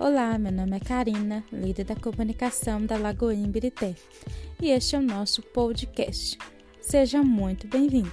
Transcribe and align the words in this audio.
Olá, 0.00 0.38
meu 0.38 0.50
nome 0.50 0.78
é 0.78 0.80
Karina, 0.80 1.44
líder 1.52 1.84
da 1.84 1.94
comunicação 1.94 2.86
da 2.86 2.96
Lagoinha 2.96 3.46
Birité, 3.46 3.94
e 4.58 4.70
este 4.70 4.96
é 4.96 4.98
o 4.98 5.02
nosso 5.02 5.42
podcast. 5.42 6.38
Seja 6.80 7.22
muito 7.22 7.68
bem-vindo. 7.68 8.10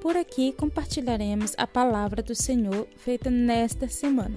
Por 0.00 0.16
aqui 0.16 0.52
compartilharemos 0.54 1.54
a 1.56 1.64
palavra 1.64 2.24
do 2.24 2.34
Senhor 2.34 2.88
feita 2.96 3.30
nesta 3.30 3.86
semana 3.86 4.34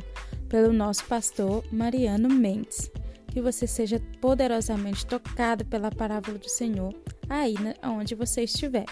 pelo 0.47 0.71
nosso 0.71 1.05
pastor 1.05 1.66
Mariano 1.71 2.29
Mendes. 2.29 2.91
Que 3.31 3.41
você 3.41 3.65
seja 3.65 3.99
poderosamente 4.21 5.07
tocado 5.07 5.65
pela 5.65 5.89
palavra 5.89 6.38
do 6.38 6.47
Senhor 6.47 6.93
aí 7.27 7.55
onde 7.83 8.13
você 8.13 8.43
estiver. 8.43 8.86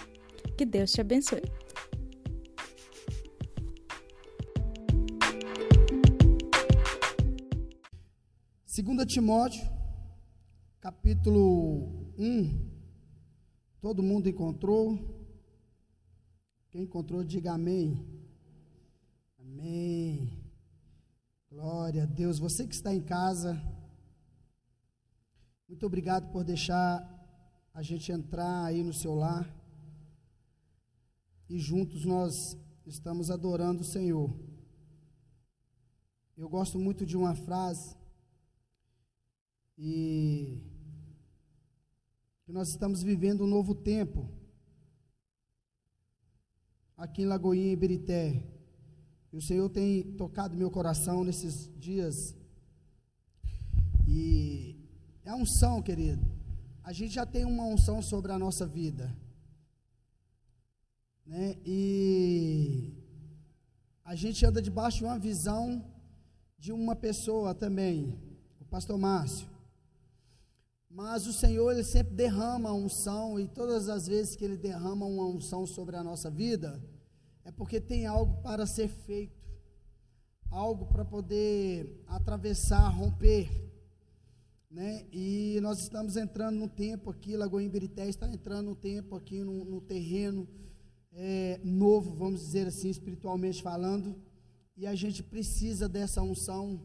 Que 0.57 0.65
Deus 0.65 0.91
te 0.91 1.01
abençoe. 1.01 1.43
Segunda 8.77 9.07
Timóteo, 9.07 9.67
capítulo 10.79 12.13
1. 12.15 12.69
Todo 13.81 14.03
mundo 14.03 14.29
encontrou? 14.29 14.99
Quem 16.69 16.83
encontrou, 16.83 17.23
diga 17.23 17.53
amém. 17.53 18.07
Amém. 19.39 20.43
Glória 21.49 22.03
a 22.03 22.05
Deus. 22.05 22.37
Você 22.37 22.67
que 22.67 22.75
está 22.75 22.93
em 22.93 23.01
casa, 23.01 23.59
muito 25.67 25.83
obrigado 25.83 26.31
por 26.31 26.43
deixar 26.43 27.03
a 27.73 27.81
gente 27.81 28.11
entrar 28.11 28.63
aí 28.63 28.83
no 28.83 28.93
seu 28.93 29.15
lar. 29.15 29.51
E 31.49 31.57
juntos 31.57 32.05
nós 32.05 32.55
estamos 32.85 33.31
adorando 33.31 33.81
o 33.81 33.83
Senhor. 33.83 34.31
Eu 36.37 36.47
gosto 36.47 36.77
muito 36.77 37.07
de 37.07 37.17
uma 37.17 37.33
frase 37.33 37.96
e 39.77 40.59
que 42.43 42.51
nós 42.51 42.69
estamos 42.69 43.03
vivendo 43.03 43.43
um 43.43 43.47
novo 43.47 43.75
tempo 43.75 44.29
aqui 46.95 47.21
em 47.21 47.25
Lagoinha, 47.25 47.73
em 47.73 47.77
Berité. 47.77 48.43
E 49.31 49.37
o 49.37 49.41
Senhor 49.41 49.69
tem 49.69 50.03
tocado 50.13 50.55
meu 50.55 50.71
coração 50.71 51.23
nesses 51.23 51.69
dias. 51.77 52.35
E 54.07 54.75
é 55.23 55.29
a 55.29 55.35
unção, 55.35 55.81
querido. 55.81 56.25
A 56.83 56.91
gente 56.93 57.13
já 57.13 57.25
tem 57.25 57.45
uma 57.45 57.65
unção 57.65 58.01
sobre 58.01 58.31
a 58.31 58.39
nossa 58.39 58.65
vida. 58.65 59.13
Né? 61.25 61.57
E 61.65 62.93
a 64.03 64.15
gente 64.15 64.45
anda 64.45 64.61
debaixo 64.61 64.99
de 64.99 65.03
uma 65.03 65.19
visão 65.19 65.85
de 66.57 66.71
uma 66.71 66.95
pessoa 66.95 67.53
também, 67.53 68.17
o 68.59 68.65
pastor 68.65 68.97
Márcio. 68.97 69.56
Mas 70.97 71.27
o 71.27 71.31
Senhor, 71.31 71.71
Ele 71.71 71.83
sempre 71.83 72.15
derrama 72.15 72.69
a 72.69 72.73
unção, 72.73 73.39
e 73.39 73.47
todas 73.47 73.87
as 73.87 74.07
vezes 74.07 74.35
que 74.35 74.43
Ele 74.43 74.57
derrama 74.57 75.05
uma 75.05 75.27
unção 75.27 75.63
sobre 75.63 75.95
a 75.95 76.03
nossa 76.03 76.27
vida, 76.27 76.83
é 77.45 77.51
porque 77.51 77.79
tem 77.79 78.07
algo 78.07 78.41
para 78.41 78.65
ser 78.65 78.87
feito, 78.87 79.37
algo 80.49 80.87
para 80.87 81.05
poder 81.05 82.03
atravessar, 82.07 82.89
romper. 82.89 83.47
Né? 84.71 85.05
E 85.13 85.59
nós 85.61 85.81
estamos 85.81 86.17
entrando 86.17 86.57
no 86.57 86.67
tempo 86.67 87.11
aqui, 87.11 87.37
Lagoa 87.37 87.61
Birité 87.69 88.09
está 88.09 88.27
entrando 88.27 88.69
no 88.69 88.75
tempo 88.75 89.15
aqui, 89.15 89.43
no, 89.43 89.63
no 89.65 89.79
terreno 89.79 90.47
é, 91.13 91.61
novo, 91.63 92.15
vamos 92.15 92.39
dizer 92.39 92.65
assim, 92.65 92.89
espiritualmente 92.89 93.61
falando, 93.61 94.15
e 94.75 94.87
a 94.87 94.95
gente 94.95 95.21
precisa 95.21 95.87
dessa 95.87 96.23
unção. 96.23 96.81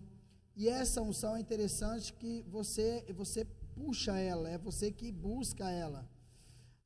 E 0.54 0.68
essa 0.68 1.00
unção 1.00 1.34
é 1.34 1.40
interessante 1.40 2.12
que 2.12 2.42
você, 2.42 3.06
você 3.14 3.46
puxa 3.74 4.18
ela, 4.18 4.48
é 4.48 4.58
você 4.58 4.90
que 4.90 5.10
busca 5.10 5.70
ela. 5.70 6.08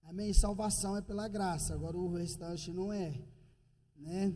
Amém? 0.03 0.33
Salvação 0.33 0.97
é 0.97 1.03
pela 1.03 1.29
graça, 1.29 1.75
agora 1.75 1.97
o 1.97 2.13
restante 2.15 2.73
não 2.73 2.93
é, 2.93 3.21
né? 3.97 4.35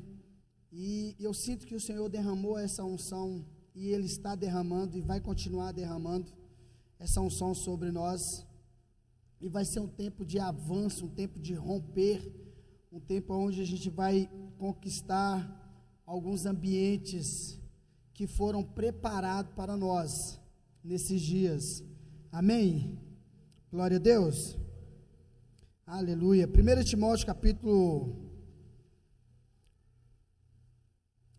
E 0.72 1.16
eu 1.19 1.33
sinto 1.33 1.66
que 1.66 1.75
o 1.75 1.81
Senhor 1.81 2.09
derramou 2.09 2.59
essa 2.59 2.84
unção 2.84 3.44
e 3.75 3.88
Ele 3.88 4.06
está 4.06 4.34
derramando 4.34 4.97
e 4.97 5.00
vai 5.00 5.21
continuar 5.21 5.72
derramando 5.72 6.33
essa 6.99 7.21
unção 7.21 7.55
sobre 7.55 7.91
nós. 7.91 8.47
E 9.41 9.49
vai 9.49 9.65
ser 9.65 9.81
um 9.81 9.88
tempo 9.88 10.25
de 10.25 10.38
avanço, 10.38 11.06
um 11.06 11.15
tempo 11.15 11.41
de 11.41 11.55
romper, 11.55 12.21
um 12.93 13.00
tempo 13.00 13.32
onde 13.34 13.61
a 13.61 13.65
gente 13.65 13.88
vai 13.88 14.28
conquistar 14.59 15.59
alguns 16.05 16.44
ambientes 16.44 17.59
que 18.12 18.27
foram 18.27 18.62
preparados 18.62 19.53
para 19.55 19.77
nós 19.77 20.38
nesses 20.84 21.22
dias. 21.22 21.82
Amém? 22.33 22.97
Glória 23.73 23.97
a 23.97 24.01
Deus. 24.01 24.57
Aleluia. 25.85 26.47
1 26.47 26.85
Timóteo 26.85 27.27
capítulo 27.27 28.15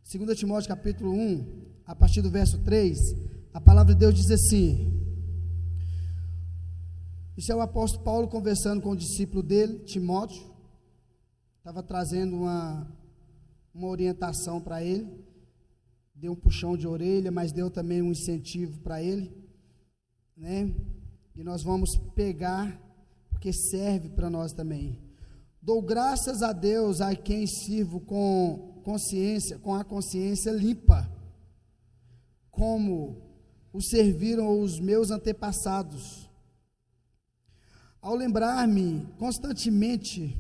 2 0.04 0.38
Timóteo 0.38 0.68
capítulo 0.68 1.14
1, 1.14 1.82
a 1.86 1.96
partir 1.96 2.22
do 2.22 2.30
verso 2.30 2.60
3, 2.60 3.00
a 3.54 3.62
palavra 3.62 3.94
de 3.94 4.00
Deus 4.02 4.16
diz 4.16 4.30
assim: 4.32 5.02
Isso 7.38 7.50
é 7.54 7.56
o 7.56 7.62
apóstolo 7.62 8.04
Paulo 8.04 8.28
conversando 8.28 8.82
com 8.82 8.90
o 8.90 8.98
discípulo 8.98 9.42
dele, 9.42 9.80
Timóteo, 9.86 10.44
estava 11.60 11.82
trazendo 11.82 12.36
uma, 12.36 12.86
uma 13.74 13.88
orientação 13.88 14.60
para 14.60 14.84
ele, 14.84 15.10
deu 16.14 16.34
um 16.34 16.36
puxão 16.36 16.76
de 16.76 16.86
orelha, 16.86 17.32
mas 17.32 17.54
deu 17.54 17.72
também 17.72 18.02
um 18.02 18.12
incentivo 18.12 18.82
para 18.82 19.02
ele 19.02 19.41
né? 20.42 20.74
E 21.36 21.44
nós 21.44 21.62
vamos 21.62 21.96
pegar, 22.16 22.82
porque 23.30 23.54
serve 23.54 24.10
para 24.10 24.28
nós 24.28 24.52
também. 24.52 25.00
Dou 25.62 25.84
graças 25.84 26.42
a 26.42 26.52
Deus 26.52 27.00
a 27.00 27.16
quem 27.16 27.46
sirvo 27.46 28.02
com 28.02 28.82
consciência, 28.84 29.60
com 29.60 29.76
a 29.76 29.84
consciência 29.84 30.50
limpa, 30.50 31.08
como 32.50 33.22
o 33.72 33.80
serviram 33.84 34.60
os 34.60 34.80
meus 34.80 35.12
antepassados. 35.12 36.28
Ao 38.02 38.16
lembrar-me 38.16 39.08
constantemente 39.20 40.36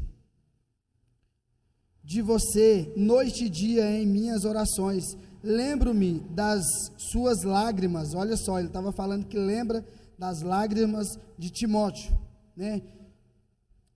de 2.03 2.23
você, 2.23 2.91
noite 2.97 3.45
e 3.45 3.49
dia, 3.49 3.91
em 3.91 4.07
minhas 4.07 4.45
orações, 4.45 5.03
lembro-me 5.43 6.19
das 6.29 6.63
suas 6.97 7.43
lágrimas. 7.43 8.13
Olha 8.13 8.37
só, 8.37 8.59
ele 8.59 8.67
estava 8.67 8.91
falando 8.91 9.25
que 9.25 9.37
lembra 9.37 9.85
das 10.17 10.41
lágrimas 10.41 11.17
de 11.37 11.49
Timóteo, 11.49 12.17
né? 12.55 12.81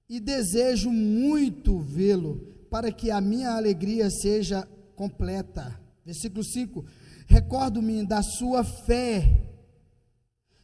E 0.10 0.20
desejo 0.20 0.92
muito 0.92 1.80
vê-lo, 1.80 2.54
para 2.70 2.92
que 2.92 3.10
a 3.10 3.22
minha 3.22 3.52
alegria 3.52 4.10
seja 4.10 4.68
completa. 4.96 5.80
Versículo 6.06 6.44
5: 6.44 6.86
Recordo-me 7.28 8.06
da 8.06 8.22
sua 8.22 8.64
fé, 8.64 9.42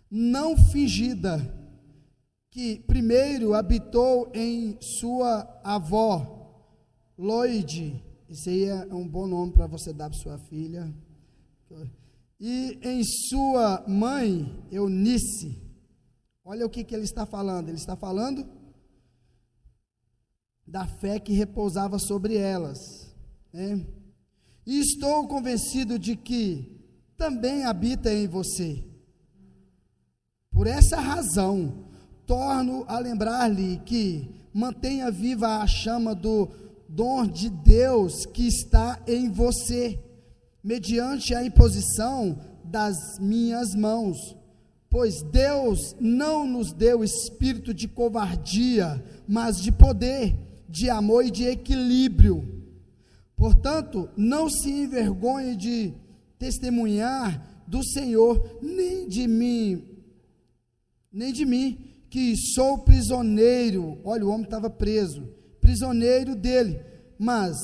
não 0.10 0.56
fingida, 0.58 1.40
que 2.52 2.80
primeiro 2.82 3.54
habitou 3.54 4.32
em 4.34 4.78
sua 4.82 5.60
avó, 5.64 6.38
Loide, 7.18 8.04
esse 8.32 8.50
aí 8.50 8.64
é 8.64 8.96
um 8.96 9.06
bom 9.06 9.28
nome 9.28 9.52
para 9.52 9.68
você 9.68 9.92
dar 9.92 10.10
para 10.10 10.18
sua 10.18 10.38
filha. 10.38 10.90
E 12.40 12.80
em 12.82 13.04
sua 13.04 13.84
mãe, 13.86 14.66
Eunice. 14.72 15.62
Olha 16.42 16.66
o 16.66 16.70
que, 16.70 16.86
que 16.86 16.96
ele 16.96 17.04
está 17.04 17.26
falando. 17.26 17.68
Ele 17.68 17.78
está 17.78 17.98
falando 17.98 18.48
da 20.66 20.88
fé 20.88 21.20
que 21.20 21.34
repousava 21.34 22.00
sobre 22.00 22.38
elas. 22.38 22.78
Né? 23.52 23.86
E 24.66 24.80
estou 24.80 25.28
convencido 25.28 26.00
de 26.00 26.16
que 26.16 26.82
também 27.18 27.66
habita 27.66 28.14
em 28.14 28.30
você. 28.30 28.82
Por 30.50 30.68
essa 30.68 31.02
razão, 31.02 31.84
torno 32.26 32.86
a 32.88 32.98
lembrar-lhe 32.98 33.80
que 33.80 34.34
mantenha 34.54 35.12
viva 35.12 35.58
a 35.58 35.68
chama 35.68 36.16
do 36.16 36.61
dom 36.94 37.26
de 37.26 37.50
Deus 37.50 38.26
que 38.26 38.46
está 38.48 39.02
em 39.08 39.30
você, 39.30 39.98
mediante 40.64 41.34
a 41.34 41.44
imposição 41.44 42.38
das 42.64 42.96
minhas 43.20 43.74
mãos. 43.74 44.18
Pois 44.90 45.22
Deus 45.32 45.96
não 46.00 46.46
nos 46.46 46.74
deu 46.74 47.04
espírito 47.04 47.74
de 47.74 47.88
covardia, 47.88 49.04
mas 49.26 49.62
de 49.62 49.72
poder, 49.72 50.36
de 50.68 50.90
amor 50.90 51.26
e 51.26 51.32
de 51.32 51.46
equilíbrio. 51.46 52.62
Portanto, 53.38 54.10
não 54.18 54.50
se 54.50 54.70
envergonhe 54.70 55.56
de 55.56 55.94
testemunhar 56.38 57.64
do 57.66 57.82
Senhor, 57.84 58.60
nem 58.62 59.08
de 59.08 59.28
mim, 59.28 59.88
nem 61.12 61.32
de 61.32 61.46
mim, 61.46 61.80
que 62.10 62.36
sou 62.54 62.80
prisioneiro. 62.80 63.98
Olha, 64.04 64.26
o 64.26 64.30
homem 64.30 64.44
estava 64.44 64.70
preso 64.70 65.41
prisioneiro 65.72 66.36
dele, 66.36 66.84
mas 67.18 67.56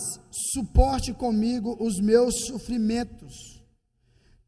suporte 0.54 1.14
comigo 1.14 1.76
os 1.80 2.00
meus 2.00 2.46
sofrimentos. 2.46 3.58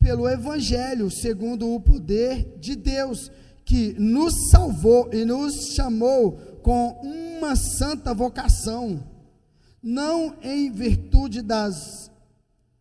pelo 0.01 0.29
Evangelho, 0.29 1.11
segundo 1.11 1.75
o 1.75 1.81
poder 1.81 2.57
de 2.57 2.73
Deus, 2.73 3.29
que 3.65 3.93
nos 3.99 4.49
salvou 4.49 5.09
e 5.11 5.25
nos 5.25 5.73
chamou 5.75 6.37
com 6.63 7.01
uma 7.03 7.53
santa 7.57 8.13
vocação, 8.13 9.03
não 9.83 10.37
em 10.41 10.71
virtude 10.71 11.41
das, 11.41 11.75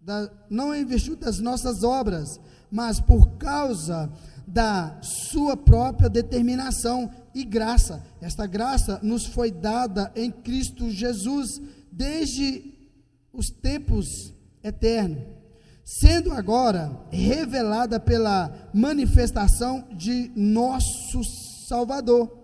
da, 0.00 0.30
não 0.48 0.72
em 0.72 0.84
virtude 0.84 1.16
das 1.16 1.40
nossas 1.40 1.82
obras, 1.82 2.38
mas 2.70 3.00
por 3.00 3.36
causa 3.36 4.08
da 4.46 4.96
sua 5.02 5.56
própria 5.56 6.08
determinação 6.08 7.10
e 7.38 7.44
graça. 7.44 8.04
Esta 8.20 8.46
graça 8.46 8.98
nos 9.00 9.24
foi 9.24 9.52
dada 9.52 10.10
em 10.16 10.28
Cristo 10.28 10.90
Jesus 10.90 11.62
desde 11.92 12.74
os 13.32 13.48
tempos 13.48 14.34
eternos, 14.62 15.22
sendo 15.84 16.32
agora 16.32 16.90
revelada 17.10 18.00
pela 18.00 18.70
manifestação 18.74 19.86
de 19.92 20.32
nosso 20.34 21.22
Salvador, 21.68 22.36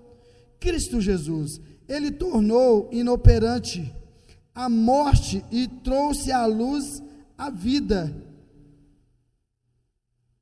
Cristo 0.61 1.01
Jesus. 1.01 1.61
Ele 1.89 2.13
tornou 2.13 2.89
inoperante 2.93 3.93
a 4.55 4.69
morte 4.69 5.45
e 5.51 5.67
trouxe 5.67 6.31
à 6.31 6.47
luz 6.47 7.03
a 7.37 7.51
vida 7.51 8.15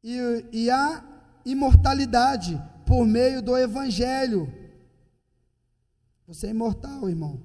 e, 0.05 0.45
e 0.53 0.71
a 0.71 1.03
imortalidade 1.43 2.61
por 2.87 3.07
meio 3.07 3.43
do 3.43 3.57
Evangelho. 3.57 4.53
Você 6.27 6.47
é 6.47 6.51
imortal, 6.51 7.09
irmão. 7.09 7.43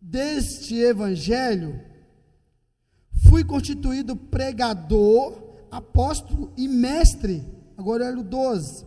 Deste 0.00 0.74
Evangelho, 0.76 1.80
fui 3.28 3.44
constituído 3.44 4.16
pregador, 4.16 5.66
apóstolo 5.70 6.52
e 6.56 6.66
mestre. 6.66 7.44
Agora 7.76 8.06
olha 8.06 8.20
o 8.20 8.24
12. 8.24 8.86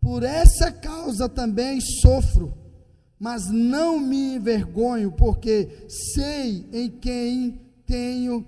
Por 0.00 0.22
essa 0.22 0.70
causa 0.70 1.28
também 1.28 1.80
sofro, 1.80 2.52
mas 3.18 3.48
não 3.50 4.00
me 4.00 4.34
envergonho, 4.34 5.12
porque 5.12 5.86
sei 5.88 6.68
em 6.72 6.90
quem 6.90 7.60
tenho 7.86 8.44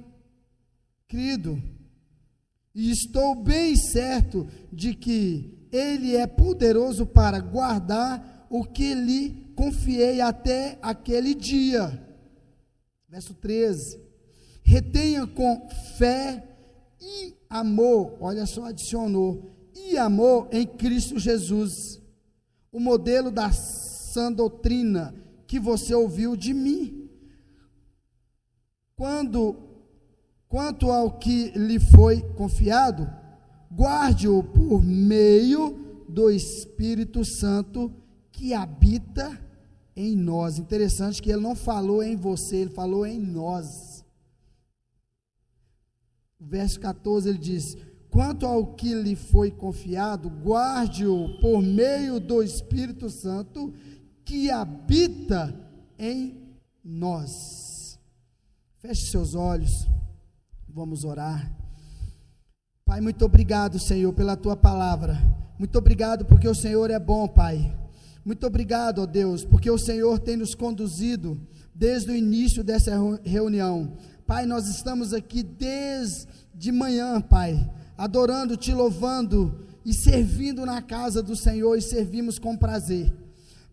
crido. 1.07 1.63
E 2.75 2.91
estou 2.91 3.37
bem 3.37 3.77
certo 3.77 4.49
de 4.73 4.95
que 4.95 5.64
Ele 5.75 6.15
é 6.15 6.27
poderoso 6.27 7.07
para 7.07 7.41
guardar 7.41 8.47
o 8.49 8.65
que 8.65 8.95
lhe 8.95 9.53
confiei 9.57 10.21
até 10.21 10.79
aquele 10.81 11.35
dia. 11.35 12.01
Verso 13.09 13.35
13. 13.35 14.01
Retenha 14.63 15.27
com 15.27 15.69
fé 15.99 16.43
e 17.01 17.35
amor, 17.51 18.17
olha 18.21 18.47
só, 18.47 18.67
adicionou, 18.67 19.51
e 19.75 19.97
amor 19.99 20.49
em 20.53 20.67
Cristo 20.67 21.19
Jesus, 21.19 22.01
o 22.73 22.81
modelo 22.81 23.31
da 23.31 23.53
sã 23.53 24.33
doutrina 24.33 25.15
que 25.47 25.59
você 25.59 25.95
ouviu 25.95 26.37
de 26.37 26.55
mim. 26.55 27.11
Quando 28.97 29.75
Quanto 30.55 30.89
ao 30.89 31.19
que 31.19 31.51
lhe 31.59 31.81
foi 31.81 32.23
confiado, 32.37 33.11
guarde-o 33.75 34.43
por 34.43 34.83
meio 34.83 36.05
do 36.09 36.31
Espírito 36.31 37.25
Santo 37.25 37.93
que 38.31 38.55
habita 38.55 39.41
em 39.97 40.17
nós. 40.17 40.59
Interessante 40.59 41.21
que 41.21 41.31
ele 41.31 41.41
não 41.41 41.55
falou 41.55 42.03
em 42.03 42.17
você, 42.17 42.57
ele 42.57 42.71
falou 42.71 43.07
em 43.07 43.19
nós. 43.19 44.05
Verso 46.39 46.79
14 46.81 47.29
ele 47.29 47.39
diz: 47.39 47.77
Quanto 48.11 48.47
ao 48.47 48.75
que 48.75 48.95
lhe 48.95 49.17
foi 49.17 49.51
confiado, 49.51 50.29
guarde-o 50.29 51.41
por 51.41 51.63
meio 51.63 52.21
do 52.21 52.43
Espírito 52.43 53.09
Santo 53.11 53.73
que 54.25 54.51
habita 54.51 55.55
em 55.99 56.57
nós. 56.85 57.99
Feche 58.79 59.11
seus 59.11 59.35
olhos. 59.35 59.87
Vamos 60.69 61.05
orar. 61.05 61.64
Pai, 62.87 63.01
muito 63.01 63.25
obrigado, 63.25 63.79
Senhor, 63.79 64.13
pela 64.13 64.37
tua 64.37 64.55
palavra. 64.55 65.19
Muito 65.59 65.79
obrigado 65.79 66.27
porque 66.27 66.47
o 66.47 66.55
Senhor 66.55 66.91
é 66.91 66.99
bom, 66.99 67.27
Pai. 67.27 67.75
Muito 68.23 68.47
obrigado, 68.47 69.01
ó 69.01 69.07
Deus, 69.07 69.43
porque 69.43 69.71
o 69.71 69.79
Senhor 69.79 70.19
tem 70.19 70.37
nos 70.37 70.55
conduzido 70.55 71.41
desde 71.75 72.11
o 72.11 72.15
início 72.15 72.63
dessa 72.63 72.93
reunião. 73.25 73.97
Pai, 74.27 74.45
nós 74.45 74.69
estamos 74.69 75.15
aqui 75.15 75.43
desde 75.43 76.71
manhã, 76.71 77.23
Pai, 77.23 77.71
adorando, 77.97 78.55
te 78.55 78.75
louvando 78.75 79.65
e 79.83 79.95
servindo 79.95 80.67
na 80.67 80.83
casa 80.83 81.23
do 81.23 81.35
Senhor 81.35 81.77
e 81.77 81.83
servimos 81.83 82.39
com 82.39 82.55
prazer. 82.55 83.11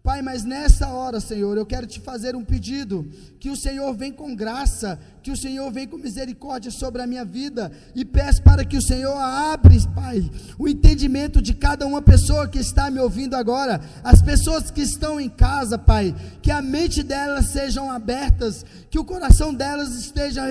Pai, 0.04 0.24
mas 0.24 0.44
nessa 0.44 0.88
hora, 0.88 1.20
Senhor, 1.20 1.56
eu 1.56 1.66
quero 1.66 1.86
te 1.86 2.00
fazer 2.00 2.36
um 2.36 2.44
pedido: 2.44 3.08
que 3.40 3.52
o 3.52 3.56
Senhor 3.56 3.94
vem 3.94 4.12
com 4.12 4.36
graça, 4.36 5.00
que 5.22 5.30
o 5.30 5.38
Senhor 5.38 5.72
vem 5.72 5.88
com 5.88 5.96
misericórdia 5.96 6.72
sobre 6.72 7.04
a 7.04 7.08
minha 7.08 7.24
vida, 7.24 7.72
e 7.94 8.04
peço 8.04 8.42
para 8.42 8.66
que 8.66 8.78
o 8.78 8.82
Senhor 8.82 9.16
abra, 9.16 9.72
Pai, 9.94 10.30
o 10.58 10.68
entendimento 10.68 11.40
de 11.40 11.54
cada 11.54 11.86
uma 11.86 12.02
pessoa 12.02 12.48
que 12.48 12.58
está 12.58 12.90
me 12.90 13.00
ouvindo 13.00 13.36
agora, 13.36 13.80
as 14.04 14.22
pessoas 14.24 14.72
que 14.72 14.82
estão 14.82 15.20
em 15.20 15.30
casa, 15.30 15.78
Pai, 15.78 16.16
que 16.42 16.50
a 16.50 16.64
mente 16.64 17.04
delas 17.04 17.48
sejam 17.48 17.92
abertas, 17.92 18.66
que 18.90 18.98
o 18.98 19.06
coração 19.06 19.54
delas 19.54 19.94
esteja 19.94 20.44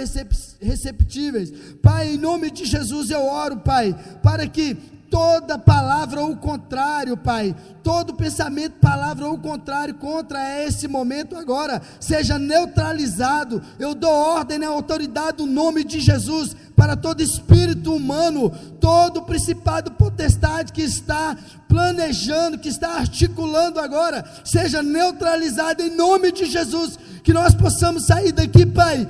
receptíveis. 0.61 1.53
Pai, 1.83 2.15
em 2.15 2.19
nome 2.19 2.53
de 2.53 2.65
Jesus 2.65 3.11
eu 3.11 3.25
oro, 3.27 3.59
Pai, 3.59 3.97
para 4.23 4.47
que 4.47 4.77
toda 5.11 5.59
palavra 5.59 6.23
ou 6.23 6.37
contrário, 6.37 7.17
Pai, 7.17 7.55
todo 7.83 8.15
pensamento, 8.15 8.79
palavra 8.81 9.27
ou 9.27 9.37
contrário 9.37 9.95
contra 9.95 10.65
esse 10.65 10.87
momento 10.87 11.37
agora, 11.37 11.83
seja 11.99 12.39
neutralizado. 12.39 13.61
Eu 13.79 13.95
dou 13.95 14.13
ordem 14.13 14.59
na 14.59 14.69
autoridade 14.69 15.39
do 15.39 15.47
nome 15.47 15.83
de 15.83 15.99
Jesus 15.99 16.55
para 16.77 16.97
todo 16.97 17.23
espírito 17.23 17.93
humano, 17.93 18.51
todo 18.81 19.23
principado 19.23 19.91
potestade 19.91 20.73
que 20.73 20.83
está 20.83 21.37
planejando, 21.69 22.59
que 22.59 22.69
está 22.69 22.95
articulando 22.95 23.81
agora, 23.81 24.25
seja 24.45 24.83
neutralizado 24.83 25.83
em 25.83 25.95
nome 25.95 26.33
de 26.33 26.47
Jesus, 26.47 26.99
que 27.23 27.33
nós 27.33 27.55
possamos 27.55 28.07
sair 28.07 28.33
daqui, 28.33 28.65
Pai, 28.65 29.07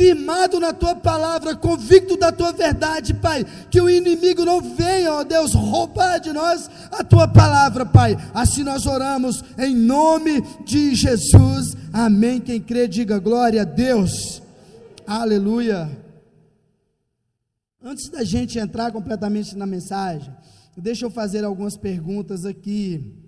firmado 0.00 0.58
na 0.58 0.72
tua 0.72 0.96
palavra, 0.96 1.54
convicto 1.54 2.16
da 2.16 2.32
tua 2.32 2.52
verdade, 2.52 3.12
Pai. 3.12 3.44
Que 3.70 3.82
o 3.82 3.90
inimigo 3.90 4.46
não 4.46 4.62
venha, 4.62 5.12
ó 5.12 5.22
Deus, 5.22 5.52
roubar 5.52 6.18
de 6.18 6.32
nós 6.32 6.70
a 6.90 7.04
tua 7.04 7.28
palavra, 7.28 7.84
Pai. 7.84 8.16
Assim 8.32 8.64
nós 8.64 8.86
oramos 8.86 9.44
em 9.58 9.76
nome 9.76 10.40
de 10.64 10.94
Jesus. 10.94 11.76
Amém. 11.92 12.40
Quem 12.40 12.62
crê, 12.62 12.88
diga 12.88 13.18
glória 13.18 13.60
a 13.60 13.64
Deus. 13.64 14.40
Aleluia. 15.06 15.90
Antes 17.82 18.08
da 18.08 18.24
gente 18.24 18.58
entrar 18.58 18.90
completamente 18.92 19.54
na 19.54 19.66
mensagem, 19.66 20.34
deixa 20.78 21.04
eu 21.04 21.10
fazer 21.10 21.44
algumas 21.44 21.76
perguntas 21.76 22.46
aqui. 22.46 23.22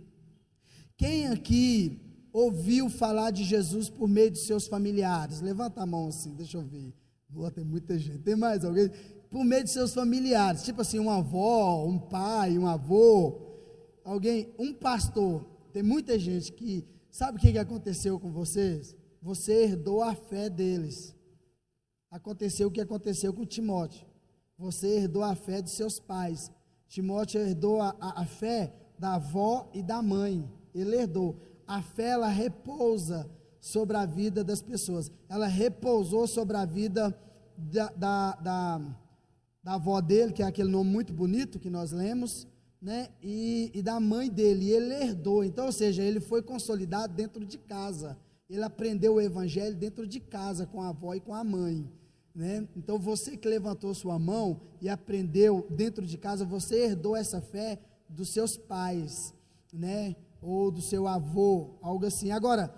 Quem 0.96 1.26
aqui 1.26 2.00
ouviu 2.32 2.88
falar 2.88 3.30
de 3.30 3.44
Jesus 3.44 3.88
por 3.88 4.08
meio 4.08 4.30
de 4.30 4.38
seus 4.38 4.66
familiares? 4.66 5.40
Levanta 5.40 5.82
a 5.82 5.86
mão 5.86 6.08
assim, 6.08 6.34
deixa 6.34 6.56
eu 6.56 6.62
ver. 6.62 6.94
Boa, 7.28 7.50
tem 7.50 7.64
muita 7.64 7.98
gente. 7.98 8.18
Tem 8.18 8.36
mais 8.36 8.64
alguém? 8.64 8.90
Por 9.30 9.44
meio 9.44 9.64
de 9.64 9.70
seus 9.70 9.94
familiares, 9.94 10.62
tipo 10.62 10.82
assim, 10.82 10.98
uma 10.98 11.18
avó, 11.18 11.84
um 11.86 11.98
pai, 11.98 12.58
um 12.58 12.66
avô, 12.66 13.40
alguém, 14.04 14.52
um 14.58 14.74
pastor. 14.74 15.44
Tem 15.72 15.82
muita 15.82 16.18
gente 16.18 16.52
que 16.52 16.84
sabe 17.10 17.38
o 17.38 17.40
que 17.40 17.58
aconteceu 17.58 18.20
com 18.20 18.30
vocês? 18.30 18.94
Você 19.22 19.64
herdou 19.64 20.02
a 20.02 20.14
fé 20.14 20.50
deles. 20.50 21.14
Aconteceu 22.10 22.68
o 22.68 22.70
que 22.70 22.80
aconteceu 22.80 23.32
com 23.32 23.46
Timóteo. 23.46 24.06
Você 24.58 24.98
herdou 24.98 25.22
a 25.22 25.34
fé 25.34 25.62
de 25.62 25.70
seus 25.70 25.98
pais. 25.98 26.50
Timóteo 26.86 27.40
herdou 27.40 27.80
a, 27.80 27.96
a, 27.98 28.22
a 28.22 28.26
fé 28.26 28.74
da 28.98 29.14
avó 29.14 29.70
e 29.72 29.82
da 29.82 30.02
mãe. 30.02 30.46
Ele 30.74 30.96
herdou 30.96 31.36
a 31.72 31.80
fé 31.80 32.10
ela 32.10 32.28
repousa 32.28 33.26
sobre 33.58 33.96
a 33.96 34.04
vida 34.04 34.44
das 34.44 34.60
pessoas. 34.60 35.10
Ela 35.26 35.46
repousou 35.46 36.26
sobre 36.26 36.54
a 36.54 36.66
vida 36.66 37.18
da, 37.56 37.88
da, 37.96 38.32
da, 38.32 38.80
da 39.64 39.74
avó 39.74 39.98
dele, 40.02 40.34
que 40.34 40.42
é 40.42 40.46
aquele 40.46 40.68
nome 40.68 40.90
muito 40.90 41.14
bonito 41.14 41.58
que 41.58 41.70
nós 41.70 41.90
lemos, 41.90 42.46
né? 42.80 43.08
E, 43.22 43.70
e 43.72 43.80
da 43.80 43.98
mãe 43.98 44.28
dele. 44.28 44.66
E 44.66 44.70
ele 44.70 44.92
herdou. 44.92 45.42
Então, 45.42 45.64
ou 45.64 45.72
seja, 45.72 46.02
ele 46.02 46.20
foi 46.20 46.42
consolidado 46.42 47.14
dentro 47.14 47.42
de 47.42 47.56
casa. 47.56 48.18
Ele 48.50 48.62
aprendeu 48.62 49.14
o 49.14 49.20
evangelho 49.20 49.74
dentro 49.74 50.06
de 50.06 50.20
casa, 50.20 50.66
com 50.66 50.82
a 50.82 50.90
avó 50.90 51.14
e 51.14 51.20
com 51.20 51.34
a 51.34 51.42
mãe. 51.42 51.90
Né? 52.34 52.68
Então, 52.76 52.98
você 52.98 53.34
que 53.34 53.48
levantou 53.48 53.94
sua 53.94 54.18
mão 54.18 54.60
e 54.78 54.90
aprendeu 54.90 55.66
dentro 55.70 56.04
de 56.04 56.18
casa, 56.18 56.44
você 56.44 56.84
herdou 56.84 57.16
essa 57.16 57.40
fé 57.40 57.78
dos 58.10 58.28
seus 58.28 58.58
pais, 58.58 59.32
né? 59.72 60.14
Ou 60.42 60.70
do 60.70 60.82
seu 60.82 61.06
avô, 61.06 61.70
algo 61.80 62.04
assim. 62.04 62.32
Agora, 62.32 62.74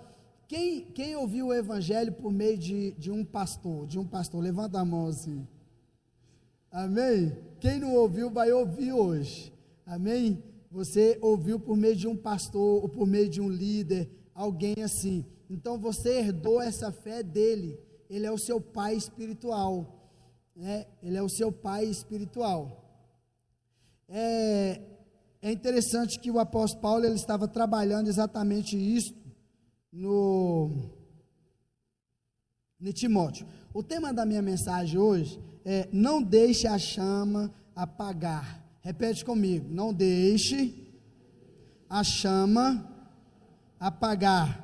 quem, 0.46 0.84
quem 0.92 1.16
ouviu 1.16 1.46
o 1.46 1.54
evangelho 1.54 2.12
por 2.12 2.30
meio 2.30 2.58
de, 2.58 2.92
de 2.92 3.10
um 3.10 3.24
pastor, 3.24 3.86
de 3.86 3.98
um 3.98 4.06
pastor, 4.06 4.42
levanta 4.42 4.78
a 4.78 4.84
mão 4.84 5.06
assim. 5.06 5.46
Amém? 6.70 7.36
quem 7.64 7.80
não 7.80 7.94
ouviu 7.94 8.28
vai 8.28 8.52
ouvir 8.52 8.92
hoje. 8.92 9.50
Amém? 9.86 10.42
Você 10.70 11.18
ouviu 11.22 11.58
por 11.58 11.78
meio 11.78 11.96
de 11.96 12.06
um 12.06 12.14
pastor 12.14 12.82
ou 12.82 12.88
por 12.90 13.06
meio 13.06 13.26
de 13.26 13.40
um 13.40 13.48
líder, 13.48 14.10
alguém 14.34 14.82
assim. 14.82 15.24
Então 15.48 15.78
você 15.78 16.18
herdou 16.18 16.60
essa 16.60 16.92
fé 16.92 17.22
dele. 17.22 17.80
Ele 18.10 18.26
é 18.26 18.30
o 18.30 18.36
seu 18.36 18.60
pai 18.60 18.96
espiritual. 18.96 20.12
Né? 20.54 20.84
Ele 21.02 21.16
é 21.16 21.22
o 21.22 21.28
seu 21.28 21.50
pai 21.50 21.86
espiritual. 21.86 22.84
É, 24.08 24.78
é 25.44 25.52
interessante 25.52 26.18
que 26.18 26.30
o 26.30 26.38
apóstolo 26.38 26.80
Paulo 26.80 27.04
ele 27.04 27.16
estava 27.16 27.46
trabalhando 27.46 28.08
exatamente 28.08 28.78
isso 28.78 29.14
no, 29.92 30.70
no 32.80 32.90
Timóteo. 32.94 33.46
O 33.74 33.82
tema 33.82 34.10
da 34.10 34.24
minha 34.24 34.40
mensagem 34.40 34.98
hoje 34.98 35.38
é: 35.62 35.86
não 35.92 36.22
deixe 36.22 36.66
a 36.66 36.78
chama 36.78 37.54
apagar. 37.76 38.64
Repete 38.80 39.22
comigo: 39.22 39.68
não 39.68 39.92
deixe 39.92 40.90
a 41.90 42.02
chama 42.02 42.90
apagar. 43.78 44.62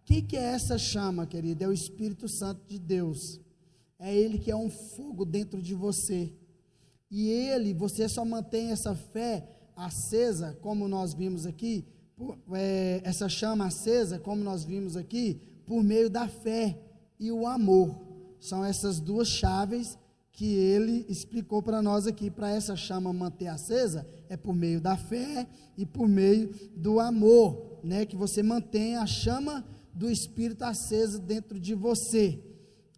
O 0.00 0.04
que, 0.06 0.22
que 0.22 0.38
é 0.38 0.54
essa 0.54 0.78
chama, 0.78 1.26
querido? 1.26 1.64
É 1.64 1.68
o 1.68 1.72
Espírito 1.72 2.30
Santo 2.30 2.66
de 2.66 2.78
Deus. 2.78 3.38
É 3.98 4.14
Ele 4.16 4.38
que 4.38 4.50
é 4.50 4.56
um 4.56 4.70
fogo 4.70 5.26
dentro 5.26 5.60
de 5.60 5.74
você. 5.74 6.32
E 7.10 7.28
Ele, 7.28 7.74
você 7.74 8.08
só 8.08 8.24
mantém 8.24 8.70
essa 8.70 8.94
fé 8.94 9.58
acesa, 9.86 10.58
como 10.60 10.88
nós 10.88 11.14
vimos 11.14 11.46
aqui, 11.46 11.84
por, 12.16 12.38
é, 12.52 13.00
essa 13.04 13.28
chama 13.28 13.66
acesa, 13.66 14.18
como 14.18 14.42
nós 14.42 14.64
vimos 14.64 14.96
aqui, 14.96 15.40
por 15.66 15.82
meio 15.82 16.10
da 16.10 16.28
fé 16.28 16.78
e 17.18 17.30
o 17.30 17.46
amor. 17.46 17.96
São 18.40 18.64
essas 18.64 19.00
duas 19.00 19.28
chaves 19.28 19.98
que 20.32 20.54
ele 20.54 21.04
explicou 21.08 21.62
para 21.62 21.82
nós 21.82 22.06
aqui, 22.06 22.30
para 22.30 22.50
essa 22.50 22.74
chama 22.74 23.12
manter 23.12 23.48
acesa, 23.48 24.06
é 24.28 24.36
por 24.36 24.54
meio 24.54 24.80
da 24.80 24.96
fé 24.96 25.46
e 25.76 25.84
por 25.84 26.08
meio 26.08 26.50
do 26.74 26.98
amor, 26.98 27.80
né? 27.84 28.06
Que 28.06 28.16
você 28.16 28.42
mantém 28.42 28.96
a 28.96 29.06
chama 29.06 29.64
do 29.92 30.10
Espírito 30.10 30.64
acesa 30.64 31.18
dentro 31.18 31.60
de 31.60 31.74
você, 31.74 32.42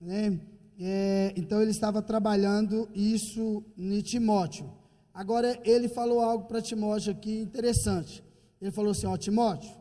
né? 0.00 0.40
É, 0.78 1.32
então 1.36 1.60
ele 1.60 1.70
estava 1.70 2.00
trabalhando 2.00 2.88
isso 2.94 3.62
em 3.76 4.00
Timóteo. 4.00 4.70
Agora 5.14 5.60
ele 5.64 5.88
falou 5.88 6.20
algo 6.20 6.46
para 6.46 6.60
Timóteo 6.60 7.12
aqui 7.12 7.38
interessante. 7.38 8.22
Ele 8.60 8.72
falou 8.72 8.90
assim: 8.90 9.06
Ó, 9.06 9.16
Timóteo, 9.16 9.72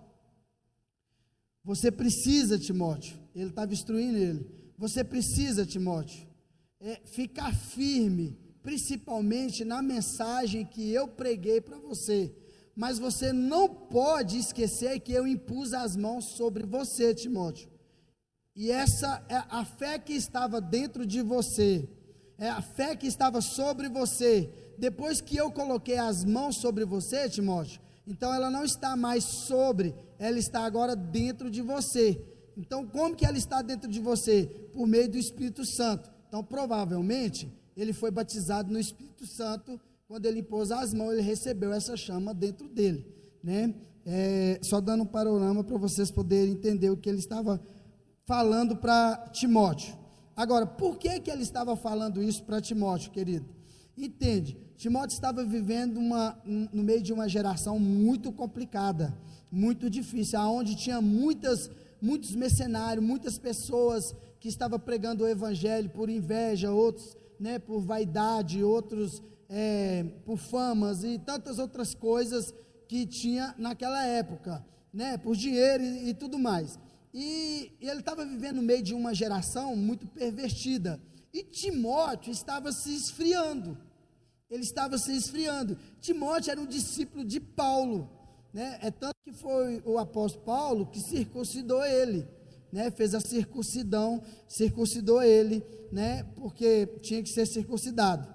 você 1.63 1.92
precisa, 1.92 2.60
Timóteo. 2.60 3.18
Ele 3.34 3.50
estava 3.50 3.74
instruindo 3.74 4.18
ele. 4.18 4.48
Você 4.78 5.04
precisa, 5.04 5.66
Timóteo, 5.66 6.28
é, 6.80 7.02
ficar 7.06 7.56
firme, 7.56 8.38
principalmente 8.62 9.66
na 9.66 9.82
mensagem 9.82 10.66
que 10.66 10.92
eu 10.92 11.08
preguei 11.08 11.60
para 11.60 11.80
você. 11.80 12.32
Mas 12.75 13.00
você 13.00 13.32
não 13.32 13.68
pode 13.70 14.38
esquecer 14.38 15.00
que 15.00 15.13
eu 15.13 15.25
impus 15.25 15.74
as 15.74 15.96
mãos 15.96 16.36
sobre 16.36 16.63
você, 16.66 17.13
Timóteo. 17.13 17.70
E 18.56 18.70
essa 18.70 19.24
é 19.30 19.44
a 19.50 19.66
fé 19.66 19.98
que 19.98 20.13
estava 20.13 20.62
dentro 20.62 21.06
de 21.06 21.22
você, 21.22 21.90
é 22.38 22.50
a 22.50 22.62
fé 22.62 22.96
que 22.96 23.08
estava 23.08 23.42
sobre 23.42 23.90
você. 23.90 24.52
Depois 24.77 25.22
que 25.22 25.38
eu 25.38 25.51
coloquei 25.51 25.98
as 25.98 26.24
mãos 26.24 26.58
sobre 26.58 26.86
você, 26.86 27.30
Timóteo, 27.30 27.82
então 28.06 28.34
ela 28.34 28.50
não 28.50 28.63
está 28.63 28.96
mais 28.96 29.24
sobre, 29.24 29.94
ela 30.20 30.38
está 30.38 30.65
agora 30.65 30.96
dentro 30.96 31.50
de 31.50 31.62
você. 31.62 32.22
Então, 32.58 32.86
como 32.86 33.15
que 33.15 33.25
ela 33.25 33.38
está 33.38 33.62
dentro 33.62 33.89
de 33.89 34.00
você? 34.00 34.46
Por 34.74 34.86
meio 34.88 35.10
do 35.10 35.18
Espírito 35.18 35.65
Santo. 35.65 36.12
Então, 36.27 36.44
provavelmente, 36.44 37.51
ele 37.75 37.94
foi 37.94 38.12
batizado 38.12 38.72
no 38.72 38.80
Espírito 38.80 39.25
Santo, 39.25 39.80
quando 40.08 40.25
ele 40.25 40.44
pôs 40.44 40.72
as 40.72 40.94
mãos, 40.94 41.13
ele 41.13 41.22
recebeu 41.22 41.74
essa 41.74 41.96
chama 41.96 42.34
dentro 42.34 42.68
dele, 42.68 43.06
né? 43.44 43.74
É, 44.06 44.60
só 44.62 44.82
dando 44.82 45.03
um 45.03 45.08
panorama 45.08 45.63
para 45.63 45.77
vocês 45.77 46.12
poderem 46.12 46.53
entender 46.53 46.89
o 46.89 46.98
que 46.98 47.10
ele 47.10 47.20
estava 47.20 47.60
falando 48.25 48.75
para 48.75 49.30
Timóteo. 49.32 49.98
Agora, 50.36 50.65
por 50.65 50.98
que 50.98 51.20
que 51.20 51.32
ele 51.32 51.44
estava 51.44 51.75
falando 51.75 52.22
isso 52.22 52.44
para 52.44 52.60
Timóteo, 52.60 53.12
querido? 53.12 53.46
Entende? 53.98 54.58
Timóteo 54.76 55.14
estava 55.14 55.44
vivendo 55.44 55.98
uma, 55.98 56.38
no 56.46 56.84
meio 56.84 57.02
de 57.02 57.14
uma 57.14 57.30
geração 57.30 57.80
muito 57.80 58.32
complicada, 58.32 59.14
muito 59.52 59.90
difícil, 59.90 60.40
aonde 60.40 60.76
tinha 60.76 61.00
muitas, 61.00 61.70
muitos 62.02 62.36
mercenários, 62.36 63.06
muitas 63.06 63.38
pessoas 63.38 64.16
que 64.40 64.50
estava 64.50 64.78
pregando 64.80 65.24
o 65.24 65.28
evangelho 65.28 65.90
por 65.90 66.10
inveja, 66.10 66.72
outros 66.72 67.16
né, 67.40 67.60
por 67.60 67.82
vaidade, 67.82 68.64
outros 68.64 69.22
é, 69.50 70.06
por 70.26 70.38
famas 70.38 71.04
e 71.04 71.20
tantas 71.20 71.60
outras 71.60 71.94
coisas 71.94 72.54
que 72.88 73.06
tinha 73.06 73.54
naquela 73.58 74.04
época, 74.06 74.66
né, 74.94 75.18
por 75.18 75.36
dinheiro 75.36 75.84
e, 75.84 76.10
e 76.10 76.14
tudo 76.14 76.40
mais. 76.40 76.80
E, 77.14 77.72
e 77.80 77.90
ele 77.90 78.00
estava 78.00 78.26
vivendo 78.26 78.56
no 78.56 78.62
meio 78.64 78.82
de 78.82 78.94
uma 78.94 79.14
geração 79.14 79.76
muito 79.76 80.08
pervertida. 80.08 81.00
E 81.34 81.44
Timóteo 81.44 82.32
estava 82.32 82.72
se 82.72 82.94
esfriando. 82.96 83.78
Ele 84.50 84.63
estava 84.63 84.98
se 84.98 85.16
esfriando. 85.16 85.78
Timóteo 86.00 86.52
era 86.52 86.62
um 86.62 86.68
discípulo 86.68 87.25
de 87.25 87.40
Paulo. 87.40 88.10
Né? 88.54 88.78
É 88.82 88.92
tanto 88.92 89.16
que 89.24 89.34
foi 89.34 89.82
o 89.84 89.98
apóstolo 89.98 90.46
Paulo 90.46 90.86
que 90.86 91.00
circuncidou 91.00 91.84
ele 91.84 92.28
né, 92.74 92.90
fez 92.90 93.13
a 93.13 93.20
circuncidão, 93.20 94.20
circuncidou 94.48 95.22
ele, 95.22 95.63
né, 95.92 96.24
porque 96.36 96.88
tinha 97.04 97.22
que 97.22 97.30
ser 97.30 97.46
circuncidado. 97.46 98.28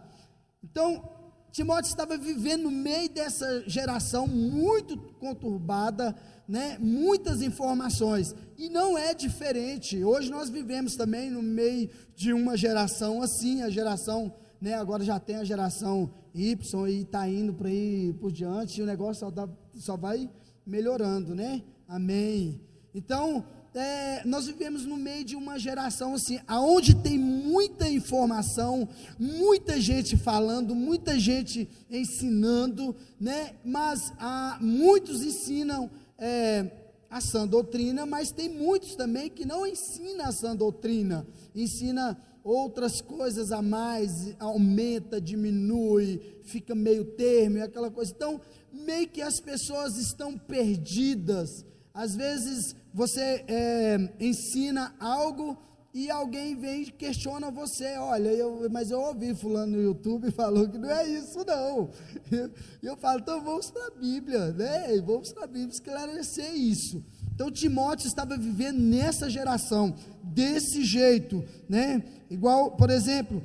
Então, 0.62 1.02
Timóteo 1.58 1.88
estava 1.88 2.16
vivendo 2.16 2.62
no 2.62 2.70
meio 2.70 3.10
dessa 3.10 3.68
geração 3.68 4.28
muito 4.28 4.96
conturbada, 5.18 6.14
né, 6.46 6.78
muitas 6.78 7.42
informações, 7.42 8.32
e 8.56 8.68
não 8.68 8.96
é 8.96 9.12
diferente. 9.12 10.04
Hoje 10.04 10.30
nós 10.30 10.48
vivemos 10.48 10.94
também 10.94 11.28
no 11.28 11.42
meio 11.42 11.90
de 12.14 12.32
uma 12.32 12.56
geração 12.56 13.20
assim, 13.20 13.62
a 13.62 13.70
geração, 13.70 14.32
né, 14.60 14.74
agora 14.74 15.02
já 15.02 15.18
tem 15.18 15.34
a 15.34 15.42
geração 15.42 16.14
Y 16.32 16.88
e 16.88 17.00
está 17.00 17.28
indo 17.28 17.52
para 17.52 17.68
ir 17.68 18.14
por 18.20 18.30
diante, 18.30 18.78
e 18.78 18.82
o 18.84 18.86
negócio 18.86 19.26
só, 19.26 19.28
dá, 19.28 19.48
só 19.74 19.96
vai 19.96 20.30
melhorando, 20.64 21.34
né? 21.34 21.64
Amém. 21.88 22.60
Então, 22.94 23.44
é, 23.78 24.22
nós 24.24 24.46
vivemos 24.46 24.84
no 24.84 24.96
meio 24.96 25.24
de 25.24 25.36
uma 25.36 25.58
geração 25.58 26.14
assim, 26.14 26.40
aonde 26.46 26.94
tem 26.94 27.18
muita 27.18 27.88
informação, 27.88 28.88
muita 29.18 29.80
gente 29.80 30.16
falando, 30.16 30.74
muita 30.74 31.18
gente 31.18 31.68
ensinando, 31.90 32.94
né? 33.20 33.54
Mas 33.64 34.12
há, 34.18 34.58
muitos 34.60 35.22
ensinam 35.22 35.90
é, 36.18 36.70
a 37.08 37.20
sã 37.20 37.46
doutrina, 37.46 38.04
mas 38.04 38.32
tem 38.32 38.48
muitos 38.48 38.96
também 38.96 39.30
que 39.30 39.46
não 39.46 39.66
ensinam 39.66 40.26
a 40.26 40.32
sã 40.32 40.54
doutrina, 40.54 41.26
ensina 41.54 42.20
outras 42.42 43.00
coisas 43.00 43.52
a 43.52 43.62
mais, 43.62 44.34
aumenta, 44.38 45.20
diminui, 45.20 46.40
fica 46.42 46.74
meio 46.74 47.04
termo, 47.04 47.62
aquela 47.62 47.90
coisa. 47.90 48.12
Então, 48.14 48.40
meio 48.72 49.08
que 49.08 49.22
as 49.22 49.38
pessoas 49.38 49.96
estão 49.98 50.36
perdidas 50.36 51.64
às 51.98 52.14
vezes 52.14 52.76
você 52.94 53.44
é, 53.48 53.98
ensina 54.20 54.94
algo 55.00 55.58
e 55.92 56.08
alguém 56.08 56.54
vem 56.54 56.82
e 56.82 56.92
questiona 56.92 57.50
você, 57.50 57.96
olha, 57.96 58.28
eu, 58.28 58.68
mas 58.70 58.92
eu 58.92 59.00
ouvi 59.00 59.34
fulano 59.34 59.76
no 59.76 59.82
YouTube 59.82 60.30
falou 60.30 60.68
que 60.68 60.78
não 60.78 60.88
é 60.88 61.04
isso 61.08 61.44
não. 61.44 61.90
E 62.80 62.86
eu, 62.86 62.96
falo, 62.96 63.18
então 63.18 63.42
vamos 63.42 63.68
para 63.72 63.88
a 63.88 63.90
Bíblia, 63.90 64.52
né? 64.52 64.96
Vamos 65.04 65.32
para 65.32 65.42
a 65.42 65.48
Bíblia 65.48 65.70
esclarecer 65.70 66.54
isso. 66.54 67.02
Então 67.34 67.50
Timóteo 67.50 68.06
estava 68.06 68.36
vivendo 68.36 68.78
nessa 68.78 69.28
geração, 69.28 69.92
desse 70.22 70.84
jeito, 70.84 71.44
né? 71.68 72.04
Igual, 72.30 72.76
por 72.76 72.90
exemplo, 72.90 73.42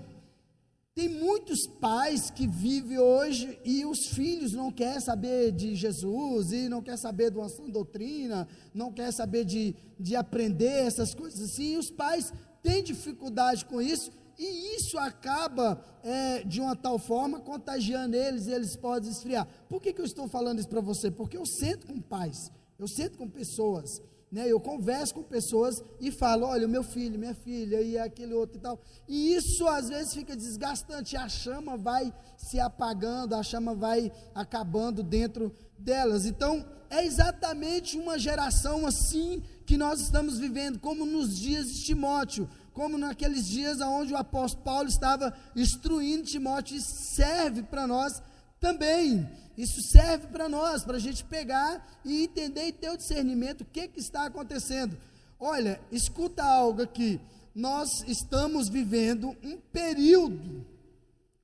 tem 0.95 1.09
muitos 1.09 1.65
pais 1.65 2.29
que 2.29 2.47
vivem 2.47 2.99
hoje 2.99 3.59
e 3.65 3.83
os 3.83 4.07
filhos 4.07 4.53
não 4.53 4.71
querem 4.71 4.99
saber 4.99 5.51
de 5.51 5.73
Jesus 5.73 6.51
e 6.51 6.69
não 6.69 6.83
querem 6.83 6.99
saber 6.99 7.31
de 7.31 7.37
uma 7.37 7.49
doutrina, 7.69 8.47
não 8.73 8.91
querem 8.91 9.11
saber 9.11 9.43
de, 9.43 9.75
de 9.99 10.15
aprender 10.15 10.85
essas 10.85 11.15
coisas 11.15 11.41
assim. 11.41 11.73
E 11.73 11.77
os 11.77 11.89
pais 11.89 12.31
têm 12.61 12.83
dificuldade 12.83 13.65
com 13.65 13.81
isso 13.81 14.11
e 14.37 14.75
isso 14.75 14.97
acaba 14.99 15.83
é, 16.03 16.43
de 16.43 16.61
uma 16.61 16.75
tal 16.75 16.99
forma 16.99 17.39
contagiando 17.39 18.15
eles 18.15 18.45
e 18.45 18.51
eles 18.51 18.75
podem 18.75 19.09
esfriar. 19.09 19.47
Por 19.67 19.81
que, 19.81 19.93
que 19.93 20.01
eu 20.01 20.05
estou 20.05 20.27
falando 20.27 20.59
isso 20.59 20.69
para 20.69 20.81
você? 20.81 21.09
Porque 21.09 21.37
eu 21.37 21.45
sento 21.45 21.87
com 21.87 21.99
pais, 21.99 22.51
eu 22.77 22.87
sento 22.87 23.17
com 23.17 23.27
pessoas 23.27 23.99
né? 24.33 24.51
Eu 24.51 24.59
converso 24.59 25.13
com 25.13 25.21
pessoas 25.21 25.83
e 26.01 26.09
falo, 26.09 26.47
olha, 26.47 26.65
o 26.65 26.69
meu 26.69 26.83
filho, 26.83 27.19
minha 27.19 27.35
filha 27.35 27.79
e 27.79 27.99
aquele 27.99 28.33
outro 28.33 28.57
e 28.57 28.59
tal. 28.59 28.81
E 29.07 29.35
isso 29.35 29.67
às 29.67 29.89
vezes 29.89 30.11
fica 30.11 30.35
desgastante, 30.35 31.15
a 31.15 31.29
chama 31.29 31.77
vai 31.77 32.11
se 32.35 32.59
apagando, 32.59 33.35
a 33.35 33.43
chama 33.43 33.75
vai 33.75 34.11
acabando 34.33 35.03
dentro 35.03 35.53
delas. 35.77 36.25
Então, 36.25 36.65
é 36.89 37.05
exatamente 37.05 37.95
uma 37.95 38.17
geração 38.17 38.87
assim 38.87 39.43
que 39.67 39.77
nós 39.77 40.01
estamos 40.01 40.39
vivendo, 40.39 40.79
como 40.79 41.05
nos 41.05 41.37
dias 41.37 41.67
de 41.67 41.83
Timóteo. 41.85 42.49
como 42.73 42.97
naqueles 42.97 43.45
dias 43.45 43.79
onde 43.81 44.13
o 44.13 44.17
apóstolo 44.17 44.63
Paulo 44.63 44.89
estava 44.89 45.31
instruindo 45.55 46.23
Timóteo, 46.23 46.81
serve 46.81 47.61
para 47.61 47.85
nós 47.85 48.19
também. 48.59 49.29
Isso 49.57 49.81
serve 49.91 50.27
para 50.27 50.49
nós, 50.49 50.83
para 50.83 50.97
a 50.97 50.99
gente 50.99 51.23
pegar 51.25 51.85
e 52.03 52.23
entender 52.23 52.67
e 52.67 52.71
ter 52.71 52.89
o 52.89 52.97
discernimento 52.97 53.61
o 53.61 53.65
que, 53.65 53.87
que 53.87 53.99
está 53.99 54.25
acontecendo. 54.25 54.97
Olha, 55.39 55.79
escuta 55.91 56.43
algo 56.43 56.81
aqui. 56.81 57.19
Nós 57.53 57.89
estamos 58.07 58.69
vivendo 58.69 59.35
um 59.43 59.57
período, 59.57 60.65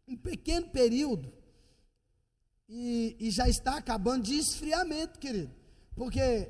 um 0.08 0.18
pequeno 0.18 0.68
período, 0.70 1.32
e, 2.68 3.16
e 3.20 3.32
já 3.32 3.48
está 3.48 3.78
acabando 3.78 4.24
de 4.24 4.38
esfriamento, 4.38 5.20
querido. 5.20 5.52
Porque 5.96 6.50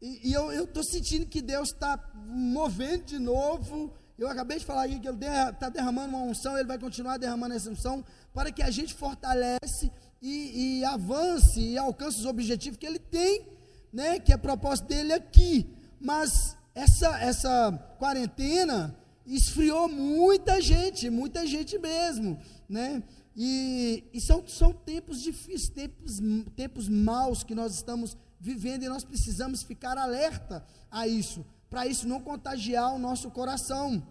e, 0.00 0.30
e 0.30 0.32
eu 0.32 0.64
estou 0.64 0.82
sentindo 0.82 1.26
que 1.26 1.42
Deus 1.42 1.70
está 1.70 1.98
movendo 2.26 3.04
de 3.04 3.18
novo. 3.18 3.92
Eu 4.18 4.28
acabei 4.28 4.58
de 4.58 4.64
falar 4.64 4.84
aqui 4.84 4.98
que 4.98 5.08
Ele 5.08 5.18
está 5.18 5.68
derramando 5.68 6.16
uma 6.16 6.24
unção, 6.24 6.56
Ele 6.56 6.66
vai 6.66 6.78
continuar 6.78 7.18
derramando 7.18 7.54
essa 7.54 7.70
unção, 7.70 8.04
para 8.32 8.50
que 8.50 8.62
a 8.62 8.70
gente 8.70 8.94
fortalece 8.94 9.90
e, 10.20 10.78
e 10.80 10.84
avance 10.84 11.60
e 11.60 11.78
alcance 11.78 12.18
os 12.18 12.26
objetivos 12.26 12.78
que 12.78 12.86
ele 12.86 12.98
tem, 12.98 13.46
né, 13.92 14.18
que 14.18 14.32
é 14.32 14.36
propósito 14.36 14.88
dele 14.88 15.12
aqui. 15.12 15.66
Mas 16.00 16.56
essa, 16.74 17.18
essa 17.20 17.72
quarentena 17.98 18.96
esfriou 19.26 19.88
muita 19.88 20.60
gente, 20.60 21.08
muita 21.10 21.46
gente 21.46 21.78
mesmo, 21.78 22.38
né? 22.68 23.02
E, 23.36 24.04
e 24.12 24.20
são, 24.20 24.46
são 24.46 24.72
tempos 24.72 25.22
difíceis, 25.22 25.68
tempos, 25.68 26.20
tempos 26.56 26.88
maus 26.88 27.44
que 27.44 27.54
nós 27.54 27.74
estamos 27.74 28.16
vivendo 28.40 28.82
e 28.82 28.88
nós 28.88 29.04
precisamos 29.04 29.62
ficar 29.62 29.96
alerta 29.96 30.64
a 30.90 31.06
isso, 31.06 31.44
para 31.68 31.86
isso 31.86 32.08
não 32.08 32.20
contagiar 32.20 32.92
o 32.92 32.98
nosso 32.98 33.30
coração 33.30 34.02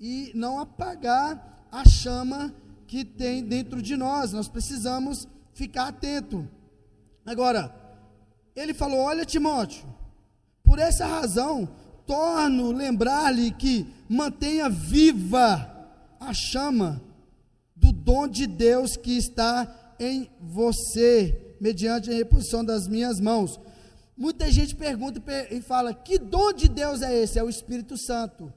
e 0.00 0.32
não 0.34 0.58
apagar 0.58 1.68
a 1.70 1.88
chama 1.88 2.54
que 2.86 3.04
tem 3.04 3.44
dentro 3.44 3.80
de 3.80 3.96
nós. 3.96 4.32
Nós 4.32 4.48
precisamos 4.48 5.28
ficar 5.56 5.88
atento. 5.88 6.48
Agora, 7.24 7.74
ele 8.54 8.72
falou: 8.72 9.00
Olha, 9.00 9.24
Timóteo, 9.24 9.84
por 10.62 10.78
essa 10.78 11.06
razão, 11.06 11.68
torno 12.06 12.70
lembrar-lhe 12.70 13.50
que 13.50 13.86
mantenha 14.08 14.68
viva 14.68 15.72
a 16.20 16.32
chama 16.32 17.02
do 17.74 17.90
dom 17.90 18.28
de 18.28 18.46
Deus 18.46 18.96
que 18.96 19.16
está 19.16 19.94
em 19.98 20.30
você, 20.40 21.56
mediante 21.60 22.10
a 22.10 22.14
reposição 22.14 22.64
das 22.64 22.86
minhas 22.86 23.18
mãos. 23.18 23.58
Muita 24.16 24.50
gente 24.52 24.74
pergunta 24.74 25.22
e 25.50 25.60
fala: 25.62 25.94
Que 25.94 26.18
dom 26.18 26.52
de 26.52 26.68
Deus 26.68 27.00
é 27.00 27.16
esse? 27.22 27.38
É 27.38 27.42
o 27.42 27.50
Espírito 27.50 27.96
Santo. 27.96 28.52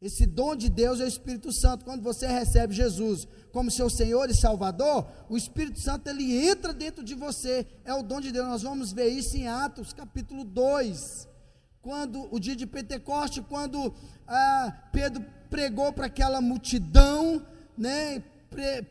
Esse 0.00 0.26
dom 0.26 0.54
de 0.54 0.68
Deus 0.68 1.00
é 1.00 1.04
o 1.04 1.08
Espírito 1.08 1.50
Santo. 1.50 1.84
Quando 1.84 2.02
você 2.02 2.26
recebe 2.26 2.74
Jesus 2.74 3.26
como 3.50 3.70
seu 3.70 3.88
Senhor 3.88 4.28
e 4.28 4.34
Salvador, 4.34 5.06
o 5.28 5.36
Espírito 5.36 5.80
Santo 5.80 6.08
ele 6.08 6.46
entra 6.48 6.74
dentro 6.74 7.02
de 7.02 7.14
você. 7.14 7.66
É 7.82 7.94
o 7.94 8.02
dom 8.02 8.20
de 8.20 8.30
Deus. 8.30 8.46
Nós 8.46 8.62
vamos 8.62 8.92
ver 8.92 9.08
isso 9.08 9.36
em 9.36 9.48
Atos, 9.48 9.94
capítulo 9.94 10.44
2. 10.44 11.26
Quando 11.80 12.28
o 12.30 12.38
dia 12.38 12.54
de 12.54 12.66
Pentecoste, 12.66 13.40
quando 13.40 13.94
ah, 14.26 14.72
Pedro 14.92 15.24
pregou 15.48 15.90
para 15.92 16.06
aquela 16.06 16.42
multidão, 16.42 17.46
né? 17.76 18.22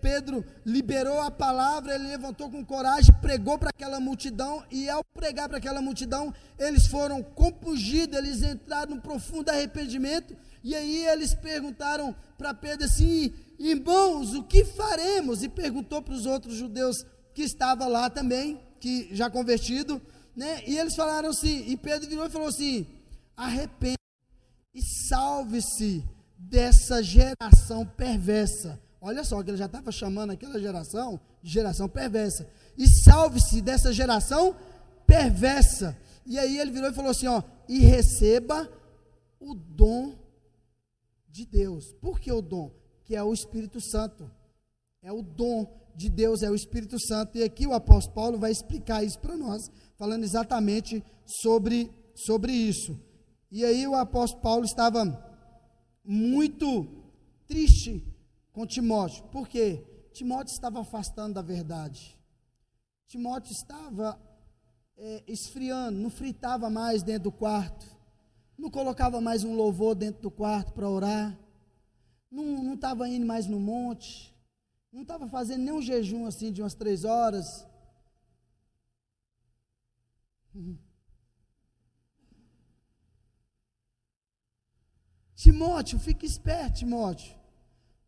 Pedro 0.01 0.45
liberou 0.65 1.19
a 1.21 1.31
palavra, 1.31 1.95
ele 1.95 2.07
levantou 2.07 2.50
com 2.50 2.63
coragem, 2.63 3.13
pregou 3.21 3.57
para 3.57 3.69
aquela 3.69 4.00
multidão, 4.00 4.63
e 4.69 4.88
ao 4.89 5.03
pregar 5.13 5.47
para 5.47 5.57
aquela 5.57 5.81
multidão, 5.81 6.33
eles 6.59 6.85
foram 6.85 7.24
compungidos, 7.24 8.17
eles 8.17 8.43
entraram 8.43 8.95
num 8.95 9.01
profundo 9.01 9.50
arrependimento, 9.50 10.35
e 10.65 10.74
aí 10.74 11.05
eles 11.05 11.36
perguntaram 11.36 12.15
para 12.39 12.51
Pedro 12.51 12.86
assim: 12.86 13.31
irmãos, 13.60 14.34
o 14.34 14.41
que 14.41 14.65
faremos? 14.65 15.43
E 15.43 15.48
perguntou 15.48 16.01
para 16.01 16.15
os 16.15 16.25
outros 16.25 16.55
judeus 16.55 17.05
que 17.36 17.43
estavam 17.43 17.88
lá 17.88 18.10
também, 18.10 18.60
que 18.79 19.15
já 19.15 19.29
convertido, 19.29 20.01
né? 20.35 20.63
E 20.66 20.75
eles 20.79 20.96
falaram 20.96 21.29
assim, 21.29 21.66
e 21.68 21.77
Pedro 21.77 22.09
virou 22.09 22.25
e 22.25 22.31
falou 22.31 22.48
assim: 22.48 22.87
arrependa 23.37 24.00
e 24.74 24.81
salve-se 24.81 26.03
dessa 26.35 27.03
geração 27.03 27.85
perversa. 27.85 28.81
Olha 29.00 29.24
só, 29.24 29.44
que 29.44 29.51
ele 29.51 29.57
já 29.57 29.68
estava 29.68 29.92
chamando 29.92 30.31
aquela 30.31 30.59
geração 30.59 31.20
de 31.44 31.51
geração 31.51 31.87
perversa. 31.87 32.50
E 32.75 32.89
salve-se 33.03 33.61
dessa 33.61 33.94
geração 33.94 34.55
perversa. 35.05 35.96
E 36.25 36.39
aí 36.39 36.57
ele 36.57 36.72
virou 36.72 36.89
e 36.89 36.94
falou 36.96 37.11
assim: 37.11 37.27
ó, 37.27 37.44
e 37.70 37.81
receba 37.81 38.68
o 39.39 39.53
dom 39.53 40.25
de 41.35 41.45
Deus. 41.45 41.93
Por 42.00 42.19
que 42.19 42.31
o 42.31 42.41
dom? 42.41 42.71
Que 43.03 43.15
é 43.15 43.21
o 43.21 43.33
Espírito 43.33 43.81
Santo. 43.81 44.31
É 45.01 45.11
o 45.11 45.21
dom 45.21 45.91
de 45.93 46.09
Deus, 46.09 46.41
é 46.41 46.50
o 46.50 46.55
Espírito 46.55 46.98
Santo. 46.98 47.37
E 47.37 47.43
aqui 47.43 47.67
o 47.67 47.74
apóstolo 47.74 48.15
Paulo 48.15 48.39
vai 48.39 48.51
explicar 48.51 49.03
isso 49.03 49.19
para 49.19 49.35
nós, 49.35 49.61
falando 49.98 50.24
exatamente 50.24 51.03
sobre, 51.25 51.91
sobre 52.15 52.53
isso. 52.53 52.98
E 53.51 53.65
aí 53.65 53.85
o 53.85 53.95
apóstolo 53.95 54.41
Paulo 54.41 54.65
estava 54.65 55.03
muito 56.03 56.87
triste 57.48 58.01
com 58.53 58.65
Timóteo. 58.65 59.25
Por 59.25 59.48
quê? 59.50 59.83
Timóteo 60.13 60.53
estava 60.53 60.79
afastando 60.79 61.33
da 61.33 61.41
verdade. 61.41 62.17
Timóteo 63.07 63.51
estava 63.51 64.17
é, 64.98 65.24
esfriando, 65.27 66.00
não 66.00 66.09
fritava 66.09 66.69
mais 66.69 67.03
dentro 67.03 67.24
do 67.24 67.31
quarto 67.31 67.95
não 68.57 68.70
colocava 68.70 69.20
mais 69.22 69.44
um 69.44 69.55
louvor 69.55 69.96
dentro 69.96 70.22
do 70.22 70.31
quarto 70.31 70.74
para 70.74 70.89
orar, 70.89 71.37
não 72.31 72.74
estava 72.74 73.07
indo 73.07 73.25
mais 73.25 73.48
no 73.48 73.59
monte, 73.59 74.33
não 74.91 75.01
estava 75.01 75.27
fazendo 75.27 75.63
nenhum 75.63 75.81
jejum 75.81 76.25
assim 76.25 76.51
de 76.51 76.61
umas 76.61 76.74
três 76.74 77.03
horas. 77.03 77.65
Timóteo, 85.35 86.00
fique 86.00 86.25
esperto, 86.25 86.79
Timóteo. 86.79 87.35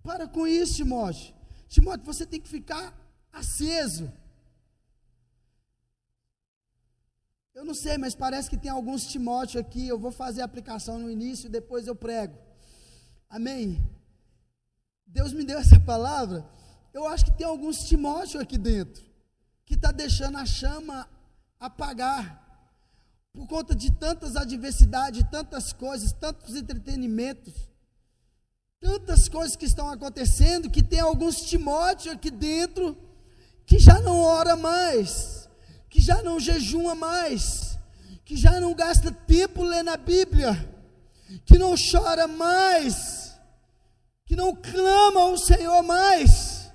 Para 0.02 0.28
com 0.28 0.48
isso, 0.48 0.76
Timóteo. 0.76 1.36
Timóteo, 1.68 2.06
você 2.06 2.26
tem 2.26 2.40
que 2.40 2.48
ficar 2.48 2.98
aceso. 3.32 4.12
Eu 7.58 7.66
não 7.66 7.74
sei, 7.74 7.98
mas 7.98 8.14
parece 8.14 8.52
que 8.52 8.56
tem 8.56 8.70
alguns 8.70 9.08
Timóteo 9.08 9.60
aqui. 9.60 9.88
Eu 9.88 9.98
vou 9.98 10.12
fazer 10.12 10.44
a 10.44 10.46
aplicação 10.46 11.00
no 11.00 11.10
início 11.10 11.48
e 11.48 11.50
depois 11.50 11.88
eu 11.88 11.96
prego. 11.96 12.38
Amém? 13.28 13.84
Deus 15.08 15.34
me 15.34 15.44
deu 15.44 15.58
essa 15.66 15.80
palavra. 15.80 16.48
Eu 16.94 17.08
acho 17.08 17.26
que 17.26 17.32
tem 17.32 17.48
alguns 17.48 17.80
Timóteo 17.80 18.40
aqui 18.40 18.60
dentro 18.60 19.04
que 19.66 19.74
está 19.74 19.92
deixando 19.92 20.38
a 20.38 20.46
chama 20.46 21.10
apagar 21.60 22.24
por 23.34 23.48
conta 23.48 23.74
de 23.74 23.92
tantas 23.92 24.36
adversidades, 24.36 25.26
tantas 25.32 25.74
coisas, 25.74 26.12
tantos 26.12 26.56
entretenimentos, 26.56 27.56
tantas 28.80 29.28
coisas 29.28 29.56
que 29.56 29.66
estão 29.66 29.90
acontecendo, 29.90 30.70
que 30.70 30.84
tem 30.84 31.00
alguns 31.00 31.42
Timóteo 31.42 32.12
aqui 32.12 32.30
dentro 32.30 32.96
que 33.66 33.80
já 33.80 34.00
não 34.00 34.20
ora 34.20 34.56
mais 34.56 35.47
que 35.98 36.04
já 36.04 36.22
não 36.22 36.40
jejuma 36.40 36.94
mais, 36.94 37.80
que 38.24 38.38
já 38.38 38.62
não 38.62 38.76
gasta 38.76 39.12
tempo 39.12 39.64
lendo 39.64 39.90
a 39.90 39.98
Bíblia, 39.98 40.72
que 41.44 41.58
não 41.58 41.74
chora 41.74 42.28
mais, 42.28 43.36
que 44.24 44.36
não 44.36 44.56
clama 44.56 45.22
ao 45.22 45.36
Senhor 45.40 45.82
mais, 45.82 46.72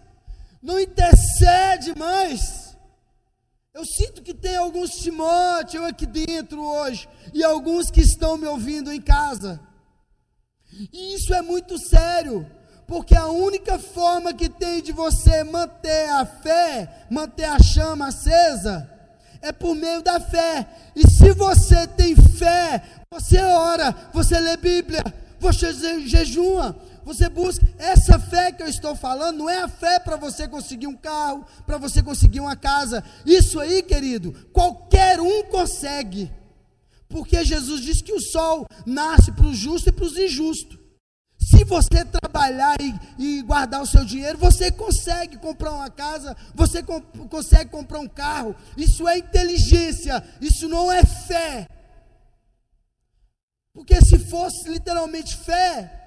não 0.61 0.81
intercede 0.81 1.97
mais. 1.97 2.77
Eu 3.73 3.85
sinto 3.85 4.23
que 4.23 4.35
tem 4.35 4.57
alguns 4.57 4.91
Timóteo 4.91 5.85
aqui 5.85 6.05
dentro 6.05 6.61
hoje, 6.61 7.09
e 7.33 7.45
alguns 7.45 7.93
que 7.93 8.01
estão 8.01 8.37
me 8.37 8.49
ouvindo 8.49 8.93
em 8.93 9.01
casa. 9.01 9.61
E 10.93 11.15
isso 11.15 11.33
é 11.33 11.43
muito 11.43 11.79
sério, 11.79 12.45
porque 12.89 13.15
a 13.15 13.29
única 13.29 13.79
forma 13.79 14.35
que 14.35 14.49
tem 14.49 14.83
de 14.83 14.91
você 14.91 15.45
manter 15.45 16.09
a 16.09 16.27
fé, 16.27 17.07
manter 17.09 17.45
a 17.45 17.61
chama 17.61 18.09
acesa, 18.09 18.92
é 19.43 19.53
por 19.53 19.75
meio 19.75 20.03
da 20.03 20.21
fé. 20.21 20.67
E 20.95 21.03
se 21.11 21.33
você 21.33 21.87
tem 21.87 22.15
fé, 22.17 22.83
você 23.11 23.39
ora, 23.41 23.95
você 24.13 24.39
lê 24.39 24.57
Bíblia, 24.57 25.03
você 25.39 25.73
jejua, 26.07 26.77
você 27.05 27.29
busca. 27.29 27.67
Essa 27.79 28.19
fé 28.19 28.53
que 28.53 28.63
eu 28.63 28.69
estou 28.69 28.95
falando 28.95 29.39
não 29.39 29.51
é 29.51 29.61
a 29.61 29.69
fé 29.69 29.99
para 29.99 30.17
você 30.17 30.47
conseguir 30.47 30.87
um 30.87 30.97
carro, 30.97 31.45
para 31.67 31.77
você 31.77 32.03
conseguir 32.03 32.41
uma 32.41 32.57
casa. 32.57 33.05
Isso 33.27 33.59
aí, 33.59 33.83
querido, 33.83 34.33
qualquer 34.53 35.21
um 35.21 35.45
consegue. 35.45 36.31
Porque 37.09 37.45
Jesus 37.45 37.83
disse 37.83 38.03
que 38.03 38.13
o 38.13 38.21
sol 38.21 38.67
nasce 38.87 39.33
para 39.33 39.47
os 39.47 39.59
justos 39.59 39.89
e 39.89 39.93
para 39.93 40.05
os 40.05 40.17
injustos. 40.17 40.82
Se 41.63 41.67
você 41.67 42.05
trabalhar 42.05 42.75
e, 42.81 42.93
e, 43.17 43.43
guardar 43.43 43.81
o 43.81 43.87
seu 43.87 44.05
dinheiro, 44.05 44.37
você 44.37 44.73
consegue 44.73 45.37
comprar 45.37 45.71
uma 45.71 45.89
casa, 45.89 46.37
você 46.53 46.83
com, 46.83 47.01
consegue 47.29 47.71
comprar 47.71 48.01
um 48.01 48.09
carro. 48.09 48.57
Isso 48.77 49.07
é 49.07 49.19
inteligência, 49.19 50.25
isso 50.41 50.69
não 50.69 50.91
é 50.91 51.05
fé. 51.05 51.69
Porque 53.73 53.95
se 54.03 54.19
fosse 54.19 54.69
literalmente 54.69 55.37
fé, 55.37 56.01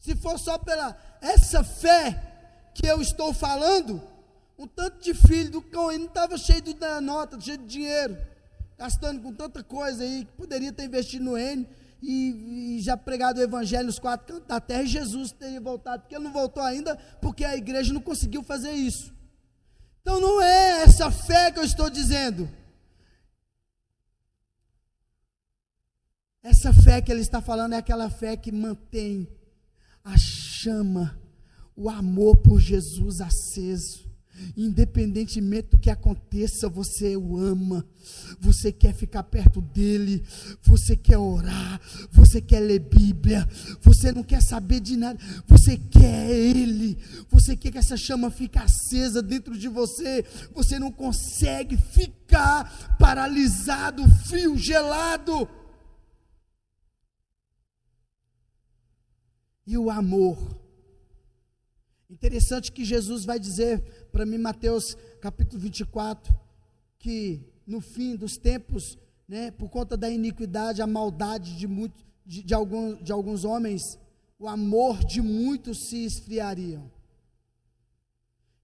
Se 0.00 0.16
for 0.16 0.36
só 0.36 0.58
pela 0.58 0.96
essa 1.20 1.62
fé 1.62 2.20
que 2.74 2.88
eu 2.88 3.00
estou 3.00 3.32
falando, 3.32 4.02
um 4.58 4.66
tanto 4.66 4.98
de 5.00 5.14
filho 5.14 5.50
do 5.50 5.62
cão, 5.62 5.92
ele 5.92 6.00
não 6.00 6.08
estava 6.08 6.36
cheio 6.36 6.60
de 6.60 6.74
nota, 7.02 7.40
cheio 7.40 7.58
de 7.58 7.66
dinheiro, 7.66 8.18
gastando 8.76 9.22
com 9.22 9.32
tanta 9.32 9.62
coisa 9.62 10.02
aí, 10.02 10.24
que 10.24 10.32
poderia 10.32 10.72
ter 10.72 10.86
investido 10.86 11.24
no 11.24 11.38
N 11.38 11.68
e, 12.02 12.76
e 12.76 12.80
já 12.80 12.96
pregado 12.96 13.40
o 13.40 13.42
evangelho 13.42 13.86
nos 13.86 13.98
quatro 13.98 14.26
cantos 14.26 14.48
da 14.48 14.60
terra, 14.60 14.82
e 14.82 14.86
Jesus 14.88 15.32
teria 15.32 15.60
voltado, 15.60 16.02
porque 16.02 16.14
ele 16.14 16.24
não 16.24 16.32
voltou 16.32 16.62
ainda, 16.62 16.96
porque 17.20 17.44
a 17.44 17.56
igreja 17.56 17.92
não 17.92 18.00
conseguiu 18.00 18.42
fazer 18.42 18.72
isso. 18.72 19.14
Então 20.00 20.20
não 20.20 20.40
é 20.40 20.82
essa 20.82 21.10
fé 21.10 21.50
que 21.50 21.58
eu 21.58 21.64
estou 21.64 21.90
dizendo. 21.90 22.48
Essa 26.42 26.72
fé 26.72 27.02
que 27.02 27.12
ele 27.12 27.20
está 27.20 27.42
falando 27.42 27.74
é 27.74 27.76
aquela 27.76 28.08
fé 28.08 28.36
que 28.36 28.50
mantém 28.50 29.28
a 30.02 30.16
chama, 30.16 31.20
o 31.76 31.90
amor 31.90 32.38
por 32.38 32.58
Jesus 32.58 33.20
aceso. 33.20 34.09
Independentemente 34.56 35.70
do 35.70 35.78
que 35.78 35.90
aconteça, 35.90 36.68
você 36.68 37.16
o 37.16 37.36
ama, 37.36 37.86
você 38.40 38.72
quer 38.72 38.94
ficar 38.94 39.22
perto 39.22 39.60
dele, 39.60 40.22
você 40.62 40.96
quer 40.96 41.18
orar, 41.18 41.80
você 42.10 42.40
quer 42.40 42.60
ler 42.60 42.80
Bíblia, 42.80 43.48
você 43.80 44.12
não 44.12 44.22
quer 44.22 44.42
saber 44.42 44.80
de 44.80 44.96
nada, 44.96 45.18
você 45.46 45.76
quer 45.76 46.30
ele, 46.30 46.98
você 47.28 47.56
quer 47.56 47.70
que 47.70 47.78
essa 47.78 47.96
chama 47.96 48.30
fique 48.30 48.58
acesa 48.58 49.22
dentro 49.22 49.56
de 49.56 49.68
você, 49.68 50.24
você 50.54 50.78
não 50.78 50.90
consegue 50.90 51.76
ficar 51.76 52.96
paralisado, 52.98 54.08
frio, 54.26 54.56
gelado. 54.56 55.48
E 59.66 59.78
o 59.78 59.90
amor. 59.90 60.60
Interessante 62.10 62.72
que 62.72 62.84
Jesus 62.84 63.24
vai 63.24 63.38
dizer 63.38 63.99
para 64.10 64.26
mim, 64.26 64.38
Mateus 64.38 64.96
capítulo 65.20 65.60
24, 65.60 66.34
que 66.98 67.40
no 67.66 67.80
fim 67.80 68.16
dos 68.16 68.36
tempos, 68.36 68.98
né, 69.28 69.50
por 69.50 69.68
conta 69.70 69.96
da 69.96 70.10
iniquidade, 70.10 70.82
a 70.82 70.86
maldade 70.86 71.56
de, 71.56 71.66
muito, 71.66 72.04
de, 72.26 72.42
de, 72.42 72.54
algum, 72.54 72.94
de 73.02 73.12
alguns 73.12 73.44
homens, 73.44 73.98
o 74.38 74.48
amor 74.48 75.04
de 75.04 75.20
muitos 75.20 75.88
se 75.88 76.04
esfriariam. 76.04 76.90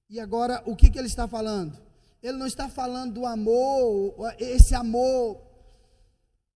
E 0.09 0.20
agora, 0.20 0.62
o 0.66 0.76
que, 0.76 0.90
que 0.90 0.98
ele 0.98 1.09
está 1.09 1.26
falando? 1.26 1.78
Ele 2.22 2.38
não 2.38 2.46
está 2.46 2.68
falando 2.68 3.14
do 3.14 3.26
amor, 3.26 4.14
esse 4.38 4.74
amor 4.74 5.40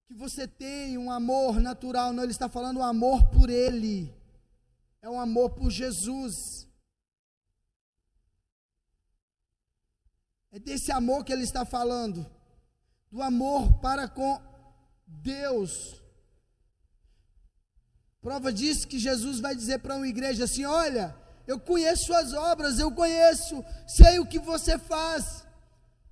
que 0.07 0.14
você 0.14 0.48
tem, 0.48 0.98
um 0.98 1.11
amor 1.11 1.61
natural, 1.61 2.12
não, 2.12 2.22
ele 2.22 2.33
está 2.33 2.48
falando 2.48 2.79
o 2.79 2.83
amor 2.83 3.26
por 3.26 3.48
ele, 3.48 4.12
é 5.00 5.09
um 5.09 5.20
amor 5.20 5.50
por 5.50 5.70
Jesus. 5.70 6.60
É 10.53 10.59
desse 10.59 10.91
amor 10.91 11.25
que 11.25 11.33
ele 11.33 11.45
está 11.45 11.65
falando, 11.65 12.27
do 13.11 13.23
amor 13.23 13.73
para 13.81 14.09
com 14.09 14.41
Deus. 15.07 16.03
Prova 18.21 18.53
disso 18.53 18.89
que 18.89 18.99
Jesus 18.99 19.39
vai 19.39 19.55
dizer 19.55 19.79
para 19.79 19.95
uma 19.95 20.09
igreja 20.09 20.45
assim: 20.45 20.65
Olha, 20.65 21.17
eu 21.47 21.59
conheço 21.59 22.07
suas 22.07 22.33
obras, 22.33 22.79
eu 22.79 22.91
conheço, 22.93 23.65
sei 23.87 24.19
o 24.19 24.27
que 24.27 24.39
você 24.39 24.77
faz. 24.77 25.47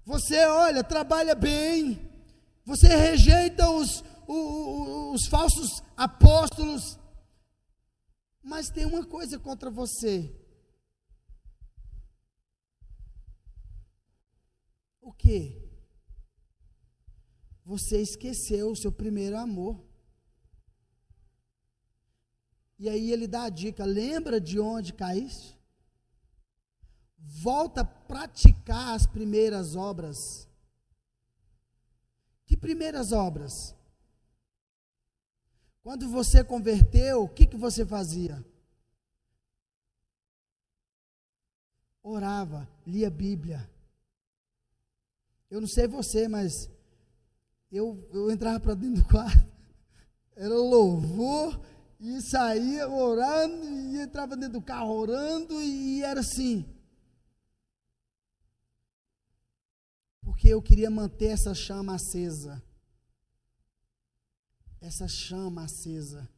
Você, 0.05 0.43
olha, 0.47 0.83
trabalha 0.83 1.35
bem, 1.35 2.11
você 2.65 2.87
rejeita 2.87 3.69
os, 3.69 4.05
os, 4.27 5.15
os 5.15 5.27
falsos 5.27 5.83
apóstolos, 5.97 6.99
mas 8.43 8.71
tem 8.71 8.87
uma 8.87 9.05
coisa 9.05 9.39
contra 9.39 9.69
você: 9.69 10.33
O 15.09 15.13
que? 15.15 15.59
Você 17.65 17.99
esqueceu 17.99 18.71
o 18.71 18.77
seu 18.77 18.93
primeiro 18.93 19.39
amor. 19.39 19.83
E 22.79 22.91
aí 22.91 23.11
ele 23.11 23.27
dá 23.27 23.45
a 23.45 23.49
dica: 23.49 23.87
lembra 23.87 24.39
de 24.39 24.61
onde 24.61 24.93
caíste? 24.93 25.59
Volta 27.17 27.81
a 27.81 27.87
praticar 27.87 28.95
as 28.95 29.07
primeiras 29.07 29.75
obras. 29.75 30.47
Que 32.45 32.55
primeiras 32.55 33.11
obras? 33.11 33.75
Quando 35.83 36.07
você 36.11 36.45
converteu, 36.45 37.23
o 37.23 37.29
que, 37.31 37.47
que 37.47 37.57
você 37.57 37.87
fazia? 37.87 38.45
Orava, 42.03 42.69
lia 42.87 43.09
Bíblia 43.09 43.78
eu 45.51 45.61
não 45.61 45.69
sei 45.69 45.87
você, 45.87 46.29
mas 46.29 46.71
eu, 47.71 48.09
eu 48.13 48.31
entrava 48.31 48.61
para 48.61 48.75
dentro 48.75 49.03
do 49.03 49.09
quarto, 49.09 49.47
era 50.37 50.55
louvor, 50.55 51.61
e 52.01 52.21
saía 52.23 52.89
orando, 52.89 53.67
e 53.67 54.01
entrava 54.01 54.37
dentro 54.37 54.61
do 54.61 54.63
carro 54.63 54.95
orando, 54.95 55.61
e 55.61 56.03
era 56.03 56.21
assim. 56.21 56.65
Porque 60.23 60.49
eu 60.49 60.63
queria 60.63 60.91
manter 60.91 61.31
essa 61.31 61.55
chama 61.55 61.95
acesa. 61.95 62.63
Essa 64.81 65.09
chama 65.09 65.65
acesa. 65.65 66.29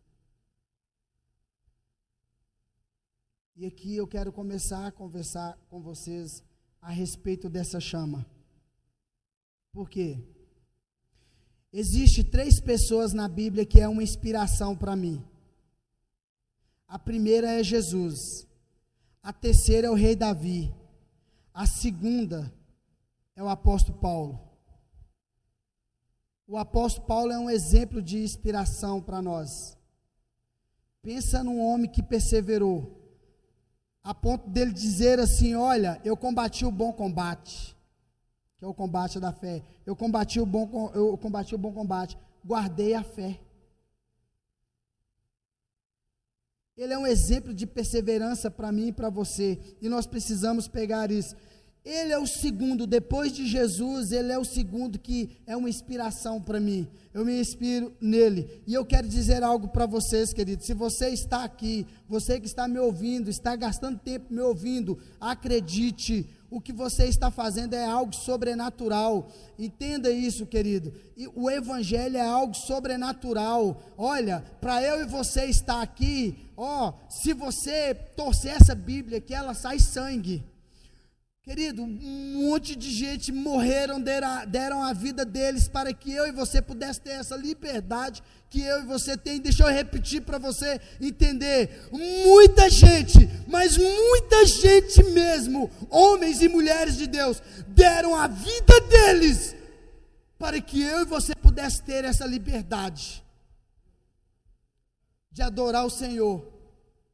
E 3.54 3.66
aqui 3.66 3.94
eu 3.94 4.06
quero 4.06 4.32
começar 4.32 4.86
a 4.86 4.92
conversar 4.92 5.58
com 5.68 5.82
vocês 5.82 6.42
a 6.80 6.90
respeito 6.90 7.50
dessa 7.50 7.78
chama. 7.78 8.24
Por 9.72 9.88
quê? 9.88 10.18
Existe 11.72 12.24
três 12.24 12.60
pessoas 12.60 13.12
na 13.12 13.28
Bíblia 13.28 13.64
que 13.64 13.80
é 13.80 13.88
uma 13.88 14.02
inspiração 14.02 14.76
para 14.76 14.96
mim. 14.96 15.24
A 16.88 16.98
primeira 16.98 17.52
é 17.52 17.62
Jesus. 17.62 18.46
A 19.22 19.32
terceira 19.32 19.86
é 19.86 19.90
o 19.90 19.94
rei 19.94 20.16
Davi. 20.16 20.74
A 21.54 21.66
segunda 21.66 22.52
é 23.36 23.42
o 23.42 23.48
apóstolo 23.48 23.98
Paulo. 23.98 24.40
O 26.48 26.58
apóstolo 26.58 27.06
Paulo 27.06 27.30
é 27.30 27.38
um 27.38 27.48
exemplo 27.48 28.02
de 28.02 28.18
inspiração 28.18 29.00
para 29.00 29.22
nós. 29.22 29.78
Pensa 31.00 31.44
num 31.44 31.60
homem 31.60 31.88
que 31.88 32.02
perseverou, 32.02 32.98
a 34.02 34.12
ponto 34.12 34.50
dele 34.50 34.72
dizer 34.72 35.20
assim: 35.20 35.54
Olha, 35.54 36.00
eu 36.04 36.16
combati 36.16 36.66
o 36.66 36.72
bom 36.72 36.92
combate 36.92 37.76
que 38.60 38.64
é 38.66 38.68
o 38.68 38.74
combate 38.74 39.18
da 39.18 39.32
fé. 39.32 39.62
Eu 39.86 39.96
combati 39.96 40.38
o 40.38 40.44
bom, 40.44 40.92
eu 40.94 41.16
combati 41.16 41.54
o 41.54 41.58
bom 41.58 41.72
combate, 41.72 42.16
guardei 42.44 42.92
a 42.92 43.02
fé. 43.02 43.40
Ele 46.76 46.92
é 46.92 46.98
um 46.98 47.06
exemplo 47.06 47.54
de 47.54 47.66
perseverança 47.66 48.50
para 48.50 48.70
mim 48.70 48.88
e 48.88 48.92
para 48.92 49.08
você, 49.08 49.58
e 49.80 49.88
nós 49.88 50.06
precisamos 50.06 50.68
pegar 50.68 51.10
isso. 51.10 51.34
Ele 51.82 52.12
é 52.12 52.18
o 52.18 52.26
segundo, 52.26 52.86
depois 52.86 53.32
de 53.32 53.46
Jesus, 53.46 54.12
ele 54.12 54.30
é 54.30 54.38
o 54.38 54.44
segundo 54.44 54.98
que 54.98 55.30
é 55.46 55.56
uma 55.56 55.68
inspiração 55.68 56.38
para 56.40 56.60
mim. 56.60 56.86
Eu 57.14 57.24
me 57.24 57.40
inspiro 57.40 57.96
nele. 57.98 58.62
E 58.66 58.74
eu 58.74 58.84
quero 58.84 59.08
dizer 59.08 59.42
algo 59.42 59.68
para 59.68 59.86
vocês, 59.86 60.34
queridos. 60.34 60.66
Se 60.66 60.74
você 60.74 61.08
está 61.08 61.42
aqui, 61.42 61.86
você 62.06 62.38
que 62.38 62.46
está 62.46 62.68
me 62.68 62.78
ouvindo, 62.78 63.30
está 63.30 63.56
gastando 63.56 63.98
tempo 63.98 64.32
me 64.32 64.42
ouvindo, 64.42 64.98
acredite, 65.18 66.28
o 66.50 66.60
que 66.60 66.72
você 66.72 67.06
está 67.06 67.30
fazendo 67.30 67.74
é 67.74 67.84
algo 67.84 68.14
sobrenatural. 68.14 69.30
Entenda 69.58 70.10
isso, 70.10 70.44
querido. 70.44 70.92
E 71.16 71.28
o 71.28 71.48
evangelho 71.48 72.16
é 72.16 72.26
algo 72.26 72.54
sobrenatural. 72.54 73.80
Olha, 73.96 74.44
para 74.60 74.82
eu 74.82 75.00
e 75.00 75.06
você 75.06 75.44
estar 75.44 75.80
aqui, 75.80 76.50
ó, 76.56 76.92
se 77.08 77.32
você 77.32 77.94
torcer 77.94 78.56
essa 78.60 78.74
Bíblia 78.74 79.20
que 79.20 79.32
ela 79.32 79.54
sai 79.54 79.78
sangue. 79.78 80.44
Querido, 81.50 81.82
um 81.82 82.44
monte 82.44 82.76
de 82.76 82.88
gente 82.92 83.32
morreram, 83.32 84.00
deram 84.00 84.84
a 84.84 84.92
vida 84.92 85.24
deles 85.24 85.66
para 85.66 85.92
que 85.92 86.12
eu 86.12 86.28
e 86.28 86.30
você 86.30 86.62
pudesse 86.62 87.00
ter 87.00 87.10
essa 87.10 87.34
liberdade 87.34 88.22
que 88.48 88.60
eu 88.60 88.84
e 88.84 88.86
você 88.86 89.16
tem. 89.16 89.40
Deixa 89.40 89.64
eu 89.64 89.68
repetir 89.68 90.22
para 90.22 90.38
você 90.38 90.80
entender. 91.00 91.88
Muita 91.90 92.70
gente, 92.70 93.28
mas 93.48 93.76
muita 93.76 94.46
gente 94.46 95.02
mesmo, 95.06 95.68
homens 95.90 96.40
e 96.40 96.48
mulheres 96.48 96.96
de 96.96 97.08
Deus, 97.08 97.42
deram 97.66 98.14
a 98.14 98.28
vida 98.28 98.80
deles 98.82 99.56
para 100.38 100.60
que 100.60 100.80
eu 100.80 101.00
e 101.00 101.04
você 101.04 101.34
pudesse 101.34 101.82
ter 101.82 102.04
essa 102.04 102.26
liberdade 102.26 103.24
de 105.32 105.42
adorar 105.42 105.84
o 105.84 105.90
Senhor, 105.90 106.48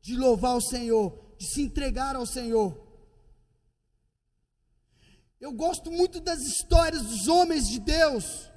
de 0.03 0.15
louvar 0.15 0.59
o 0.59 0.61
Senhor, 0.61 1.19
de 1.39 1.47
se 1.47 1.63
entregar 1.63 2.17
ao 2.17 2.27
Senhor. 2.27 2.85
Eu 5.41 5.53
gosto 5.53 5.91
muito 5.91 6.21
das 6.21 6.41
histórias 6.41 7.03
dos 7.03 7.29
homens 7.29 7.69
de 7.69 7.79
Deus. 7.79 8.51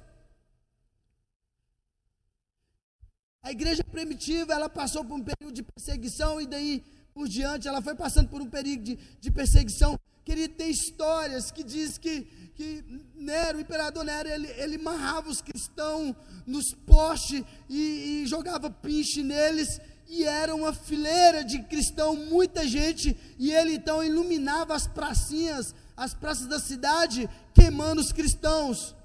A 3.42 3.50
igreja 3.50 3.84
primitiva, 3.84 4.52
ela 4.52 4.68
passou 4.68 5.04
por 5.04 5.14
um 5.14 5.24
período 5.24 5.54
de 5.54 5.62
perseguição 5.62 6.40
e 6.40 6.46
daí 6.46 6.84
por 7.12 7.28
diante, 7.28 7.68
ela 7.68 7.82
foi 7.82 7.94
passando 7.94 8.28
por 8.28 8.40
um 8.40 8.48
período 8.48 8.82
de, 8.82 8.98
de 9.20 9.30
perseguição. 9.30 9.98
Querido, 10.24 10.54
tem 10.54 10.70
histórias 10.70 11.50
que 11.50 11.62
diz 11.62 11.98
que, 11.98 12.22
que 12.54 12.84
Nero, 13.14 13.58
o 13.58 13.60
imperador 13.60 14.04
Nero, 14.04 14.28
ele, 14.28 14.48
ele 14.56 14.78
marrava 14.78 15.28
os 15.28 15.42
cristãos 15.42 16.14
nos 16.46 16.72
postes 16.86 17.42
e, 17.68 18.22
e 18.22 18.26
jogava 18.26 18.70
pinche 18.70 19.22
neles, 19.22 19.80
e 20.08 20.24
era 20.24 20.54
uma 20.54 20.72
fileira 20.72 21.44
de 21.44 21.62
cristão, 21.64 22.16
muita 22.16 22.66
gente, 22.66 23.16
e 23.38 23.52
ele 23.52 23.74
então 23.74 24.02
iluminava 24.02 24.74
as 24.74 24.86
pracinhas, 24.86 25.74
as 26.00 26.14
praças 26.14 26.46
da 26.46 26.58
cidade, 26.58 27.28
queimando 27.52 28.00
os 28.00 28.10
cristãos. 28.10 28.96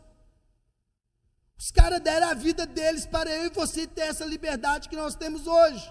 Os 1.60 1.70
caras 1.70 2.00
deram 2.00 2.30
a 2.30 2.34
vida 2.34 2.66
deles 2.66 3.06
para 3.06 3.30
eu 3.30 3.48
e 3.48 3.50
você 3.50 3.86
ter 3.86 4.04
essa 4.04 4.24
liberdade 4.24 4.88
que 4.88 4.96
nós 4.96 5.14
temos 5.14 5.46
hoje 5.46 5.84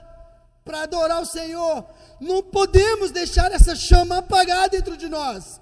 para 0.65 0.85
adorar 0.85 1.21
o 1.21 1.27
Senhor. 1.27 1.87
Não 2.19 2.43
podemos 2.43 3.11
deixar 3.11 3.53
essa 3.53 3.77
chama 3.77 4.17
apagar 4.17 4.71
dentro 4.71 4.97
de 4.97 5.07
nós. 5.07 5.61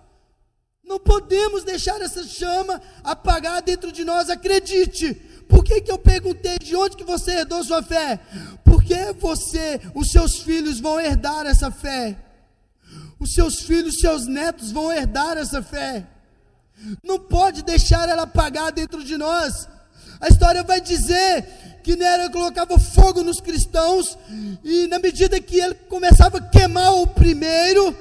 Não 0.85 1.01
podemos 1.01 1.65
deixar 1.65 2.01
essa 2.01 2.23
chama 2.23 2.81
apagar 3.03 3.63
dentro 3.63 3.91
de 3.91 4.05
nós, 4.05 4.31
acredite. 4.31 5.13
Por 5.49 5.65
que, 5.65 5.81
que 5.81 5.91
eu 5.91 5.99
perguntei 5.99 6.57
de 6.61 6.77
onde 6.77 6.97
que 6.97 7.05
você 7.05 7.33
herdou 7.33 7.65
sua 7.65 7.83
fé? 7.83 8.21
Porque 8.65 9.13
você, 9.19 9.81
os 9.93 10.13
seus 10.13 10.39
filhos 10.39 10.79
vão 10.79 11.01
herdar 11.01 11.47
essa 11.47 11.69
fé. 11.69 12.32
Os 13.23 13.35
seus 13.35 13.61
filhos, 13.61 14.01
seus 14.01 14.27
netos 14.27 14.73
vão 14.73 14.93
herdar 14.93 15.39
essa 15.39 15.63
fé. 15.63 16.05
Não 17.05 17.21
pode 17.21 17.63
deixar 17.63 18.09
ela 18.09 18.25
apagar 18.25 18.73
dentro 18.73 19.05
de 19.05 19.17
nós. 19.17 19.69
A 20.21 20.27
história 20.27 20.65
vai 20.65 20.81
dizer 20.81 21.81
que 21.85 21.95
Nero 21.95 22.33
colocava 22.33 22.77
fogo 22.81 23.23
nos 23.23 23.41
cristãos, 23.41 24.19
e 24.65 24.89
na 24.89 24.99
medida 24.99 25.41
que 25.41 25.57
ele 25.57 25.75
começava 25.89 26.39
a 26.39 26.49
queimar 26.49 26.95
o 26.95 27.07
primeiro, 27.07 27.97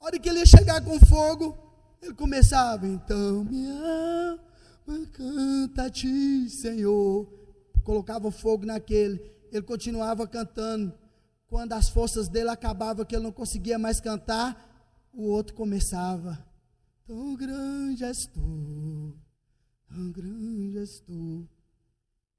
a 0.00 0.06
hora 0.06 0.18
que 0.18 0.28
ele 0.28 0.40
ia 0.40 0.46
chegar 0.46 0.80
com 0.80 0.98
fogo, 0.98 1.56
ele 2.02 2.14
começava, 2.14 2.84
então 2.84 3.44
me 3.44 3.64
ama, 3.66 4.40
canta 5.12 5.84
a 5.84 5.90
ti, 5.90 6.50
Senhor. 6.50 7.28
Colocava 7.84 8.32
fogo 8.32 8.66
naquele, 8.66 9.20
ele 9.52 9.62
continuava 9.62 10.26
cantando. 10.26 11.03
Quando 11.54 11.72
as 11.74 11.88
forças 11.88 12.26
dele 12.26 12.48
acabavam, 12.48 13.04
que 13.04 13.14
ele 13.14 13.22
não 13.22 13.30
conseguia 13.30 13.78
mais 13.78 14.00
cantar, 14.00 15.08
o 15.12 15.22
outro 15.22 15.54
começava. 15.54 16.44
Tão 17.06 17.36
grande 17.36 18.02
és 18.02 18.26
tu, 18.26 19.16
Tão 19.86 20.10
grande 20.10 20.78
és 20.78 20.98
tu. 20.98 21.48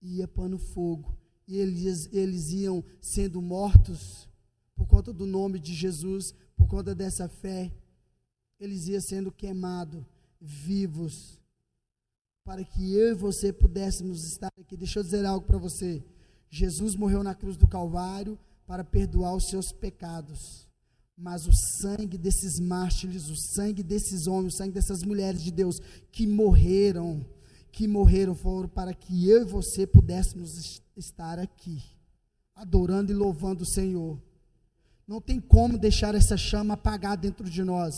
Ia 0.02 0.28
pano 0.28 0.58
fogo. 0.58 1.18
E 1.48 1.56
eles, 1.56 2.10
eles 2.12 2.52
iam 2.52 2.84
sendo 3.00 3.42
mortos 3.42 4.28
por 4.76 4.86
conta 4.86 5.14
do 5.14 5.26
nome 5.26 5.60
de 5.60 5.74
Jesus, 5.74 6.36
por 6.54 6.68
conta 6.68 6.94
dessa 6.94 7.30
fé. 7.30 7.72
Eles 8.60 8.90
iam 8.90 9.00
sendo 9.00 9.32
queimados, 9.32 10.04
vivos, 10.42 11.40
para 12.44 12.66
que 12.66 12.94
eu 12.94 13.12
e 13.12 13.14
você 13.14 13.54
pudéssemos 13.54 14.26
estar 14.26 14.52
aqui. 14.60 14.76
Deixa 14.76 15.00
eu 15.00 15.04
dizer 15.04 15.26
algo 15.26 15.48
para 15.48 15.58
você. 15.58 16.04
Jesus 16.50 16.98
morreu 16.98 17.24
na 17.24 17.34
cruz 17.34 17.56
do 17.56 17.66
Calvário 17.66 18.38
para 18.66 18.84
perdoar 18.84 19.36
os 19.36 19.48
seus 19.48 19.72
pecados. 19.72 20.68
Mas 21.18 21.48
o 21.48 21.54
sangue 21.82 22.18
desses 22.18 22.60
mártires, 22.60 23.30
o 23.30 23.36
sangue 23.36 23.82
desses 23.82 24.28
homens, 24.28 24.54
o 24.54 24.58
sangue 24.58 24.74
dessas 24.74 25.02
mulheres 25.02 25.42
de 25.42 25.52
Deus 25.52 25.80
que 26.12 26.28
morreram, 26.28 27.26
que 27.72 27.88
morreram 27.88 28.36
foram 28.36 28.68
para 28.68 28.94
que 28.94 29.30
eu 29.30 29.42
e 29.42 29.46
você 29.46 29.88
pudéssemos 29.88 30.82
estar 30.98 31.40
aqui, 31.40 31.82
adorando 32.54 33.12
e 33.12 33.16
louvando 33.16 33.64
o 33.64 33.68
Senhor. 33.68 34.22
Não 35.08 35.22
tem 35.22 35.40
como 35.40 35.78
deixar 35.78 36.16
essa 36.16 36.36
chama 36.36 36.74
apagar 36.74 37.16
dentro 37.16 37.50
de 37.50 37.64
nós. 37.64 37.94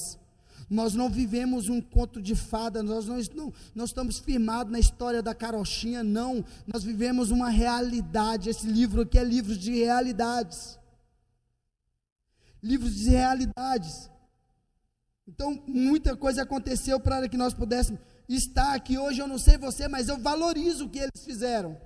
Nós 0.69 0.93
não 0.93 1.09
vivemos 1.09 1.69
um 1.69 1.79
conto 1.79 2.21
de 2.21 2.35
fada, 2.35 2.83
nós 2.83 3.05
não, 3.05 3.17
não, 3.33 3.53
não 3.73 3.85
estamos 3.85 4.19
firmados 4.19 4.71
na 4.71 4.79
história 4.79 5.21
da 5.21 5.33
carochinha, 5.33 6.03
não. 6.03 6.43
Nós 6.65 6.83
vivemos 6.83 7.31
uma 7.31 7.49
realidade. 7.49 8.49
Esse 8.49 8.67
livro 8.67 9.03
aqui 9.03 9.17
é 9.17 9.23
livro 9.23 9.55
de 9.55 9.71
realidades. 9.71 10.77
Livros 12.61 12.95
de 12.95 13.09
realidades. 13.09 14.09
Então, 15.25 15.61
muita 15.67 16.15
coisa 16.17 16.43
aconteceu 16.43 16.99
para 16.99 17.29
que 17.29 17.37
nós 17.37 17.53
pudéssemos 17.53 18.01
estar 18.27 18.73
aqui 18.73 18.97
hoje, 18.97 19.21
eu 19.21 19.27
não 19.27 19.37
sei 19.37 19.57
você, 19.57 19.87
mas 19.87 20.09
eu 20.09 20.17
valorizo 20.17 20.85
o 20.85 20.89
que 20.89 20.99
eles 20.99 21.23
fizeram. 21.23 21.79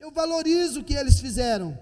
Eu 0.00 0.10
valorizo 0.10 0.80
o 0.80 0.84
que 0.84 0.94
eles 0.94 1.20
fizeram. 1.20 1.78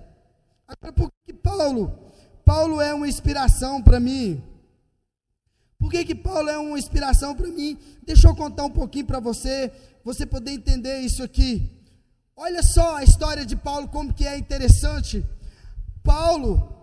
Agora, 0.67 0.93
por 0.93 1.13
que 1.25 1.33
Paulo? 1.33 2.13
Paulo 2.45 2.81
é 2.81 2.93
uma 2.95 3.09
inspiração 3.09 3.83
para 3.83 4.01
mim. 4.01 4.43
Por 5.79 5.91
que, 5.91 6.05
que 6.05 6.15
Paulo 6.15 6.49
é 6.49 6.59
uma 6.59 6.79
inspiração 6.79 7.35
para 7.35 7.49
mim? 7.49 7.79
Deixa 8.03 8.29
eu 8.29 8.35
contar 8.35 8.65
um 8.65 8.71
pouquinho 8.71 9.07
para 9.07 9.21
você, 9.21 9.73
você 10.03 10.25
poder 10.25 10.53
entender 10.53 11.01
isso 11.01 11.23
aqui. 11.23 11.71
Olha 12.35 12.63
só 12.63 12.97
a 12.97 13.05
história 13.05 13.45
de 13.45 13.57
Paulo, 13.57 13.89
como 13.89 14.13
que 14.13 14.27
é 14.27 14.37
interessante. 14.37 15.25
Paulo, 16.03 16.77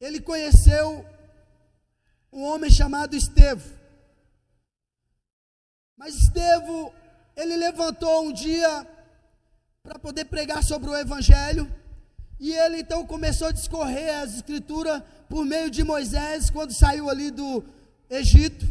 ele 0.00 0.20
conheceu 0.20 1.04
um 2.32 2.42
homem 2.44 2.70
chamado 2.70 3.16
Estevão. 3.16 3.78
Mas 5.96 6.14
Estevão, 6.14 6.92
ele 7.36 7.56
levantou 7.56 8.24
um 8.24 8.32
dia 8.32 8.86
para 9.82 9.98
poder 9.98 10.24
pregar 10.26 10.62
sobre 10.62 10.90
o 10.90 10.96
Evangelho, 10.96 11.70
e 12.40 12.52
ele 12.52 12.80
então 12.80 13.06
começou 13.06 13.48
a 13.48 13.52
discorrer 13.52 14.18
as 14.18 14.34
Escrituras 14.36 15.02
por 15.28 15.44
meio 15.44 15.70
de 15.70 15.84
Moisés, 15.84 16.48
quando 16.48 16.72
saiu 16.72 17.10
ali 17.10 17.30
do 17.30 17.62
Egito. 18.08 18.66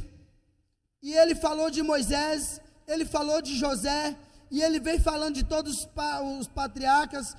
E 1.01 1.13
ele 1.13 1.35
falou 1.35 1.69
de 1.69 1.83
Moisés, 1.83 2.59
ele 2.87 3.05
falou 3.05 3.41
de 3.41 3.55
José, 3.55 4.17
e 4.49 4.61
ele 4.61 4.79
veio 4.79 4.99
falando 4.99 5.35
de 5.35 5.43
todos 5.43 5.87
os 6.39 6.47
patriarcas, 6.47 7.37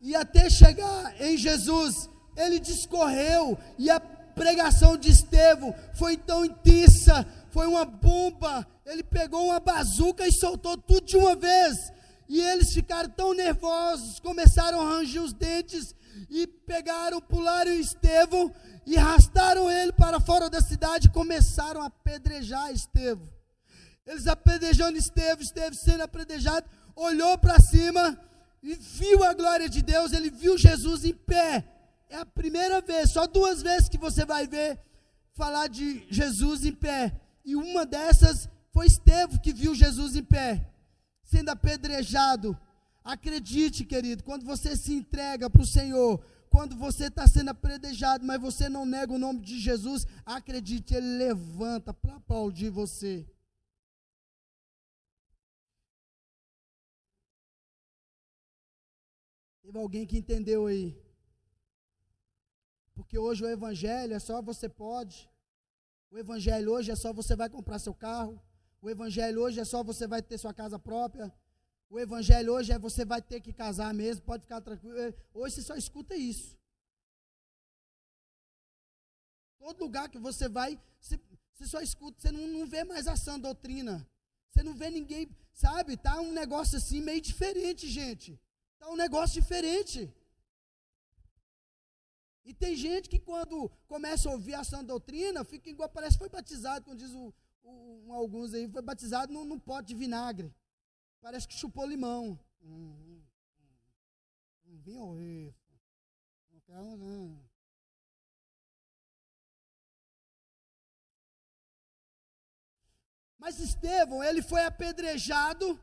e 0.00 0.14
até 0.14 0.48
chegar 0.48 1.20
em 1.20 1.36
Jesus, 1.36 2.08
ele 2.36 2.60
discorreu, 2.60 3.58
e 3.76 3.90
a 3.90 3.98
pregação 3.98 4.96
de 4.96 5.10
Estevão 5.10 5.74
foi 5.94 6.16
tão 6.16 6.44
intensa, 6.44 7.26
foi 7.50 7.66
uma 7.66 7.84
bomba. 7.84 8.66
Ele 8.84 9.02
pegou 9.02 9.46
uma 9.46 9.58
bazuca 9.58 10.28
e 10.28 10.32
soltou 10.32 10.76
tudo 10.76 11.06
de 11.06 11.16
uma 11.16 11.34
vez. 11.34 11.90
E 12.28 12.40
eles 12.40 12.72
ficaram 12.72 13.08
tão 13.10 13.34
nervosos, 13.34 14.18
começaram 14.20 14.80
a 14.80 14.96
ranger 14.96 15.22
os 15.22 15.32
dentes 15.32 15.94
e 16.28 16.46
pegaram, 16.46 17.20
pularam 17.20 17.72
Estevão 17.72 18.52
e 18.84 18.96
arrastaram 18.96 19.70
ele 19.70 19.92
para 19.92 20.20
fora 20.20 20.48
da 20.48 20.60
cidade 20.60 21.08
e 21.08 21.10
começaram 21.10 21.82
a 21.82 21.86
apedrejar 21.86 22.72
Estevão. 22.72 23.28
Eles 24.06 24.26
apedrejando 24.26 24.98
Estevão, 24.98 25.42
Estevão 25.42 25.74
sendo 25.74 26.02
apedrejado, 26.02 26.66
olhou 26.94 27.36
para 27.38 27.60
cima 27.60 28.18
e 28.62 28.74
viu 28.74 29.22
a 29.22 29.32
glória 29.32 29.68
de 29.68 29.82
Deus, 29.82 30.12
ele 30.12 30.30
viu 30.30 30.56
Jesus 30.56 31.04
em 31.04 31.14
pé. 31.14 31.64
É 32.08 32.16
a 32.16 32.26
primeira 32.26 32.80
vez, 32.80 33.10
só 33.10 33.26
duas 33.26 33.62
vezes 33.62 33.88
que 33.88 33.98
você 33.98 34.24
vai 34.24 34.46
ver 34.46 34.78
falar 35.34 35.68
de 35.68 36.06
Jesus 36.10 36.64
em 36.64 36.72
pé. 36.72 37.12
E 37.44 37.54
uma 37.54 37.84
dessas 37.84 38.48
foi 38.72 38.86
Estevão 38.86 39.38
que 39.38 39.52
viu 39.52 39.74
Jesus 39.74 40.16
em 40.16 40.24
pé, 40.24 40.66
sendo 41.36 41.50
apedrejado. 41.50 42.58
Acredite, 43.04 43.84
querido, 43.84 44.24
quando 44.24 44.44
você 44.44 44.76
se 44.76 44.92
entrega 44.94 45.48
para 45.50 45.62
o 45.62 45.66
Senhor, 45.66 46.24
quando 46.48 46.74
você 46.76 47.06
está 47.06 47.26
sendo 47.26 47.50
apedrejado, 47.50 48.24
mas 48.24 48.40
você 48.40 48.68
não 48.68 48.86
nega 48.86 49.12
o 49.12 49.18
nome 49.18 49.40
de 49.40 49.60
Jesus, 49.60 50.06
acredite, 50.24 50.94
Ele 50.94 51.18
levanta 51.18 51.92
para 51.92 52.16
aplaudir 52.16 52.70
você. 52.70 53.26
Teve 59.62 59.78
alguém 59.78 60.06
que 60.06 60.16
entendeu 60.16 60.66
aí? 60.66 60.96
Porque 62.94 63.18
hoje 63.18 63.44
o 63.44 63.48
Evangelho 63.48 64.14
é 64.14 64.18
só 64.18 64.40
você 64.40 64.68
pode. 64.68 65.28
O 66.10 66.16
evangelho 66.16 66.72
hoje 66.72 66.90
é 66.90 66.96
só 66.96 67.12
você 67.12 67.34
vai 67.36 67.50
comprar 67.50 67.78
seu 67.80 67.92
carro. 67.92 68.40
O 68.80 68.90
evangelho 68.90 69.42
hoje 69.42 69.60
é 69.60 69.64
só 69.64 69.82
você 69.82 70.06
vai 70.06 70.22
ter 70.22 70.38
sua 70.38 70.54
casa 70.54 70.78
própria. 70.78 71.32
O 71.88 71.98
evangelho 71.98 72.52
hoje 72.52 72.72
é 72.72 72.78
você 72.78 73.04
vai 73.04 73.22
ter 73.22 73.40
que 73.40 73.52
casar 73.52 73.94
mesmo, 73.94 74.22
pode 74.22 74.42
ficar 74.42 74.60
tranquilo. 74.60 74.98
É, 74.98 75.14
hoje 75.32 75.56
você 75.56 75.62
só 75.62 75.76
escuta 75.76 76.14
isso. 76.16 76.56
Todo 79.58 79.80
lugar 79.80 80.08
que 80.08 80.18
você 80.18 80.48
vai, 80.48 80.80
você, 81.00 81.18
você 81.52 81.66
só 81.66 81.80
escuta, 81.80 82.20
você 82.20 82.30
não, 82.30 82.46
não 82.46 82.66
vê 82.66 82.84
mais 82.84 83.06
ação 83.06 83.38
doutrina. 83.38 84.06
Você 84.50 84.62
não 84.62 84.74
vê 84.74 84.90
ninguém, 84.90 85.28
sabe? 85.52 85.96
Tá 85.96 86.20
um 86.20 86.32
negócio 86.32 86.76
assim 86.78 87.00
meio 87.00 87.20
diferente, 87.20 87.88
gente. 87.88 88.40
Tá 88.78 88.88
um 88.88 88.96
negócio 88.96 89.40
diferente. 89.40 90.12
E 92.44 92.54
tem 92.54 92.76
gente 92.76 93.08
que 93.08 93.18
quando 93.18 93.68
começa 93.88 94.28
a 94.28 94.32
ouvir 94.32 94.54
a 94.54 94.62
sã 94.62 94.82
doutrina, 94.84 95.44
fica 95.44 95.68
igual, 95.68 95.88
parece 95.88 96.16
que 96.16 96.20
foi 96.20 96.28
batizado, 96.28 96.84
como 96.84 96.96
diz 96.96 97.12
o, 97.12 97.34
o, 97.66 98.12
alguns 98.12 98.54
aí, 98.54 98.68
foi 98.68 98.82
batizado 98.82 99.32
num, 99.32 99.44
num 99.44 99.58
pote 99.58 99.88
de 99.88 99.94
vinagre. 99.94 100.54
Parece 101.20 101.48
que 101.48 101.54
chupou 101.54 101.86
limão. 101.86 102.38
Não 106.52 106.60
quero, 106.60 106.96
não. 106.96 107.46
Mas 113.38 113.58
Estevão, 113.60 114.22
ele 114.24 114.42
foi 114.42 114.64
apedrejado. 114.64 115.80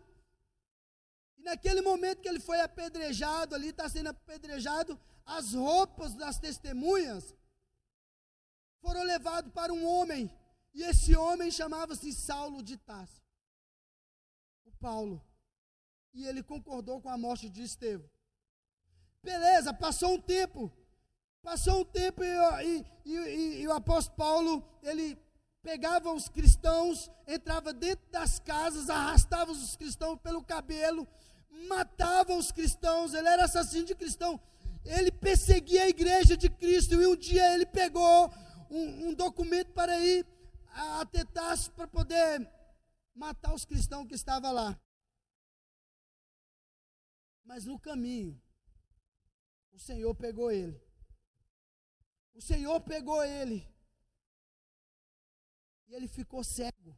E 1.37 1.43
naquele 1.43 1.81
momento 1.81 2.21
que 2.21 2.27
ele 2.27 2.39
foi 2.39 2.59
apedrejado, 2.61 3.55
ali 3.55 3.69
está 3.69 3.87
sendo 3.87 4.09
apedrejado, 4.09 4.99
as 5.25 5.53
roupas 5.53 6.13
das 6.13 6.39
testemunhas 6.39 7.33
foram 8.81 9.03
levadas 9.03 9.51
para 9.53 9.73
um 9.73 9.85
homem. 9.85 10.29
E 10.73 10.83
esse 10.83 11.15
homem 11.15 11.51
chamava-se 11.51 12.11
Saulo 12.11 12.63
de 12.63 12.77
Tarso. 12.77 13.21
O 14.65 14.71
Paulo. 14.71 15.23
E 16.13 16.25
ele 16.25 16.41
concordou 16.41 17.01
com 17.01 17.09
a 17.09 17.17
morte 17.17 17.49
de 17.49 17.63
Estevão. 17.63 18.09
Beleza, 19.21 19.73
passou 19.73 20.15
um 20.15 20.19
tempo. 20.19 20.71
Passou 21.41 21.81
um 21.81 21.85
tempo 21.85 22.23
e, 22.23 22.27
e, 22.65 22.85
e, 23.05 23.61
e 23.61 23.67
o 23.67 23.73
apóstolo 23.73 24.17
Paulo, 24.17 24.69
ele 24.81 25.17
pegava 25.61 26.11
os 26.11 26.27
cristãos, 26.27 27.09
entrava 27.27 27.73
dentro 27.73 28.05
das 28.11 28.39
casas, 28.39 28.89
arrastava 28.89 29.51
os 29.51 29.75
cristãos 29.75 30.19
pelo 30.19 30.43
cabelo, 30.43 31.07
matava 31.67 32.35
os 32.35 32.51
cristãos, 32.51 33.13
ele 33.13 33.27
era 33.27 33.45
assassino 33.45 33.85
de 33.85 33.95
cristão. 33.95 34.39
Ele 34.85 35.11
perseguia 35.11 35.83
a 35.83 35.89
igreja 35.89 36.35
de 36.35 36.49
Cristo 36.49 37.01
e 37.01 37.07
um 37.07 37.15
dia 37.15 37.53
ele 37.53 37.65
pegou 37.65 38.29
um, 38.69 39.07
um 39.07 39.13
documento 39.13 39.71
para 39.71 39.97
ir 39.99 40.25
a 40.73 41.05
Tetaço 41.05 41.71
para 41.71 41.87
poder 41.87 42.49
matar 43.13 43.53
os 43.53 43.65
cristãos 43.65 44.07
que 44.07 44.15
estavam 44.15 44.51
lá. 44.51 44.79
Mas 47.43 47.65
no 47.65 47.79
caminho, 47.79 48.41
o 49.71 49.79
Senhor 49.79 50.13
pegou 50.15 50.51
ele. 50.51 50.81
O 52.33 52.41
Senhor 52.41 52.79
pegou 52.81 53.23
ele 53.23 53.67
e 55.87 55.93
ele 55.93 56.07
ficou 56.07 56.43
cego. 56.43 56.97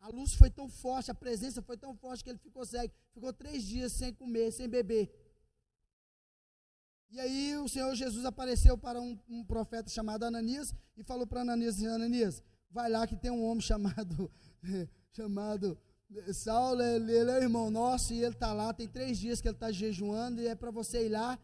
A 0.00 0.08
luz 0.08 0.34
foi 0.34 0.48
tão 0.48 0.68
forte, 0.68 1.10
a 1.10 1.14
presença 1.14 1.60
foi 1.60 1.76
tão 1.76 1.96
forte 1.96 2.22
que 2.22 2.30
ele 2.30 2.38
ficou 2.38 2.64
cego. 2.64 2.94
Ficou 3.12 3.32
três 3.32 3.64
dias 3.64 3.92
sem 3.92 4.14
comer, 4.14 4.52
sem 4.52 4.68
beber. 4.68 5.27
E 7.10 7.18
aí 7.18 7.56
o 7.56 7.68
Senhor 7.68 7.94
Jesus 7.94 8.24
apareceu 8.24 8.76
para 8.76 9.00
um, 9.00 9.18
um 9.28 9.44
profeta 9.44 9.88
chamado 9.90 10.24
Ananias 10.24 10.74
e 10.96 11.02
falou 11.02 11.26
para 11.26 11.40
Ananias, 11.40 11.82
Ananias, 11.82 12.42
vai 12.70 12.90
lá 12.90 13.06
que 13.06 13.16
tem 13.16 13.30
um 13.30 13.44
homem 13.44 13.62
chamado, 13.62 14.30
chamado 15.12 15.78
Saulo, 16.32 16.82
ele, 16.82 17.12
ele 17.12 17.30
é 17.30 17.42
irmão 17.42 17.70
nosso 17.70 18.12
e 18.12 18.22
ele 18.22 18.34
está 18.34 18.52
lá, 18.52 18.72
tem 18.72 18.86
três 18.86 19.18
dias 19.18 19.40
que 19.40 19.48
ele 19.48 19.56
está 19.56 19.70
jejuando 19.72 20.40
e 20.40 20.46
é 20.46 20.54
para 20.54 20.70
você 20.70 21.06
ir 21.06 21.10
lá 21.10 21.38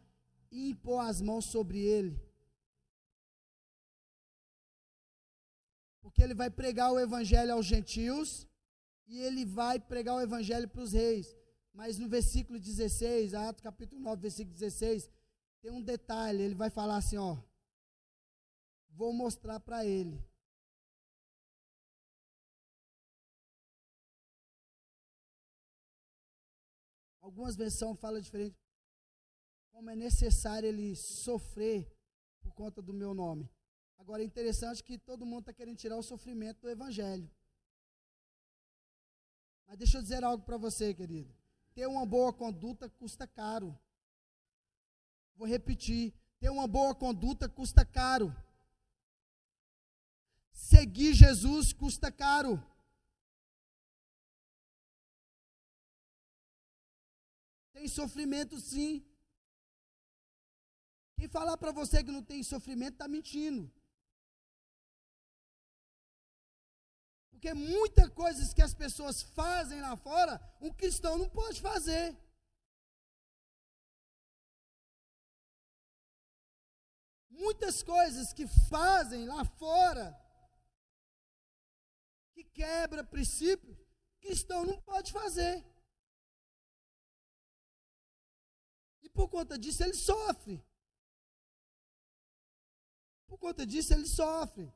e 0.50 0.70
impor 0.70 1.07
as 1.07 1.20
mãos 1.20 1.46
sobre 1.46 1.79
ele. 1.79 2.18
porque 6.14 6.22
ele 6.22 6.35
vai 6.35 6.48
pregar 6.48 6.92
o 6.92 7.00
evangelho 7.00 7.55
aos 7.55 7.66
gentios 7.66 8.46
e 9.09 9.18
ele 9.18 9.44
vai 9.44 9.81
pregar 9.81 10.14
o 10.14 10.20
evangelho 10.20 10.68
para 10.68 10.81
os 10.81 10.92
reis. 10.92 11.35
Mas 11.72 11.98
no 11.98 12.09
versículo 12.09 12.61
16, 12.61 13.35
Atos 13.35 13.61
capítulo 13.61 14.00
9, 14.00 14.22
versículo 14.22 14.55
16, 14.55 15.11
tem 15.64 15.72
um 15.72 15.81
detalhe, 15.81 16.42
ele 16.42 16.55
vai 16.55 16.68
falar 16.68 16.98
assim, 16.98 17.16
ó, 17.16 17.38
vou 18.90 19.14
mostrar 19.14 19.59
para 19.59 19.83
ele. 19.83 20.22
Algumas 27.18 27.57
versões 27.57 27.98
falam 27.98 28.20
diferente. 28.20 28.55
Como 29.72 29.88
é 29.88 29.96
necessário 29.96 30.68
ele 30.68 30.94
sofrer 30.94 31.90
por 32.42 32.53
conta 32.53 32.83
do 32.83 32.92
meu 32.92 33.14
nome. 33.14 33.50
Agora 33.96 34.20
é 34.20 34.27
interessante 34.27 34.85
que 34.85 34.98
todo 34.98 35.24
mundo 35.24 35.40
está 35.40 35.55
querendo 35.55 35.79
tirar 35.79 35.96
o 35.96 36.03
sofrimento 36.03 36.61
do 36.61 36.68
Evangelho. 36.68 37.31
Mas 39.66 39.79
deixa 39.79 39.96
eu 39.96 40.03
dizer 40.03 40.22
algo 40.22 40.44
para 40.44 40.59
você, 40.59 40.92
querido. 40.92 41.35
Ter 41.72 41.87
uma 41.87 42.05
boa 42.05 42.35
conduta 42.35 42.90
custa 42.90 43.27
caro. 43.27 43.74
Vou 45.37 45.47
repetir. 45.47 46.14
Ter 46.38 46.51
uma 46.51 46.66
boa 46.66 46.94
conduta 46.94 47.49
custa 47.49 47.85
caro. 47.85 48.35
Seguir 50.53 51.14
Jesus 51.14 51.73
custa 51.73 52.11
caro. 52.11 52.62
Tem 57.73 57.88
sofrimento 57.88 58.61
sim. 58.61 59.05
Quem 61.16 61.29
falar 61.29 61.57
para 61.57 61.73
você 61.73 62.03
que 62.03 62.11
não 62.11 62.23
tem 62.23 62.42
sofrimento 62.42 62.94
está 62.94 63.09
mentindo. 63.09 63.73
Porque 67.31 67.53
muitas 67.53 68.09
coisas 68.11 68.55
que 68.55 68.62
as 68.62 68.73
pessoas 68.73 69.23
fazem 69.23 69.81
lá 69.81 69.97
fora, 69.97 70.40
um 70.61 70.73
cristão 70.73 71.18
não 71.18 71.29
pode 71.29 71.61
fazer. 71.61 72.16
Muitas 77.44 77.83
coisas 77.83 78.33
que 78.33 78.46
fazem 78.70 79.26
lá 79.26 79.44
fora, 79.44 80.18
que 82.33 82.42
quebra 82.42 83.04
princípios, 83.04 83.76
cristão 84.18 84.64
não 84.64 84.80
pode 84.80 85.12
fazer. 85.12 85.62
E 89.02 89.11
por 89.11 89.28
conta 89.28 89.59
disso 89.59 89.83
ele 89.85 89.92
sofre. 89.92 90.57
Por 93.26 93.38
conta 93.38 93.66
disso 93.66 93.92
ele 93.92 94.07
sofre. 94.07 94.72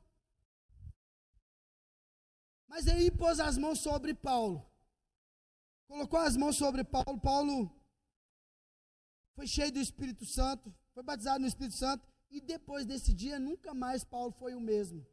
Mas 2.67 2.87
aí 2.87 3.09
pôs 3.09 3.39
as 3.39 3.57
mãos 3.57 3.79
sobre 3.79 4.13
Paulo. 4.13 4.63
Colocou 5.87 6.19
as 6.19 6.37
mãos 6.37 6.55
sobre 6.55 6.83
Paulo. 6.83 7.19
Paulo 7.19 7.57
foi 9.33 9.47
cheio 9.47 9.71
do 9.71 9.79
Espírito 9.79 10.23
Santo, 10.23 10.71
foi 10.93 11.01
batizado 11.01 11.39
no 11.39 11.47
Espírito 11.47 11.75
Santo. 11.75 12.07
E 12.29 12.39
depois 12.39 12.85
desse 12.85 13.13
dia, 13.13 13.39
nunca 13.39 13.73
mais 13.73 14.03
Paulo 14.03 14.31
foi 14.31 14.53
o 14.53 14.59
mesmo. 14.59 15.05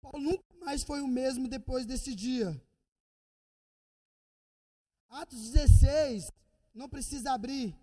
Paulo 0.00 0.20
nunca 0.20 0.54
mais 0.64 0.82
foi 0.82 1.00
o 1.00 1.08
mesmo 1.08 1.48
depois 1.48 1.86
desse 1.86 2.14
dia. 2.14 2.60
Atos 5.08 5.50
16, 5.50 6.30
não 6.74 6.88
precisa 6.88 7.32
abrir. 7.32 7.76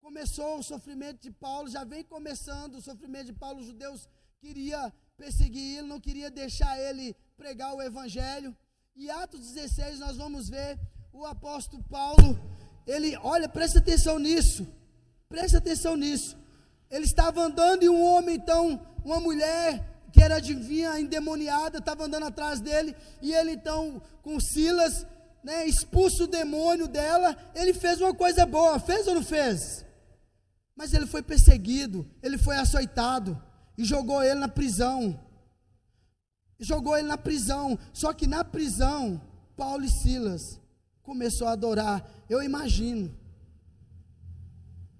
Começou 0.00 0.58
o 0.58 0.62
sofrimento 0.62 1.20
de 1.20 1.30
Paulo, 1.30 1.68
já 1.68 1.84
vem 1.84 2.02
começando 2.04 2.76
o 2.76 2.82
sofrimento 2.82 3.26
de 3.26 3.32
Paulo. 3.32 3.60
Os 3.60 3.66
judeus 3.66 4.08
queria 4.38 4.92
perseguir 5.16 5.78
ele, 5.78 5.88
não 5.88 6.00
queria 6.00 6.30
deixar 6.30 6.78
ele 6.78 7.14
pregar 7.36 7.74
o 7.74 7.82
evangelho. 7.82 8.56
E 8.96 9.10
Atos 9.10 9.52
16 9.52 9.98
nós 9.98 10.16
vamos 10.16 10.48
ver 10.48 10.78
o 11.12 11.24
apóstolo 11.26 11.82
Paulo, 11.84 12.38
ele, 12.86 13.16
olha, 13.18 13.48
presta 13.48 13.78
atenção 13.78 14.18
nisso. 14.18 14.66
Presta 15.30 15.58
atenção 15.58 15.96
nisso. 15.96 16.36
Ele 16.90 17.04
estava 17.04 17.40
andando 17.40 17.84
e 17.84 17.88
um 17.88 18.02
homem, 18.02 18.34
então, 18.34 18.84
uma 19.04 19.20
mulher 19.20 20.08
que 20.12 20.20
era 20.20 20.36
adivinha, 20.36 20.98
endemoniada, 20.98 21.78
estava 21.78 22.04
andando 22.04 22.26
atrás 22.26 22.60
dele, 22.60 22.96
e 23.22 23.32
ele 23.32 23.52
então, 23.52 24.02
com 24.22 24.40
Silas, 24.40 25.06
né, 25.44 25.66
o 25.92 26.26
demônio 26.26 26.88
dela, 26.88 27.36
ele 27.54 27.72
fez 27.72 28.00
uma 28.00 28.12
coisa 28.12 28.44
boa, 28.44 28.80
fez 28.80 29.06
ou 29.06 29.14
não 29.14 29.22
fez? 29.22 29.86
Mas 30.74 30.92
ele 30.92 31.06
foi 31.06 31.22
perseguido, 31.22 32.10
ele 32.20 32.36
foi 32.36 32.56
açoitado, 32.56 33.40
e 33.78 33.84
jogou 33.84 34.20
ele 34.24 34.40
na 34.40 34.48
prisão. 34.48 35.18
Jogou 36.58 36.98
ele 36.98 37.06
na 37.06 37.16
prisão. 37.16 37.78
Só 37.92 38.12
que 38.12 38.26
na 38.26 38.44
prisão, 38.44 39.22
Paulo 39.56 39.84
e 39.84 39.88
Silas 39.88 40.60
começou 41.02 41.46
a 41.46 41.52
adorar. 41.52 42.04
Eu 42.28 42.42
imagino 42.42 43.16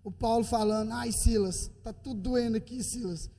o 0.02 0.10
Paulo 0.10 0.44
falando: 0.44 0.92
"Ai, 0.92 1.12
Silas, 1.12 1.70
tá 1.82 1.92
tudo 1.92 2.20
doendo 2.20 2.56
aqui, 2.56 2.82
Silas". 2.82 3.30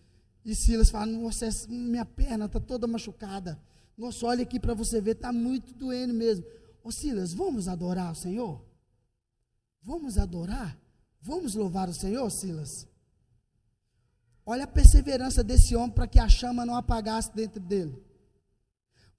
E 0.44 0.56
Silas 0.56 0.90
falando: 0.90 1.20
"Nossa, 1.20 1.50
minha 1.70 2.06
perna 2.06 2.50
tá 2.50 2.60
toda 2.60 2.88
machucada. 2.88 3.60
Nossa, 3.98 4.26
olha 4.26 4.44
aqui 4.44 4.60
para 4.60 4.74
você 4.74 5.00
ver, 5.02 5.16
tá 5.16 5.32
muito 5.32 5.74
doendo 5.74 6.14
mesmo". 6.14 6.46
Ô 6.84 6.92
Silas, 6.92 7.34
vamos 7.34 7.68
adorar 7.68 8.12
o 8.12 8.16
Senhor? 8.16 8.64
Vamos 9.84 10.18
adorar? 10.18 10.78
Vamos 11.22 11.54
louvar 11.54 11.90
o 11.90 11.94
Senhor, 11.94 12.30
Silas? 12.32 12.88
Olha 14.46 14.64
a 14.64 14.68
perseverança 14.68 15.44
desse 15.44 15.76
homem 15.76 15.92
para 15.92 16.08
que 16.08 16.20
a 16.20 16.28
chama 16.28 16.66
não 16.66 16.76
apagasse 16.76 17.34
dentro 17.34 17.60
dele. 17.60 17.96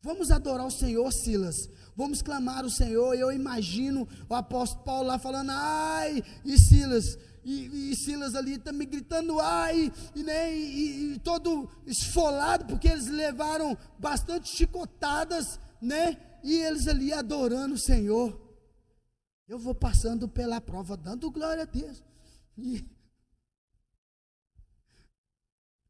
Vamos 0.01 0.33
adorar 0.33 0.67
o 0.67 0.71
Senhor, 0.71 1.13
Silas. 1.13 1.71
Vamos 1.97 2.23
clamar 2.23 2.65
o 2.65 2.71
Senhor. 2.71 3.15
Eu 3.15 3.31
imagino 3.31 4.09
o 4.29 4.35
apóstolo 4.35 4.85
Paulo 4.85 5.09
lá 5.09 5.19
falando, 5.19 5.51
ai, 5.53 6.25
e 6.45 6.59
Silas, 6.59 7.17
e, 7.45 7.91
e 7.91 7.97
Silas 7.97 8.35
ali 8.35 8.59
também 8.59 8.89
gritando, 8.89 9.41
ai, 9.41 9.93
e, 10.15 10.23
né, 10.23 10.55
e, 10.55 11.15
e, 11.15 11.19
todo 11.19 11.69
esfolado, 11.87 12.67
porque 12.67 12.89
eles 12.89 13.09
levaram 13.09 13.77
bastante 13.99 14.49
chicotadas, 14.49 15.59
né? 15.81 16.17
E 16.45 16.55
eles 16.59 16.87
ali 16.87 17.13
adorando 17.13 17.75
o 17.75 17.81
Senhor. 17.81 18.41
Eu 19.49 19.59
vou 19.59 19.75
passando 19.75 20.29
pela 20.29 20.61
prova, 20.61 20.97
dando 20.97 21.31
glória 21.31 21.65
a 21.65 21.67
Deus. 21.67 22.03
E... 22.57 22.85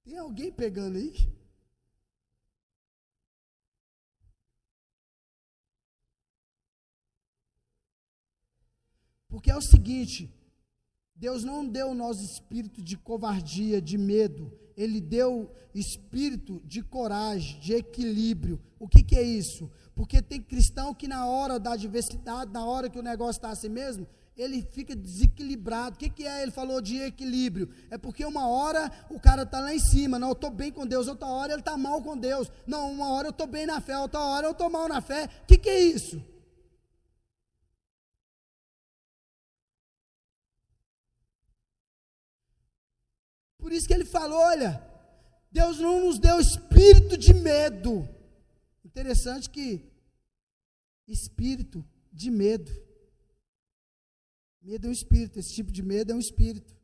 Tem 0.04 0.18
alguém 0.18 0.50
pegando 0.50 0.98
aí? 0.98 1.12
Porque 9.28 9.50
é 9.50 9.56
o 9.56 9.62
seguinte, 9.62 10.30
Deus 11.22 11.44
não 11.44 11.64
deu 11.64 11.94
nosso 11.94 12.24
espírito 12.24 12.82
de 12.82 12.96
covardia, 12.96 13.80
de 13.80 13.96
medo, 13.96 14.52
Ele 14.76 15.00
deu 15.00 15.52
espírito 15.72 16.60
de 16.64 16.82
coragem, 16.82 17.60
de 17.60 17.74
equilíbrio. 17.74 18.60
O 18.76 18.88
que, 18.88 19.04
que 19.04 19.14
é 19.14 19.22
isso? 19.22 19.70
Porque 19.94 20.20
tem 20.20 20.40
cristão 20.40 20.92
que 20.92 21.06
na 21.06 21.24
hora 21.24 21.60
da 21.60 21.74
adversidade, 21.74 22.52
na 22.52 22.66
hora 22.66 22.90
que 22.90 22.98
o 22.98 23.02
negócio 23.02 23.38
está 23.38 23.50
assim 23.50 23.68
mesmo, 23.68 24.04
ele 24.36 24.62
fica 24.62 24.96
desequilibrado. 24.96 25.94
O 25.94 25.98
que, 26.00 26.10
que 26.10 26.26
é? 26.26 26.42
Ele 26.42 26.50
falou 26.50 26.80
de 26.80 26.96
equilíbrio. 26.96 27.70
É 27.88 27.96
porque 27.96 28.24
uma 28.24 28.48
hora 28.48 28.90
o 29.08 29.20
cara 29.20 29.42
está 29.44 29.60
lá 29.60 29.72
em 29.72 29.78
cima, 29.78 30.18
não, 30.18 30.30
eu 30.30 30.32
estou 30.32 30.50
bem 30.50 30.72
com 30.72 30.84
Deus, 30.84 31.06
outra 31.06 31.28
hora 31.28 31.52
ele 31.52 31.60
está 31.60 31.76
mal 31.76 32.02
com 32.02 32.18
Deus. 32.18 32.50
Não, 32.66 32.90
uma 32.90 33.12
hora 33.12 33.28
eu 33.28 33.30
estou 33.30 33.46
bem 33.46 33.64
na 33.64 33.80
fé, 33.80 33.96
outra 33.96 34.18
hora 34.18 34.48
eu 34.48 34.52
estou 34.52 34.68
mal 34.68 34.88
na 34.88 35.00
fé. 35.00 35.28
O 35.44 35.46
que, 35.46 35.56
que 35.56 35.68
é 35.68 35.78
isso? 35.78 36.20
Por 43.72 43.76
isso 43.76 43.88
que 43.88 43.94
ele 43.94 44.04
falou: 44.04 44.38
olha, 44.38 44.86
Deus 45.50 45.78
não 45.78 46.04
nos 46.04 46.18
deu 46.18 46.38
espírito 46.38 47.16
de 47.16 47.32
medo. 47.32 48.06
Interessante 48.84 49.48
que 49.48 49.90
espírito 51.08 51.82
de 52.12 52.30
medo. 52.30 52.70
Medo 54.60 54.86
é 54.86 54.90
um 54.90 54.92
espírito, 54.92 55.38
esse 55.38 55.54
tipo 55.54 55.72
de 55.72 55.82
medo 55.82 56.12
é 56.12 56.14
um 56.14 56.18
espírito 56.18 56.76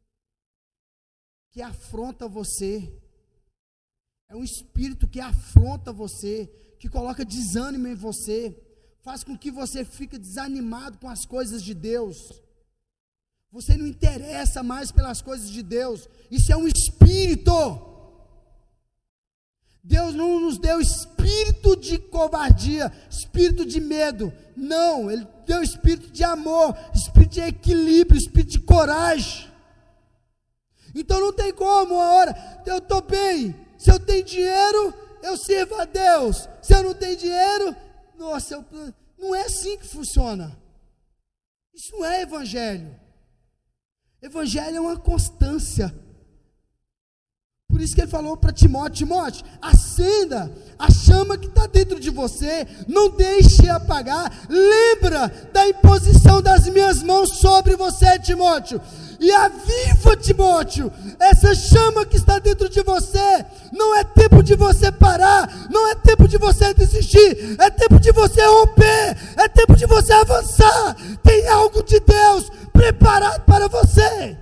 que 1.50 1.60
afronta 1.60 2.26
você. 2.26 2.90
É 4.26 4.34
um 4.34 4.42
espírito 4.42 5.06
que 5.06 5.20
afronta 5.20 5.92
você, 5.92 6.46
que 6.80 6.88
coloca 6.88 7.22
desânimo 7.22 7.86
em 7.86 7.94
você, 7.94 8.58
faz 9.02 9.22
com 9.22 9.36
que 9.36 9.50
você 9.50 9.84
fique 9.84 10.16
desanimado 10.16 10.96
com 10.96 11.08
as 11.10 11.26
coisas 11.26 11.62
de 11.62 11.74
Deus. 11.74 12.16
Você 13.50 13.76
não 13.76 13.86
interessa 13.86 14.62
mais 14.62 14.92
pelas 14.92 15.22
coisas 15.22 15.50
de 15.50 15.62
Deus. 15.62 16.08
Isso 16.30 16.52
é 16.52 16.56
um 16.56 16.68
espírito. 16.68 17.52
Deus 19.82 20.14
não 20.14 20.38
nos 20.38 20.58
deu 20.58 20.80
espírito 20.80 21.74
de 21.74 21.98
covardia, 21.98 22.92
espírito 23.10 23.64
de 23.64 23.80
medo. 23.80 24.30
Não, 24.54 25.10
Ele 25.10 25.26
deu 25.46 25.62
espírito 25.62 26.10
de 26.10 26.22
amor, 26.22 26.76
espírito 26.94 27.34
de 27.34 27.40
equilíbrio, 27.40 28.18
espírito 28.18 28.52
de 28.52 28.60
coragem. 28.60 29.48
Então 30.94 31.18
não 31.20 31.32
tem 31.32 31.52
como, 31.52 31.94
uma 31.94 32.04
hora, 32.12 32.62
eu 32.66 32.78
estou 32.78 33.00
bem. 33.00 33.54
Se 33.78 33.90
eu 33.90 33.98
tenho 33.98 34.24
dinheiro, 34.24 34.92
eu 35.22 35.36
sirvo 35.38 35.74
a 35.76 35.84
Deus. 35.84 36.48
Se 36.60 36.74
eu 36.74 36.82
não 36.82 36.92
tenho 36.92 37.16
dinheiro, 37.16 37.74
nossa, 38.18 38.54
eu, 38.54 38.64
não 39.18 39.34
é 39.34 39.42
assim 39.42 39.78
que 39.78 39.86
funciona. 39.86 40.54
Isso 41.72 41.92
não 41.92 42.04
é 42.04 42.22
evangelho. 42.22 42.94
Evangelho 44.20 44.76
é 44.76 44.80
uma 44.80 44.96
constância. 44.96 45.94
Por 47.78 47.84
isso 47.84 47.94
que 47.94 48.00
ele 48.00 48.10
falou 48.10 48.36
para 48.36 48.50
Timóteo: 48.50 49.06
Timóteo, 49.06 49.46
acenda 49.62 50.50
a 50.76 50.90
chama 50.90 51.38
que 51.38 51.46
está 51.46 51.64
dentro 51.68 52.00
de 52.00 52.10
você, 52.10 52.66
não 52.88 53.08
deixe 53.08 53.70
apagar. 53.70 54.32
Lembra 54.48 55.32
da 55.52 55.68
imposição 55.68 56.42
das 56.42 56.66
minhas 56.66 57.04
mãos 57.04 57.38
sobre 57.38 57.76
você, 57.76 58.18
Timóteo. 58.18 58.80
E 59.20 59.30
aviva, 59.30 60.16
Timóteo, 60.16 60.90
essa 61.20 61.54
chama 61.54 62.04
que 62.04 62.16
está 62.16 62.40
dentro 62.40 62.68
de 62.68 62.82
você. 62.82 63.46
Não 63.72 63.94
é 63.94 64.02
tempo 64.02 64.42
de 64.42 64.56
você 64.56 64.90
parar, 64.90 65.68
não 65.70 65.88
é 65.88 65.94
tempo 65.94 66.26
de 66.26 66.36
você 66.36 66.74
desistir, 66.74 67.60
é 67.60 67.70
tempo 67.70 68.00
de 68.00 68.10
você 68.10 68.44
romper, 68.44 69.16
é 69.36 69.48
tempo 69.48 69.76
de 69.76 69.86
você 69.86 70.12
avançar. 70.14 70.96
Tem 71.22 71.46
algo 71.46 71.80
de 71.84 72.00
Deus 72.00 72.50
preparado 72.72 73.44
para 73.44 73.68
você. 73.68 74.36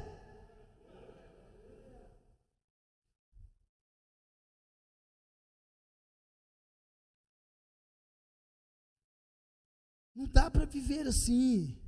Não 10.17 10.25
dá 10.25 10.51
para 10.51 10.65
viver 10.65 11.07
assim, 11.07 11.79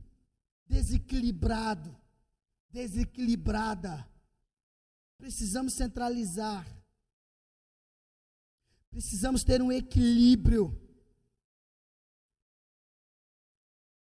desequilibrado, 0.66 1.96
desequilibrada. 2.68 4.06
Precisamos 5.16 5.72
centralizar. 5.72 6.66
Precisamos 8.90 9.42
ter 9.42 9.62
um 9.62 9.72
equilíbrio. 9.72 10.78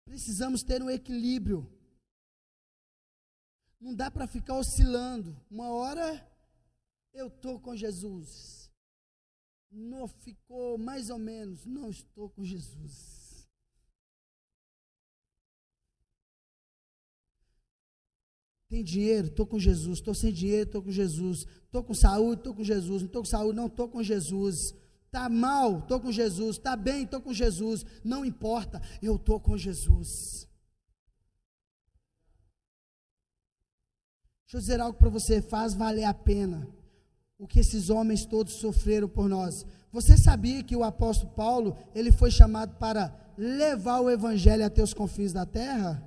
Precisamos 0.03 0.63
ter 0.63 0.82
um 0.82 0.89
equilíbrio. 0.89 1.72
Não 3.80 3.93
dá 3.93 4.09
para 4.09 4.26
ficar 4.26 4.55
oscilando. 4.57 5.39
Uma 5.47 5.70
hora 5.70 6.28
eu 7.13 7.28
estou 7.28 7.59
com 7.59 7.76
Jesus. 7.76 8.72
Não 9.70 10.07
ficou 10.07 10.76
mais 10.80 11.11
ou 11.11 11.20
menos. 11.20 11.68
Não 11.68 11.91
estou 11.91 12.32
com 12.32 12.43
Jesus. 12.43 13.26
Tem 18.70 18.84
dinheiro? 18.84 19.28
Estou 19.28 19.45
com 19.45 19.57
Jesus. 19.59 19.99
Estou 19.99 20.13
sem 20.13 20.32
dinheiro? 20.32 20.63
Estou 20.63 20.82
com 20.82 20.91
Jesus. 20.91 21.47
Estou 21.65 21.84
com 21.84 21.93
saúde? 21.93 22.39
Estou 22.39 22.53
com 22.53 22.63
Jesus. 22.63 23.01
Não 23.01 23.07
estou 23.07 23.22
com 23.22 23.28
saúde? 23.28 23.55
Não 23.55 23.68
estou 23.68 23.88
com 23.89 24.03
Jesus. 24.03 24.76
Está 25.05 25.30
mal? 25.30 25.80
Estou 25.80 25.99
com 25.99 26.11
Jesus. 26.11 26.57
Está 26.57 26.76
bem? 26.76 27.03
Estou 27.03 27.22
com 27.22 27.34
Jesus. 27.34 27.86
Não 28.03 28.26
importa. 28.26 28.82
Eu 29.01 29.15
estou 29.15 29.39
com 29.39 29.57
Jesus. 29.57 30.47
Deixa 34.45 34.57
eu 34.57 34.61
dizer 34.61 34.80
algo 34.80 34.97
para 34.97 35.09
você, 35.09 35.41
faz 35.41 35.74
valer 35.74 36.05
a 36.05 36.13
pena 36.13 36.68
o 37.38 37.45
que 37.45 37.59
esses 37.59 37.89
homens 37.89 38.26
todos 38.26 38.53
sofreram 38.53 39.07
por 39.07 39.30
nós. 39.30 39.65
Você 39.91 40.18
sabia 40.18 40.63
que 40.63 40.76
o 40.76 40.84
apóstolo 40.84 41.32
Paulo, 41.34 41.78
ele 41.93 42.11
foi 42.11 42.32
chamado 42.32 42.76
para 42.78 43.13
levar 43.38 43.99
o 43.99 44.09
evangelho 44.09 44.65
até 44.65 44.82
os 44.82 44.93
confins 44.93 45.34
da 45.34 45.45
terra? 45.45 46.03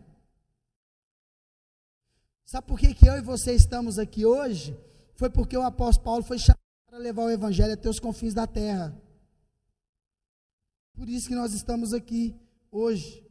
Sabe 2.51 2.66
por 2.66 2.80
que, 2.80 2.92
que 2.92 3.09
eu 3.09 3.16
e 3.16 3.20
você 3.20 3.55
estamos 3.55 3.96
aqui 3.96 4.26
hoje? 4.26 4.76
Foi 5.14 5.30
porque 5.30 5.57
o 5.57 5.62
apóstolo 5.62 6.05
Paulo 6.05 6.24
foi 6.24 6.36
chamado 6.36 6.59
para 6.84 6.98
levar 6.98 7.22
o 7.22 7.30
evangelho 7.30 7.74
até 7.74 7.88
os 7.88 8.01
confins 8.01 8.34
da 8.34 8.44
terra. 8.44 8.92
Por 10.92 11.09
isso 11.09 11.28
que 11.28 11.34
nós 11.36 11.55
estamos 11.55 11.94
aqui 11.94 12.34
hoje. 12.68 13.24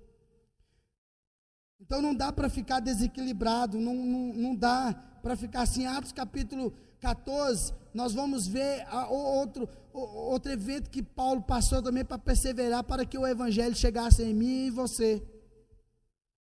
Então 1.82 2.01
não 2.01 2.15
dá 2.15 2.32
para 2.32 2.47
ficar 2.47 2.80
desequilibrado, 2.80 3.78
não, 3.78 3.93
não, 3.93 4.34
não 4.34 4.55
dá 4.55 4.93
para 5.22 5.36
ficar 5.36 5.63
assim. 5.63 5.86
Atos 5.86 6.13
capítulo 6.13 6.72
14, 7.01 7.74
nós 7.93 8.13
vamos 8.13 8.47
ver 8.47 8.88
outro, 9.09 9.67
outro 9.91 10.49
evento 10.49 10.89
que 10.89 11.03
Paulo 11.03 11.41
passou 11.41 11.84
também 11.84 12.05
para 12.05 12.17
perseverar, 12.17 12.86
para 12.86 13.05
que 13.05 13.17
o 13.17 13.28
evangelho 13.28 13.76
chegasse 13.76 14.24
em 14.24 14.34
mim 14.34 14.47
e 14.47 14.67
em 14.67 14.72
você. 14.72 15.22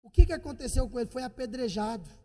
O 0.00 0.08
que, 0.08 0.24
que 0.24 0.32
aconteceu 0.32 0.88
com 0.88 1.00
ele? 1.00 1.10
Foi 1.10 1.24
apedrejado. 1.24 2.21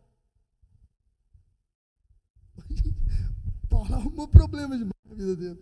Paulo 3.87 3.95
arrumou 4.01 4.27
problemas 4.27 4.77
demais 4.77 4.93
na 5.05 5.15
vida 5.15 5.35
dele. 5.35 5.59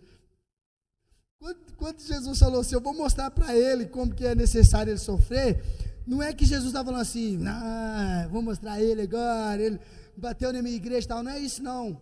Quando, 1.38 1.76
quando 1.76 2.00
Jesus 2.00 2.38
falou 2.38 2.60
assim, 2.60 2.74
eu 2.74 2.80
vou 2.80 2.94
mostrar 2.94 3.30
para 3.30 3.56
ele 3.56 3.86
como 3.86 4.14
que 4.14 4.24
é 4.24 4.34
necessário 4.34 4.90
ele 4.90 4.98
sofrer, 4.98 5.62
não 6.06 6.22
é 6.22 6.32
que 6.32 6.44
Jesus 6.44 6.68
estava 6.68 6.86
falando 6.86 7.02
assim, 7.02 7.46
ah, 7.46 8.28
vou 8.30 8.42
mostrar 8.42 8.80
ele 8.80 9.02
agora, 9.02 9.62
ele 9.62 9.80
bateu 10.16 10.52
na 10.52 10.62
minha 10.62 10.76
igreja 10.76 11.04
e 11.04 11.08
tal. 11.08 11.22
Não 11.22 11.30
é 11.30 11.38
isso, 11.38 11.62
não. 11.62 12.00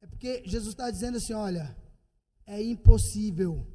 É 0.00 0.06
porque 0.06 0.42
Jesus 0.44 0.74
está 0.74 0.90
dizendo 0.90 1.16
assim: 1.16 1.32
olha, 1.32 1.74
é 2.46 2.62
impossível 2.62 3.66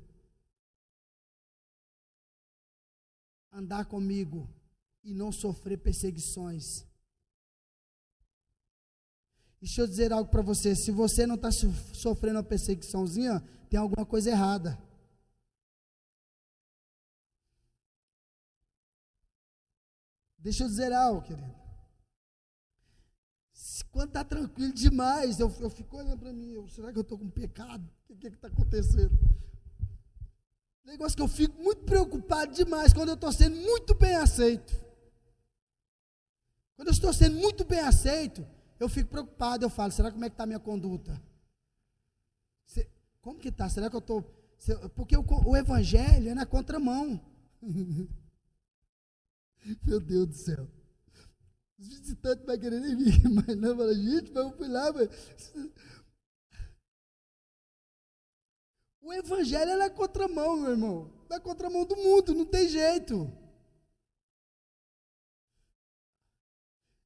andar 3.52 3.86
comigo 3.86 4.48
e 5.04 5.14
não 5.14 5.32
sofrer 5.32 5.78
perseguições. 5.78 6.86
Deixa 9.62 9.82
eu 9.82 9.88
dizer 9.88 10.14
algo 10.14 10.30
para 10.30 10.42
você: 10.42 10.76
se 10.76 10.92
você 10.92 11.28
não 11.28 11.36
está 11.36 11.50
sofrendo 11.52 12.38
uma 12.38 12.44
perseguiçãozinha, 12.44 13.44
tem 13.70 13.80
alguma 13.80 14.06
coisa 14.06 14.30
errada. 14.30 14.78
Deixa 20.38 20.64
eu 20.64 20.68
dizer 20.68 20.94
algo, 20.94 21.22
querido. 21.22 21.60
Quando 23.92 24.10
está 24.10 24.24
tranquilo 24.24 24.72
demais, 24.72 25.40
eu, 25.40 25.54
eu 25.60 25.70
fico 25.70 25.98
olhando 25.98 26.20
para 26.20 26.32
mim, 26.32 26.52
eu, 26.52 26.70
será 26.70 26.92
que 26.94 26.98
eu 26.98 27.02
estou 27.02 27.18
com 27.18 27.30
pecado? 27.30 27.90
O 28.08 28.16
que 28.16 28.28
está 28.28 28.48
acontecendo? 28.48 29.18
Negócio 30.86 31.16
que 31.16 31.22
eu 31.22 31.28
fico 31.28 31.62
muito 31.62 31.84
preocupado 31.84 32.54
demais 32.54 32.94
quando 32.94 33.10
eu 33.10 33.16
estou 33.16 33.32
sendo 33.32 33.58
muito 33.58 33.94
bem 33.96 34.16
aceito. 34.16 34.74
Quando 36.76 36.88
eu 36.88 36.94
estou 36.94 37.14
sendo 37.14 37.38
muito 37.38 37.66
bem 37.66 37.80
aceito, 37.80 38.48
eu 38.80 38.90
fico 38.90 39.10
preocupado, 39.10 39.66
eu 39.66 39.70
falo, 39.70 39.92
será 39.92 40.12
como 40.12 40.24
é 40.26 40.30
que 40.30 40.34
está 40.34 40.44
a 40.44 40.48
minha 40.48 40.60
conduta? 40.60 41.22
Como 43.22 43.40
que 43.40 43.50
está? 43.50 43.70
Será 43.70 43.90
que 43.90 43.96
eu 43.96 44.00
estou. 44.00 44.24
Porque 44.96 45.16
o, 45.16 45.24
o 45.46 45.56
evangelho 45.56 46.30
é 46.30 46.34
na 46.34 46.46
contramão. 46.46 47.20
Meu 49.84 50.00
Deus 50.00 50.28
do 50.28 50.34
céu. 50.36 50.68
Os 51.78 51.88
visitantes 51.88 52.40
não 52.40 52.48
vão 52.48 52.60
querer 52.60 52.80
nem 52.80 52.96
vir, 52.96 53.22
mas 53.30 53.56
não, 53.58 53.78
fala, 53.78 53.94
gente, 53.94 54.32
vamos 54.32 54.58
fui 54.58 54.68
lá, 54.68 54.92
mas... 54.92 55.10
O 59.02 59.14
evangelho 59.14 59.72
é 59.72 59.78
na 59.78 59.90
contramão, 59.90 60.58
meu 60.58 60.72
irmão. 60.72 61.12
Na 61.28 61.40
contramão 61.40 61.84
do 61.84 61.96
mundo, 61.96 62.34
não 62.36 62.46
tem 62.46 62.68
jeito. 62.68 63.32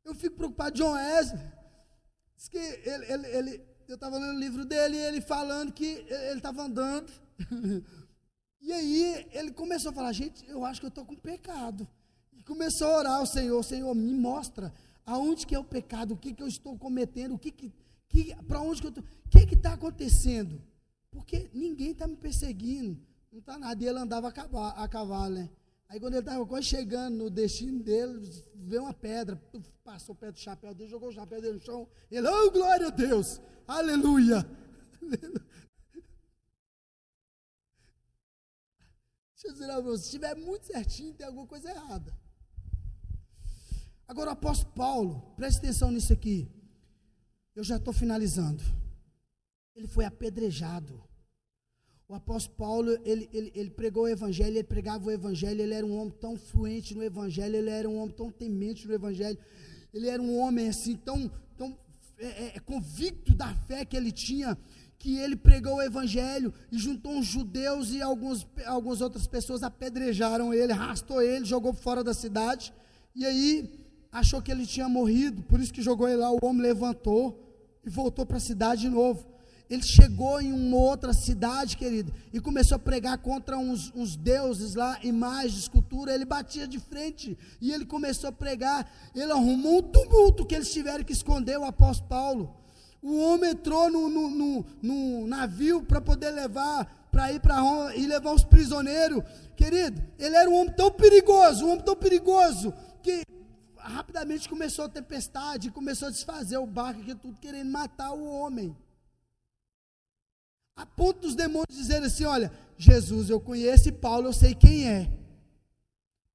Eu 0.04 0.14
fico 0.14 0.36
preocupado, 0.36 0.76
John 0.76 0.94
Wesley, 0.94 1.40
diz 2.44 2.50
que 2.50 2.58
ele, 2.58 3.06
ele, 3.12 3.28
ele 3.28 3.62
eu 3.88 3.96
estava 3.96 4.18
lendo 4.18 4.36
o 4.36 4.40
livro 4.40 4.66
dele 4.66 4.98
e 4.98 5.00
ele 5.00 5.22
falando 5.22 5.72
que 5.72 5.86
ele 5.86 6.38
estava 6.38 6.64
andando. 6.64 7.12
e 8.62 8.72
aí 8.72 9.28
ele 9.32 9.52
começou 9.52 9.92
a 9.92 9.94
falar, 9.94 10.12
gente, 10.14 10.46
eu 10.50 10.66
acho 10.66 10.80
que 10.80 10.86
eu 10.86 10.90
estou 10.90 11.06
com 11.06 11.16
pecado. 11.16 11.88
E 12.34 12.44
começou 12.44 12.88
a 12.88 12.98
orar 12.98 13.14
ao 13.20 13.26
Senhor, 13.26 13.62
Senhor, 13.64 13.94
me 13.94 14.14
mostra 14.14 14.74
aonde 15.06 15.46
que 15.46 15.54
é 15.54 15.60
o 15.60 15.64
pecado, 15.64 16.14
o 16.14 16.18
que, 16.18 16.34
que 16.34 16.42
eu 16.42 16.48
estou 16.48 16.78
cometendo, 16.78 17.36
o 17.36 17.40
que, 17.40 17.52
que, 17.52 17.74
que 18.08 18.36
para 18.48 18.62
onde 18.62 18.82
que 18.82 18.88
eu 18.88 18.90
estou, 18.90 19.04
o 19.04 19.30
que 19.30 19.56
está 19.56 19.74
acontecendo? 19.74 20.62
Porque 21.12 21.50
ninguém 21.54 21.92
está 21.92 22.08
me 22.08 22.16
perseguindo, 22.16 22.98
não 23.32 23.40
está 23.40 23.58
nada. 23.58 23.84
E 23.84 23.88
ele 23.88 24.00
andava 24.00 24.30
a 24.30 24.88
cavalo, 24.88 25.36
né? 25.36 25.50
Aí 25.94 26.00
quando 26.00 26.16
ele 26.16 26.22
estava 26.22 26.44
quase 26.44 26.66
chegando 26.66 27.18
no 27.18 27.30
destino 27.30 27.80
dele, 27.84 28.20
veio 28.56 28.82
uma 28.82 28.96
pedra, 28.96 29.40
passou 29.84 30.16
perto 30.16 30.38
do 30.38 30.42
chapéu 30.42 30.74
dele, 30.74 30.90
jogou 30.90 31.10
o 31.10 31.14
chapéu 31.14 31.40
dele 31.40 31.54
no 31.54 31.62
chão. 31.62 31.88
Ele, 32.10 32.28
oh 32.28 32.50
glória 32.50 32.88
a 32.88 32.90
Deus, 32.90 33.40
aleluia. 33.68 34.44
Deixa 39.36 39.46
eu 39.46 39.54
dizer 39.54 39.70
a 39.70 39.80
você, 39.80 40.00
se 40.00 40.06
estiver 40.06 40.36
muito 40.36 40.66
certinho, 40.66 41.14
tem 41.14 41.28
alguma 41.28 41.46
coisa 41.46 41.70
errada. 41.70 42.20
Agora 44.08 44.32
o 44.32 44.34
apóstolo 44.34 44.74
Paulo, 44.74 45.22
preste 45.36 45.60
atenção 45.60 45.92
nisso 45.92 46.12
aqui. 46.12 46.52
Eu 47.56 47.64
já 47.64 47.78
estou 47.78 47.94
finalizando. 47.94 48.64
Ele 49.76 49.88
foi 49.88 50.06
apedrejado. 50.06 51.08
O 52.08 52.16
apóstolo 52.16 52.58
Paulo, 52.58 52.92
ele, 53.06 53.30
ele, 53.34 53.52
ele 53.56 53.70
pregou 53.70 54.04
o 54.04 54.08
evangelho, 54.08 54.58
ele 54.58 54.64
pregava 54.64 55.08
o 55.08 55.12
evangelho, 55.12 55.62
ele 55.62 55.74
era 55.74 55.86
um 55.86 55.98
homem 55.98 56.14
tão 56.20 56.36
fluente 56.36 56.94
no 56.94 57.04
evangelho, 57.04 57.56
ele 57.56 57.70
era 57.70 57.90
um 57.90 57.98
homem 57.98 58.14
tão 58.14 58.30
temente 58.30 58.86
no 58.88 58.94
evangelho, 58.94 59.38
ele 59.94 60.10
era 60.10 60.22
um 60.22 60.38
homem 60.38 60.68
assim, 60.68 60.96
tão, 60.98 61.32
tão 61.58 61.78
é, 62.20 62.26
é, 62.26 62.52
é, 62.56 62.60
convicto 62.60 63.34
da 63.34 63.54
fé 63.56 63.86
que 63.86 63.96
ele 63.96 64.12
tinha, 64.12 64.58
que 65.00 65.18
ele 65.18 65.36
pregou 65.36 65.76
o 65.76 65.82
evangelho 65.82 66.54
e 66.72 66.78
juntou 66.78 67.14
uns 67.14 67.26
judeus 67.26 67.92
e 67.92 68.02
alguns, 68.02 68.46
algumas 68.66 69.00
outras 69.00 69.26
pessoas 69.26 69.64
apedrejaram 69.64 70.54
ele, 70.54 70.74
arrastou 70.74 71.22
ele, 71.22 71.46
jogou 71.46 71.74
fora 71.74 72.04
da 72.04 72.14
cidade, 72.14 72.74
e 73.16 73.26
aí 73.26 73.70
achou 74.12 74.42
que 74.42 74.52
ele 74.52 74.66
tinha 74.66 74.90
morrido, 74.90 75.42
por 75.44 75.60
isso 75.60 75.74
que 75.74 75.82
jogou 75.82 76.08
ele 76.08 76.18
lá, 76.18 76.32
o 76.32 76.40
homem 76.44 76.62
levantou 76.62 77.40
e 77.86 77.90
voltou 77.90 78.26
para 78.26 78.38
a 78.38 78.42
cidade 78.42 78.82
de 78.82 78.90
novo 78.90 79.33
ele 79.74 79.82
chegou 79.82 80.40
em 80.40 80.54
uma 80.54 80.78
outra 80.78 81.14
cidade, 81.14 81.76
querido, 81.76 82.14
e 82.32 82.40
começou 82.40 82.76
a 82.76 82.80
pregar 82.80 83.18
contra 83.18 83.58
uns, 83.58 83.92
uns 83.96 84.16
deuses 84.16 84.76
lá, 84.76 85.00
imagens, 85.02 85.62
escultura. 85.62 86.14
Ele 86.14 86.26
batia 86.26 86.68
de 86.68 86.80
frente 86.80 87.36
e 87.60 87.72
ele 87.72 87.84
começou 87.84 88.30
a 88.30 88.32
pregar. 88.32 88.88
Ele 89.16 89.32
arrumou 89.32 89.80
um 89.80 89.82
tumulto 89.82 90.46
que 90.46 90.54
eles 90.54 90.72
tiveram 90.72 91.04
que 91.04 91.12
esconder 91.12 91.58
o 91.58 91.64
apóstolo 91.64 92.08
Paulo. 92.08 92.56
O 93.02 93.18
homem 93.20 93.50
entrou 93.50 93.90
no, 93.90 94.08
no, 94.08 94.30
no, 94.30 94.66
no 94.80 95.28
navio 95.28 95.82
para 95.82 96.00
poder 96.00 96.30
levar, 96.30 97.10
para 97.12 97.34
ir 97.34 97.40
para 97.40 97.60
Roma 97.60 97.96
e 97.96 98.06
levar 98.06 98.32
os 98.32 98.44
prisioneiros. 98.44 99.24
Querido, 99.56 100.04
ele 100.20 100.36
era 100.36 100.48
um 100.48 100.54
homem 100.54 100.74
tão 100.76 100.92
perigoso, 100.92 101.66
um 101.66 101.72
homem 101.72 101.84
tão 101.84 101.96
perigoso, 101.96 102.72
que 103.02 103.24
rapidamente 103.76 104.48
começou 104.48 104.86
a 104.86 104.90
tempestade, 104.90 105.72
começou 105.72 106.10
a 106.10 106.12
desfazer 106.12 106.58
o 106.58 106.68
barco, 106.68 107.02
tudo 107.16 107.40
querendo 107.42 107.72
matar 107.72 108.12
o 108.12 108.24
homem. 108.24 108.76
A 110.76 110.86
ponto 110.86 111.22
dos 111.22 111.36
demônios 111.36 111.76
dizerem 111.76 112.08
assim: 112.08 112.26
olha, 112.26 112.52
Jesus 112.78 113.30
eu 113.30 113.40
conheço 113.40 113.90
e 113.90 113.92
Paulo 113.92 114.28
eu 114.28 114.34
sei 114.34 114.56
quem 114.56 114.88
é. 114.90 115.12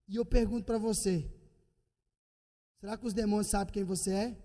E 0.07 0.17
eu 0.17 0.25
pergunto 0.25 0.65
para 0.65 0.79
você: 0.79 1.29
será 2.81 2.97
que 2.97 3.07
os 3.07 3.13
demônios 3.13 3.49
sabem 3.49 3.73
quem 3.73 3.85
você 3.85 4.13
é? 4.13 4.37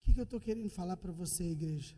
O 0.00 0.04
que, 0.04 0.14
que 0.14 0.20
eu 0.20 0.24
estou 0.24 0.40
querendo 0.40 0.68
falar 0.68 0.96
para 0.96 1.12
você, 1.12 1.44
igreja? 1.44 1.94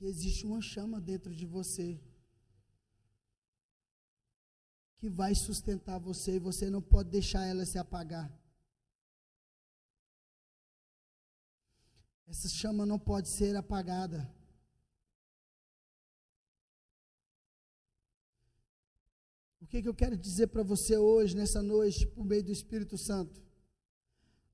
Que 0.00 0.06
existe 0.06 0.46
uma 0.46 0.62
chama 0.62 0.98
dentro 0.98 1.34
de 1.34 1.44
você 1.44 2.00
que 4.96 5.10
vai 5.10 5.34
sustentar 5.34 5.98
você 5.98 6.36
e 6.36 6.38
você 6.38 6.70
não 6.70 6.80
pode 6.80 7.10
deixar 7.10 7.44
ela 7.44 7.66
se 7.66 7.78
apagar. 7.78 8.32
Essa 12.26 12.48
chama 12.48 12.86
não 12.86 12.98
pode 12.98 13.28
ser 13.28 13.54
apagada. 13.54 14.26
O 19.60 19.66
que, 19.66 19.82
que 19.82 19.88
eu 19.88 19.94
quero 19.94 20.16
dizer 20.16 20.46
para 20.46 20.62
você 20.62 20.96
hoje, 20.96 21.36
nessa 21.36 21.60
noite, 21.60 22.06
por 22.06 22.24
meio 22.24 22.42
do 22.42 22.52
Espírito 22.52 22.96
Santo? 22.96 23.42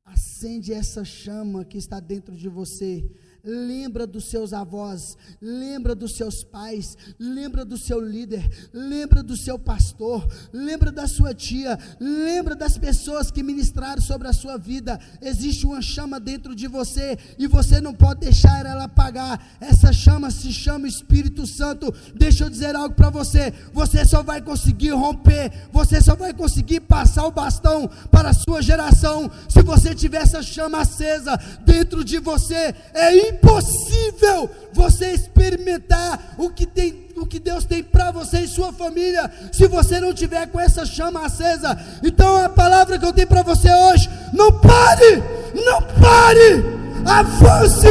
Acende 0.04 0.72
essa 0.72 1.04
chama 1.04 1.64
que 1.64 1.78
está 1.78 2.00
dentro 2.00 2.36
de 2.36 2.48
você 2.48 3.08
lembra 3.46 4.06
dos 4.06 4.24
seus 4.24 4.52
avós, 4.52 5.16
lembra 5.40 5.94
dos 5.94 6.16
seus 6.16 6.42
pais, 6.42 6.98
lembra 7.16 7.64
do 7.64 7.78
seu 7.78 8.00
líder, 8.00 8.44
lembra 8.72 9.22
do 9.22 9.36
seu 9.36 9.56
pastor, 9.56 10.26
lembra 10.52 10.90
da 10.90 11.06
sua 11.06 11.32
tia, 11.32 11.78
lembra 12.00 12.56
das 12.56 12.76
pessoas 12.76 13.30
que 13.30 13.44
ministraram 13.44 14.02
sobre 14.02 14.26
a 14.26 14.32
sua 14.32 14.58
vida. 14.58 14.98
Existe 15.22 15.64
uma 15.64 15.80
chama 15.80 16.18
dentro 16.18 16.56
de 16.56 16.66
você 16.66 17.16
e 17.38 17.46
você 17.46 17.80
não 17.80 17.94
pode 17.94 18.20
deixar 18.20 18.66
ela 18.66 18.84
apagar. 18.84 19.40
Essa 19.60 19.92
chama 19.92 20.30
se 20.32 20.52
chama 20.52 20.88
Espírito 20.88 21.46
Santo. 21.46 21.94
Deixa 22.16 22.44
eu 22.44 22.50
dizer 22.50 22.74
algo 22.74 22.96
para 22.96 23.10
você: 23.10 23.52
você 23.72 24.04
só 24.04 24.24
vai 24.24 24.42
conseguir 24.42 24.90
romper, 24.90 25.52
você 25.70 26.00
só 26.00 26.16
vai 26.16 26.34
conseguir 26.34 26.80
passar 26.80 27.26
o 27.26 27.30
bastão 27.30 27.88
para 28.10 28.30
a 28.30 28.34
sua 28.34 28.60
geração 28.60 29.30
se 29.48 29.62
você 29.62 29.94
tiver 29.94 30.22
essa 30.22 30.42
chama 30.42 30.80
acesa 30.80 31.36
dentro 31.64 32.02
de 32.02 32.18
você. 32.18 32.74
É 32.92 33.28
impossível 33.28 33.35
impossível 33.36 34.50
você 34.72 35.12
experimentar 35.12 36.34
o 36.38 36.50
que 36.50 36.66
tem 36.66 37.06
o 37.16 37.24
que 37.24 37.38
Deus 37.38 37.64
tem 37.64 37.82
para 37.82 38.10
você 38.10 38.40
e 38.40 38.46
sua 38.46 38.74
família, 38.74 39.30
se 39.50 39.66
você 39.66 39.98
não 39.98 40.12
tiver 40.12 40.46
com 40.48 40.60
essa 40.60 40.84
chama 40.84 41.24
acesa. 41.24 41.74
Então 42.02 42.36
a 42.36 42.46
palavra 42.46 42.98
que 42.98 43.06
eu 43.06 43.12
tenho 43.12 43.26
para 43.26 43.42
você 43.42 43.70
hoje, 43.72 44.10
não 44.34 44.52
pare, 44.52 45.22
não 45.54 45.80
pare, 45.98 46.62
avance, 47.06 47.88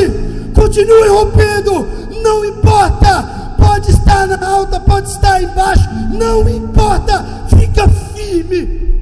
continue 0.53 1.07
rompendo, 1.07 1.87
não 2.21 2.45
importa, 2.45 3.55
pode 3.57 3.89
estar 3.89 4.27
na 4.27 4.47
alta, 4.47 4.79
pode 4.79 5.09
estar 5.09 5.41
embaixo, 5.41 5.89
não 6.13 6.47
importa, 6.47 7.25
fica 7.49 7.89
firme, 7.89 8.93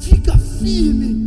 fica 0.00 0.36
firme. 0.58 1.21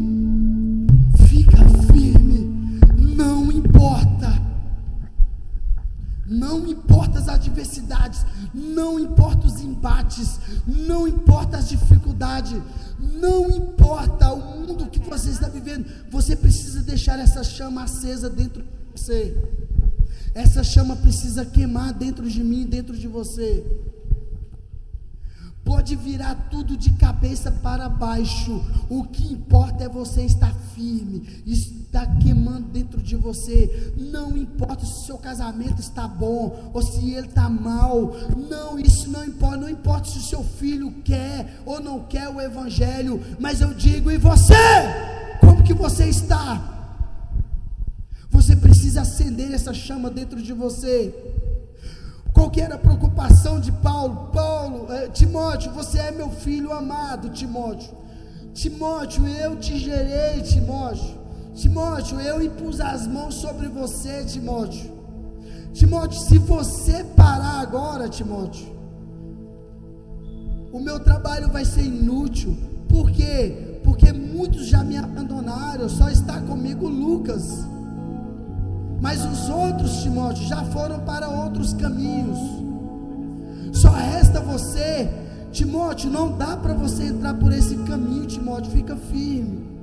Não 6.28 6.68
importa 6.68 7.20
as 7.20 7.28
adversidades, 7.28 8.26
não 8.54 9.00
importa 9.00 9.46
os 9.46 9.62
embates, 9.62 10.40
não 10.66 11.08
importa 11.08 11.58
as 11.58 11.70
dificuldades, 11.70 12.60
não 13.00 13.50
importa 13.52 14.34
o 14.34 14.60
mundo 14.60 14.88
que 14.88 15.00
você 15.00 15.30
está 15.30 15.48
vivendo, 15.48 15.86
você 16.10 16.36
precisa 16.36 16.82
deixar 16.82 17.20
essa 17.20 17.44
chama 17.44 17.84
acesa 17.84 18.30
dentro 18.30 18.64
de 18.64 18.70
você. 18.96 19.38
Essa 20.34 20.64
chama 20.64 20.96
precisa 20.96 21.46
queimar 21.46 21.94
dentro 21.94 22.28
de 22.28 22.44
mim, 22.44 22.66
dentro 22.66 22.98
de 22.98 23.08
você. 23.08 23.64
Pode 25.64 25.96
virar 25.96 26.36
tudo 26.50 26.76
de 26.76 26.92
cabeça 26.94 27.52
para 27.52 27.88
baixo. 27.88 28.64
O 28.90 29.04
que 29.04 29.32
importa 29.32 29.84
é 29.84 29.90
você 29.90 30.24
estar 30.24 30.54
firme, 30.76 31.44
estar 31.96 32.06
queimando 32.18 32.68
dentro 32.68 33.02
de 33.02 33.16
você. 33.16 33.94
Não 33.98 34.36
importa 34.38 34.86
se 34.86 34.92
o 34.92 35.06
seu 35.06 35.18
casamento 35.18 35.80
está 35.80 36.08
bom 36.08 36.72
ou 36.74 36.82
se 36.82 37.14
ele 37.14 37.28
está 37.28 37.50
mal. 37.50 38.14
Não, 38.50 38.78
isso 38.78 39.10
não 39.10 39.24
importa. 39.24 39.58
Não 39.58 39.70
importa 39.70 40.10
se 40.10 40.18
o 40.18 40.22
seu 40.22 40.44
filho 40.44 40.92
quer 41.04 41.62
ou 41.66 41.80
não 41.80 42.02
quer 42.02 42.28
o 42.28 42.42
Evangelho. 42.42 43.22
Mas 43.40 43.62
eu 43.62 43.74
digo, 43.74 44.12
e 44.12 44.18
você? 44.18 44.54
Como 45.40 45.64
que 45.64 45.74
você 45.74 46.06
está? 46.06 46.74
Você 48.30 48.56
precisa 48.56 49.02
acender 49.02 49.54
essa 49.54 49.74
chama 49.74 50.10
dentro 50.10 50.42
de 50.42 50.52
você. 50.52 51.14
Qual 52.34 52.50
que 52.50 52.60
era 52.60 52.76
a 52.76 52.78
preocupação 52.78 53.62
de 53.62 53.72
Paulo? 53.72 54.30
Paulo, 54.34 54.92
eh, 54.92 55.08
Timóteo, 55.08 55.72
você 55.72 56.00
é 56.00 56.12
meu 56.12 56.30
filho 56.30 56.74
amado, 56.74 57.30
Timóteo. 57.30 57.96
Timóteo, 58.54 59.26
eu 59.26 59.56
te 59.56 59.80
gerei, 59.80 60.42
Timóteo. 60.42 61.25
Timóteo, 61.56 62.20
eu 62.20 62.42
impus 62.42 62.82
as 62.82 63.08
mãos 63.08 63.36
sobre 63.36 63.68
você, 63.70 64.26
Timóteo. 64.26 64.92
Timóteo, 65.72 66.20
se 66.20 66.38
você 66.38 67.04
parar 67.16 67.62
agora, 67.62 68.10
Timóteo, 68.10 68.68
o 70.72 70.80
meu 70.80 71.00
trabalho 71.00 71.50
vai 71.50 71.64
ser 71.64 71.84
inútil. 71.84 72.58
Por 72.90 73.10
quê? 73.10 73.80
Porque 73.86 74.12
muitos 74.12 74.68
já 74.68 74.84
me 74.84 74.98
abandonaram, 74.98 75.88
só 75.88 76.10
está 76.10 76.42
comigo 76.42 76.90
Lucas. 76.90 77.66
Mas 79.02 79.24
os 79.24 79.50
outros, 79.50 80.04
Timóteo, 80.04 80.46
já 80.48 80.62
foram 80.66 81.00
para 81.00 81.30
outros 81.30 81.74
caminhos. 81.74 82.38
Só 83.72 83.92
resta 83.92 84.42
você, 84.42 85.10
Timóteo, 85.54 86.10
não 86.10 86.38
dá 86.38 86.58
para 86.58 86.74
você 86.74 87.04
entrar 87.04 87.34
por 87.36 87.54
esse 87.54 87.78
caminho, 87.78 88.26
Timóteo, 88.26 88.72
fica 88.72 88.98
firme. 88.98 89.75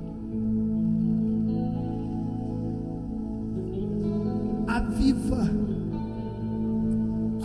Aviva, 4.93 5.49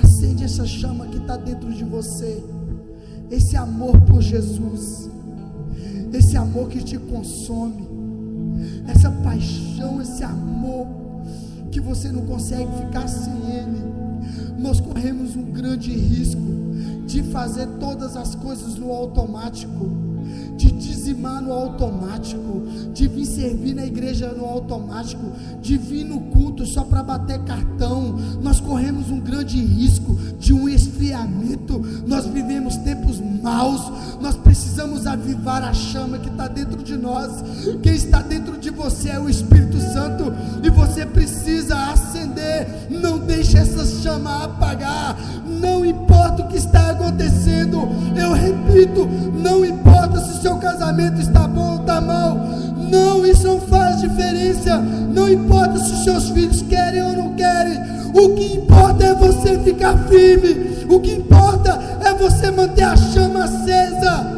acende 0.03 0.45
essa 0.45 0.67
chama 0.67 1.07
que 1.07 1.17
está 1.17 1.35
dentro 1.39 1.73
de 1.73 1.83
você, 1.83 2.45
esse 3.31 3.57
amor 3.57 3.99
por 4.03 4.21
Jesus, 4.21 5.09
esse 6.13 6.37
amor 6.37 6.69
que 6.69 6.85
te 6.85 6.99
consome, 6.99 7.89
essa 8.87 9.11
paixão, 9.11 9.99
esse 10.03 10.23
amor 10.23 10.89
que 11.71 11.81
você 11.81 12.13
não 12.13 12.27
consegue 12.27 12.71
ficar 12.85 13.09
sem 13.09 13.33
Ele, 13.33 13.83
nós 14.59 14.79
corremos 14.79 15.35
um 15.35 15.45
grande 15.45 15.91
risco 15.91 16.68
de 17.09 17.23
fazer 17.23 17.67
todas 17.81 18.17
as 18.17 18.35
coisas 18.35 18.77
no 18.77 18.93
automático, 18.93 19.91
de 20.59 20.71
dizimar 20.71 21.41
no 21.41 21.55
automático, 21.55 22.67
de 22.93 23.09
vir 23.09 23.25
servir 23.25 23.75
na 23.75 23.87
igreja 23.87 24.31
no 24.33 24.45
automático, 24.45 25.33
de 25.63 25.79
vir 25.79 26.05
no 26.05 26.21
culto 26.21 26.67
só 26.67 26.85
para 26.85 27.03
bater 27.03 27.43
cartão. 27.45 28.15
Nós 28.43 28.61
corremos 28.61 29.09
um 29.11 29.21
grande 29.21 29.59
risco 29.59 30.15
de 30.39 30.53
um 30.53 30.69
esfriamento. 30.69 31.81
Nós 32.07 32.27
vivemos 32.27 32.77
tempos 32.77 33.21
maus. 33.43 33.81
Nós 34.21 34.37
precisamos 34.37 35.07
avivar 35.07 35.63
a 35.63 35.73
chama 35.73 36.19
que 36.19 36.29
está 36.29 36.47
dentro 36.47 36.83
de 36.83 36.97
nós. 36.97 37.43
Quem 37.83 37.95
está 37.95 38.21
dentro 38.21 38.59
de 38.59 38.69
você 38.69 39.11
é 39.11 39.19
o 39.19 39.31
Espírito 39.31 39.81
Santo 39.81 40.25
e 40.63 40.69
você 40.69 41.07
precisa 41.07 41.75
acender. 41.91 42.89
Não 42.91 43.19
deixe 43.39 43.57
essa 43.57 43.85
chama 44.03 44.45
apagar. 44.45 45.17
Não 45.47 45.85
importa 45.85 46.43
o 46.43 46.49
que 46.49 46.57
está 46.57 46.91
acontecendo. 46.91 47.89
Eu 48.17 48.33
repito, 48.33 49.07
não 49.07 49.65
importa 49.65 50.21
se 50.21 50.43
seu 50.43 50.57
casamento 50.57 51.21
está 51.21 51.47
bom 51.47 51.75
ou 51.75 51.81
está 51.81 52.01
mal. 52.01 52.35
Não, 52.91 53.25
isso 53.25 53.47
não 53.47 53.61
faz 53.61 54.01
diferença. 54.01 54.79
Não 54.79 55.31
importa 55.31 55.79
se 55.79 56.05
seus 56.05 56.31
filhos 56.31 56.63
querem 56.63 57.03
ou 57.03 57.13
não 57.13 57.35
querem. 57.35 57.79
O 58.13 58.35
que 58.35 58.57
importa 58.57 59.05
é 59.05 59.15
você 59.15 59.59
ficar 59.61 59.97
firme. 60.09 60.85
O 60.89 60.99
que 60.99 61.13
importa 61.13 61.79
é 62.05 62.15
você 62.15 62.51
manter 62.51 62.85
a 62.85 62.97
chama 62.97 63.45
acesa. 63.45 64.38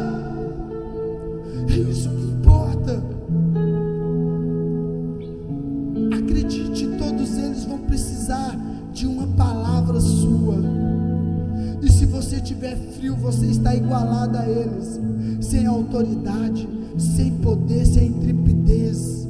Tiver 12.71 12.75
frio, 12.93 13.15
você 13.15 13.47
está 13.47 13.75
igualado 13.75 14.37
a 14.37 14.47
eles, 14.47 14.99
sem 15.41 15.65
autoridade, 15.65 16.67
sem 16.97 17.31
poder, 17.37 17.85
sem 17.85 18.07
intrepidez. 18.07 19.27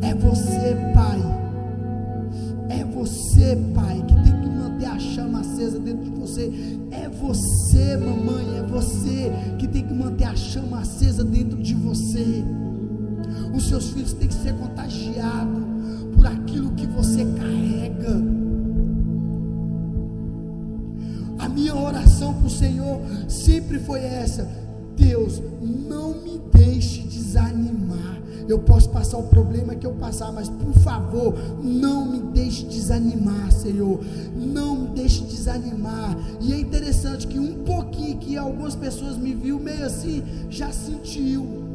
É 0.00 0.14
você, 0.14 0.76
Pai. 0.94 1.20
É 2.70 2.84
você, 2.84 3.56
Pai, 3.74 4.04
que 4.06 4.14
tem 4.14 4.40
que 4.40 4.48
manter 4.48 4.86
a 4.86 4.98
chama 4.98 5.40
acesa 5.40 5.78
dentro 5.78 6.04
de 6.04 6.10
você. 6.10 6.52
É 6.90 7.08
você, 7.08 7.96
mamãe, 7.96 8.58
é 8.58 8.62
você 8.62 9.32
que 9.58 9.66
tem 9.66 9.86
que 9.86 9.94
manter 9.94 10.24
a 10.24 10.36
chama 10.36 10.80
acesa 10.80 11.24
dentro 11.24 11.60
de 11.60 11.74
você. 11.74 12.44
Os 13.54 13.68
seus 13.68 13.90
filhos 13.90 14.12
têm 14.12 14.28
que 14.28 14.34
ser 14.34 14.54
contagiados 14.54 15.64
por 16.14 16.26
aquilo 16.26 16.70
que 16.72 16.86
você 16.86 17.24
carrega. 17.24 18.37
Senhor 22.48 23.00
sempre 23.28 23.78
foi 23.78 24.00
essa: 24.00 24.48
Deus, 24.96 25.42
não 25.60 26.14
me 26.14 26.40
deixe 26.52 27.02
desanimar. 27.02 28.18
Eu 28.48 28.58
posso 28.60 28.88
passar 28.88 29.18
o 29.18 29.24
problema 29.24 29.74
que 29.74 29.86
eu 29.86 29.92
passar, 29.92 30.32
mas 30.32 30.48
por 30.48 30.72
favor, 30.80 31.34
não 31.62 32.06
me 32.06 32.18
deixe 32.32 32.64
desanimar, 32.64 33.52
Senhor. 33.52 34.00
Não 34.34 34.74
me 34.74 34.88
deixe 34.88 35.22
desanimar. 35.22 36.16
E 36.40 36.54
é 36.54 36.58
interessante 36.58 37.26
que 37.26 37.38
um 37.38 37.62
pouquinho 37.64 38.16
que 38.18 38.38
algumas 38.38 38.74
pessoas 38.74 39.18
me 39.18 39.34
viu 39.34 39.58
meio 39.58 39.84
assim, 39.84 40.22
já 40.48 40.72
sentiu. 40.72 41.67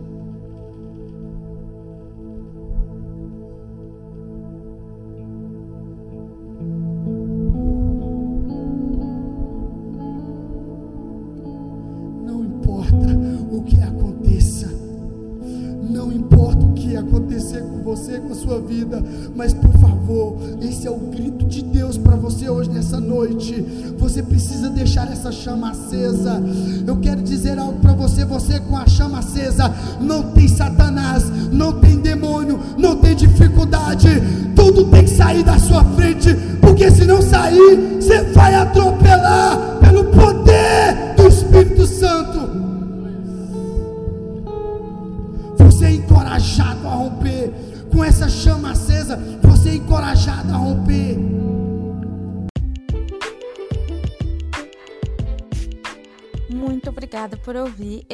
Sua 18.54 18.62
vida, 18.62 19.04
mas 19.36 19.54
por 19.54 19.72
favor, 19.80 20.38
esse 20.62 20.86
é 20.86 20.92
o 20.92 20.98
grito 20.98 21.46
de 21.46 21.64
Deus 21.64 21.98
para 21.98 22.16
você 22.16 22.50
hoje 22.50 22.70
nessa 22.70 23.00
noite. 23.00 23.66
Você 23.98 24.22
precisa 24.22 24.70
deixar 24.70 25.12
essa 25.12 25.32
chama 25.32 25.72
acesa. 25.72 26.42
Eu 26.86 26.98
quero 26.98 27.22
dizer 27.24 27.58
algo 27.58 27.80
para 27.80 27.94
você, 27.94 28.24
você 28.26 28.60
com 28.60 28.78
a 28.78 28.86
chama 28.86 29.20
acesa, 29.20 29.74
não 30.00 30.32
tem 30.32 30.48
Satanás, 30.48 30.83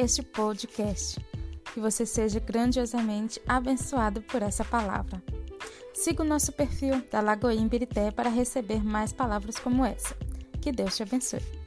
este 0.00 0.22
podcast. 0.22 1.20
Que 1.72 1.78
você 1.78 2.04
seja 2.04 2.40
grandiosamente 2.40 3.40
abençoado 3.46 4.22
por 4.22 4.42
essa 4.42 4.64
palavra. 4.64 5.22
Siga 5.94 6.22
o 6.22 6.26
nosso 6.26 6.52
perfil 6.52 7.02
da 7.10 7.20
Lagoinha 7.20 7.68
Birité 7.68 8.10
para 8.10 8.30
receber 8.30 8.82
mais 8.82 9.12
palavras 9.12 9.58
como 9.58 9.84
essa. 9.84 10.16
Que 10.60 10.72
Deus 10.72 10.96
te 10.96 11.02
abençoe. 11.02 11.59